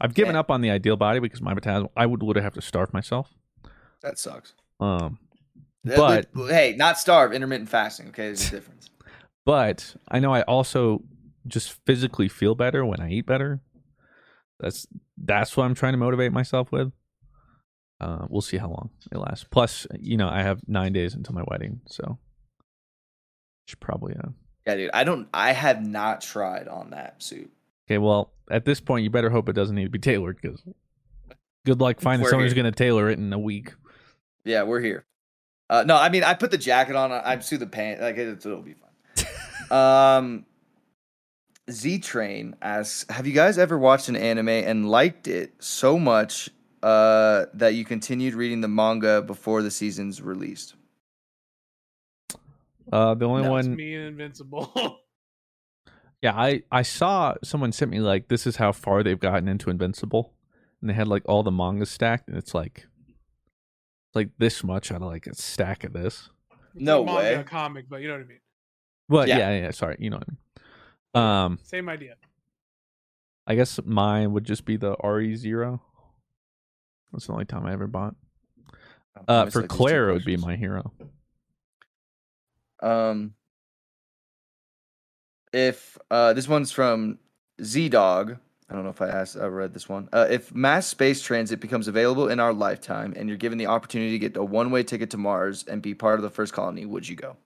[0.00, 0.40] I've given Yeah.
[0.40, 3.34] up on the ideal body because my metabolism, I would literally have to starve myself.
[4.02, 4.54] That sucks.
[4.80, 5.18] Um,
[5.84, 8.08] But- hey, not starve, intermittent fasting.
[8.08, 8.90] Okay, there's a difference.
[9.44, 11.02] but I know I also
[11.46, 13.60] just physically feel better when I eat better.
[14.60, 16.92] That's that's what I'm trying to motivate myself with.
[18.00, 19.46] Uh, we'll see how long it lasts.
[19.50, 22.18] Plus, you know, I have nine days until my wedding, so
[23.66, 24.14] should probably.
[24.14, 24.30] Uh...
[24.66, 24.90] yeah, dude.
[24.92, 25.28] I don't.
[25.32, 27.50] I have not tried on that suit.
[27.88, 30.62] Okay, well, at this point, you better hope it doesn't need to be tailored because
[31.64, 33.72] good luck finding We're someone who's going to tailor it in a week.
[34.44, 35.04] Yeah, we're here.
[35.68, 37.12] Uh, no, I mean, I put the jacket on.
[37.12, 38.02] I sue the pants.
[38.02, 39.70] Like it, it'll be fun.
[39.78, 40.46] um,
[41.70, 46.48] Z Train asks, "Have you guys ever watched an anime and liked it so much
[46.82, 50.74] uh, that you continued reading the manga before the season's released?"
[52.92, 54.72] Uh, the only No, one, me and Invincible.
[56.22, 59.70] yeah, I I saw someone sent me like this is how far they've gotten into
[59.70, 60.32] Invincible,
[60.80, 62.86] and they had like all the manga stacked, and it's like
[64.14, 66.30] like this much out of like a stack of this.
[66.74, 67.34] It's No a manga, way.
[67.34, 68.40] a comic, but you know what I mean.
[69.08, 69.38] Well, Yeah.
[69.38, 70.38] yeah, yeah, sorry, you know what I mean.
[71.16, 72.16] Um, Same idea.
[73.46, 75.80] I guess mine would just be the RE zero.
[77.12, 78.14] That's the only time I ever bought.
[79.26, 80.92] Uh, for like Claire, it would be my hero.
[82.82, 83.34] Um,
[85.52, 87.18] if uh, this one's from
[87.62, 88.36] Z Dog.
[88.68, 89.36] I don't know if I asked.
[89.36, 90.08] I read this one.
[90.12, 94.10] Uh, if mass space transit becomes available in our lifetime, and you're given the opportunity
[94.10, 97.08] to get a one-way ticket to Mars and be part of the first colony, would
[97.08, 97.36] you go?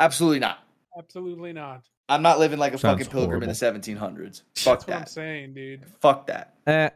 [0.00, 0.58] Absolutely not.
[0.98, 1.84] Absolutely not.
[2.12, 4.42] I'm not living like a Sounds fucking pilgrim in the 1700s.
[4.56, 5.08] Fuck That's what I'm that.
[5.08, 5.84] saying, dude.
[6.00, 6.54] Fuck that.
[6.66, 6.90] Eh,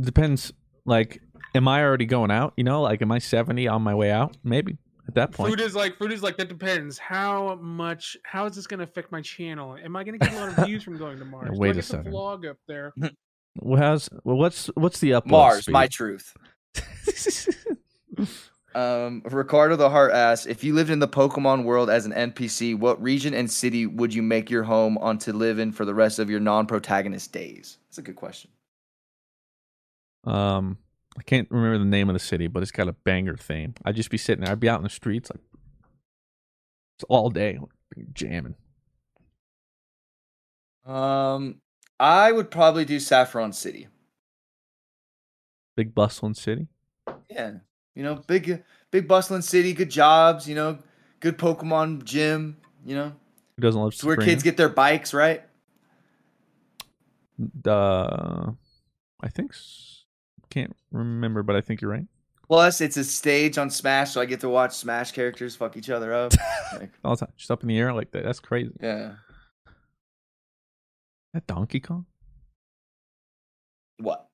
[0.00, 0.52] depends.
[0.84, 1.22] Like,
[1.54, 2.52] am I already going out?
[2.56, 4.36] You know, like, am I 70 on my way out?
[4.44, 4.76] Maybe
[5.08, 5.50] at that point.
[5.50, 6.98] Food is like food is like that depends.
[6.98, 8.16] How much?
[8.24, 9.76] How is this going to affect my channel?
[9.82, 11.50] Am I going to get a lot of views from going to Mars?
[11.52, 12.12] Do wait I a get the second.
[12.12, 12.92] vlog up there.
[13.58, 15.72] Well, how's, well, what's what's the upload Mars, speed?
[15.72, 16.34] my truth.
[18.74, 22.78] Um, Ricardo the Heart asks, if you lived in the Pokemon world as an NPC,
[22.78, 25.94] what region and city would you make your home on to live in for the
[25.94, 27.78] rest of your non-protagonist days?
[27.88, 28.50] That's a good question.
[30.24, 30.78] um,
[31.18, 33.74] I can't remember the name of the city, but it's got a banger theme.
[33.84, 34.52] I'd just be sitting there.
[34.52, 35.42] I'd be out in the streets like
[36.96, 37.58] it's all day
[38.12, 38.54] jamming.
[40.86, 41.60] Um,
[41.98, 43.88] I would probably do Saffron City.
[45.76, 46.68] Big bustling city.
[47.28, 47.54] Yeah,
[48.00, 50.48] you know, big, big bustling city, good jobs.
[50.48, 50.78] You know,
[51.20, 52.56] good Pokemon gym.
[52.82, 53.12] You know,
[53.56, 55.42] Who doesn't love it's where kids get their bikes, right?
[57.66, 58.52] Uh,
[59.22, 59.52] I think
[60.48, 62.06] can't remember, but I think you're right.
[62.48, 65.90] Plus, it's a stage on Smash, so I get to watch Smash characters fuck each
[65.90, 66.32] other up.
[66.80, 68.24] like, All the time, just up in the air like that.
[68.24, 68.72] That's crazy.
[68.80, 69.16] yeah.
[71.34, 72.06] That Donkey Kong.
[73.98, 74.26] What?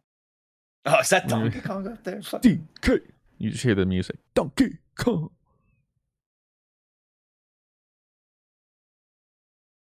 [0.84, 1.26] Oh, is that.
[1.28, 2.22] Donkey Kong up there?
[2.22, 3.01] Fucking- DK.
[3.39, 4.17] You just hear the music.
[4.35, 5.31] Donkey Kong.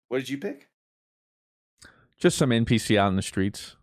[0.07, 0.69] What did you pick?
[2.19, 3.75] Just some NPC out in the streets.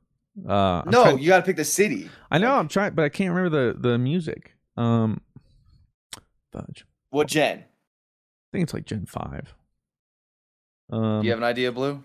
[0.48, 2.08] Uh, no, trying- you got to pick the city.
[2.30, 2.50] I know.
[2.50, 4.54] like- I'm trying, but I can't remember the the music.
[4.76, 5.20] Um,
[6.52, 6.86] fudge.
[7.10, 7.58] What gen?
[7.58, 7.64] I
[8.52, 9.54] think it's like Gen Five.
[10.90, 12.02] Um, Do you have an idea, Blue?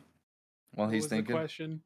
[0.73, 1.35] While What he's was the thinking.
[1.35, 1.81] question?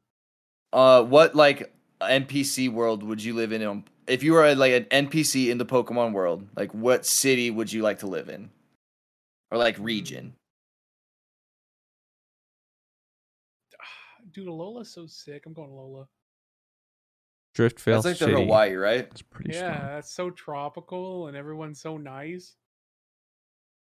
[0.73, 3.83] Uh, what like NPC world would you live in?
[4.09, 7.71] If you were uh, like an NPC in the Pokemon world, like what city would
[7.71, 8.49] you like to live in,
[9.51, 10.33] or like region?
[14.33, 15.43] Dude, Alola's so sick.
[15.45, 16.07] I'm going Lola.
[17.57, 18.33] Driftveil That's like City.
[18.33, 18.99] the Hawaii, right?
[19.11, 19.89] It's pretty yeah, strong.
[19.89, 22.55] that's so tropical and everyone's so nice.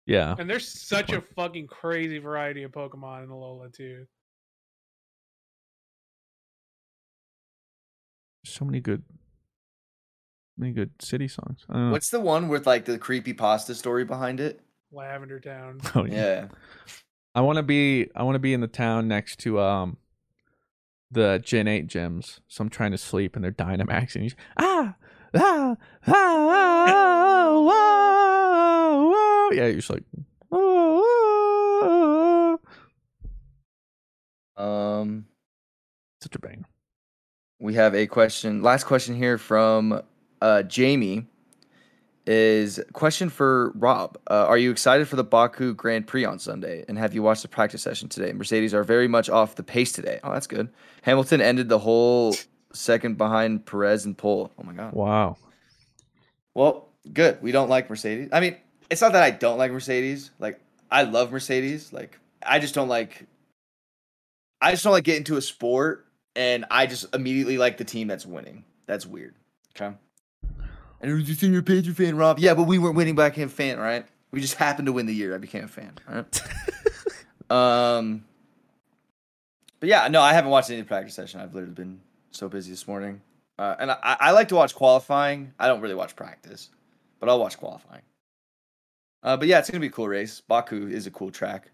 [0.06, 4.06] Yeah, And there's such a fucking crazy variety of Pokemon in Alola too.
[8.44, 9.02] so many good,
[10.58, 11.64] many good city songs.
[11.68, 11.92] I don't know.
[11.92, 14.60] What's the one with like the creepy pasta story behind it?
[14.92, 15.80] Lavender Town.
[15.94, 16.14] Oh, yeah.
[16.14, 16.48] Yeah.
[17.34, 18.08] I want to be.
[18.14, 19.98] I want to be in the town next to um,
[21.10, 22.40] the Gen Eight gyms.
[22.48, 24.22] So I'm trying to sleep and they're Dynamaxing.
[24.22, 24.94] You just, ah,
[25.34, 25.76] ah,
[26.06, 26.16] ah,
[26.88, 29.48] ah, ah, ah.
[29.52, 30.04] Yeah, you're just like.
[30.52, 31.02] ah,
[34.58, 34.62] ah.
[34.62, 35.26] Um,
[36.22, 36.64] Such a banger.
[37.58, 38.62] we have a question.
[38.62, 40.00] Last question here from
[40.40, 41.26] uh, Jamie.
[42.28, 44.18] Is question for Rob.
[44.28, 46.84] Uh, are you excited for the Baku Grand Prix on Sunday?
[46.88, 48.32] And have you watched the practice session today?
[48.32, 50.18] Mercedes are very much off the pace today.
[50.24, 50.68] Oh, that's good.
[51.02, 52.34] Hamilton ended the whole
[52.72, 54.50] second behind Perez and pole.
[54.58, 54.92] Oh my god.
[54.92, 55.36] Wow.
[56.52, 57.40] Well, good.
[57.42, 58.30] We don't like Mercedes.
[58.32, 58.56] I mean,
[58.90, 60.32] it's not that I don't like Mercedes.
[60.40, 60.58] Like,
[60.90, 61.92] I love Mercedes.
[61.92, 63.26] Like, I just don't like.
[64.60, 68.08] I just don't like getting into a sport and I just immediately like the team
[68.08, 68.64] that's winning.
[68.86, 69.34] That's weird.
[69.74, 69.94] Okay.
[71.06, 72.40] And you think you're a Patriot fan, Rob?
[72.40, 74.04] Yeah, but we weren't winning, but I became a fan, right?
[74.32, 75.36] We just happened to win the year.
[75.36, 75.92] I became a fan.
[76.08, 76.42] All right.
[78.00, 78.24] um.
[79.78, 81.38] But yeah, no, I haven't watched any practice session.
[81.40, 82.00] I've literally been
[82.32, 83.20] so busy this morning.
[83.56, 85.52] Uh, and I, I like to watch qualifying.
[85.60, 86.70] I don't really watch practice,
[87.20, 88.02] but I'll watch qualifying.
[89.22, 90.40] Uh, but yeah, it's gonna be a cool race.
[90.40, 91.70] Baku is a cool track.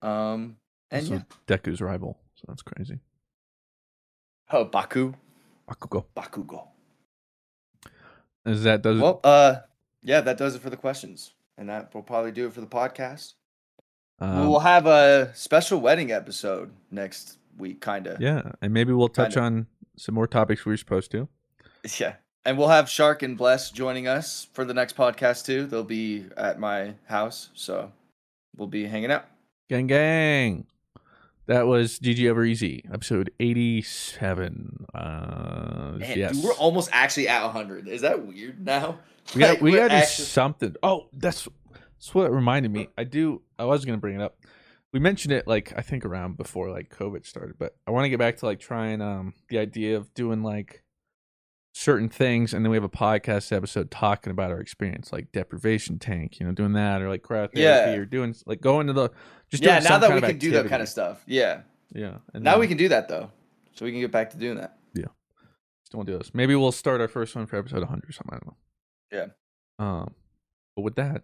[0.00, 0.56] Um,
[0.90, 2.18] and Also yeah, Deku's rival.
[2.36, 3.00] So that's crazy.
[4.50, 5.12] oh Baku,
[5.68, 6.06] Bakugo.
[6.16, 6.68] Bakugo.
[8.46, 9.56] Is that does Well, uh,
[10.02, 12.66] yeah, that does it for the questions, and that will probably do it for the
[12.66, 13.34] podcast.
[14.20, 18.20] um, we'll have a special wedding episode next week, kind of.
[18.20, 19.46] yeah, and maybe we'll touch Kinda.
[19.46, 19.66] on
[19.96, 21.28] some more topics we were supposed to.
[22.00, 22.14] Yeah.
[22.44, 25.66] And we'll have Shark and Bless joining us for the next podcast too.
[25.66, 27.90] They'll be at my house, so
[28.56, 29.24] we'll be hanging out.
[29.68, 30.66] Gang gang.
[31.46, 32.62] That was GG Over EZ,
[32.92, 34.86] episode eighty-seven.
[34.92, 37.86] Uh, Man, yes, dude, we're almost actually at 100.
[37.88, 38.98] Is that weird now?
[39.34, 40.74] we got Like, we got to do something.
[40.82, 42.88] Oh, that's that's what it reminded me.
[42.98, 43.42] I do.
[43.58, 44.36] I was gonna bring it up.
[44.92, 48.08] We mentioned it like I think around before like COVID started, but I want to
[48.08, 50.82] get back to like trying um the idea of doing like
[51.74, 55.98] certain things, and then we have a podcast episode talking about our experience, like deprivation
[55.98, 57.90] tank, you know, doing that, or like cryotherapy, Yeah.
[57.92, 59.10] or doing like going to the
[59.50, 61.22] just yeah, now that we can do that kind of stuff.
[61.26, 61.62] Yeah.
[61.94, 63.30] Yeah, and Now then we can do that though.
[63.74, 64.76] So we can get back to doing that.
[64.94, 65.04] Yeah.
[65.84, 66.34] Still want to do this.
[66.34, 68.34] Maybe we'll start our first one for episode 100 or something.
[68.34, 68.56] I don't know.
[69.12, 69.26] Yeah.
[69.78, 70.14] Um,
[70.74, 71.22] but with that,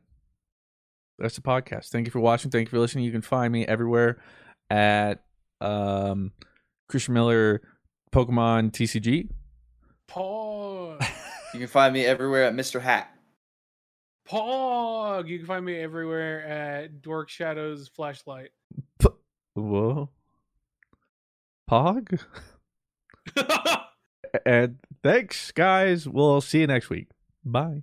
[1.19, 1.89] that's the podcast.
[1.89, 2.51] Thank you for watching.
[2.51, 3.05] Thank you for listening.
[3.05, 4.23] You can find me everywhere
[4.71, 5.25] at
[5.61, 6.33] um
[6.89, 7.63] Christian Miller
[8.13, 9.31] Pokemon TCG.
[10.09, 10.99] Paul.
[11.55, 12.81] You can find me everywhere at Mr.
[12.81, 13.12] Hat.
[14.29, 15.29] Pog.
[15.29, 18.51] You can find me everywhere at Dork Shadows Flashlight.
[19.55, 20.11] Whoa.
[21.71, 22.21] Pog.
[24.47, 26.09] And thanks, guys.
[26.09, 27.09] We'll see you next week.
[27.45, 27.83] Bye.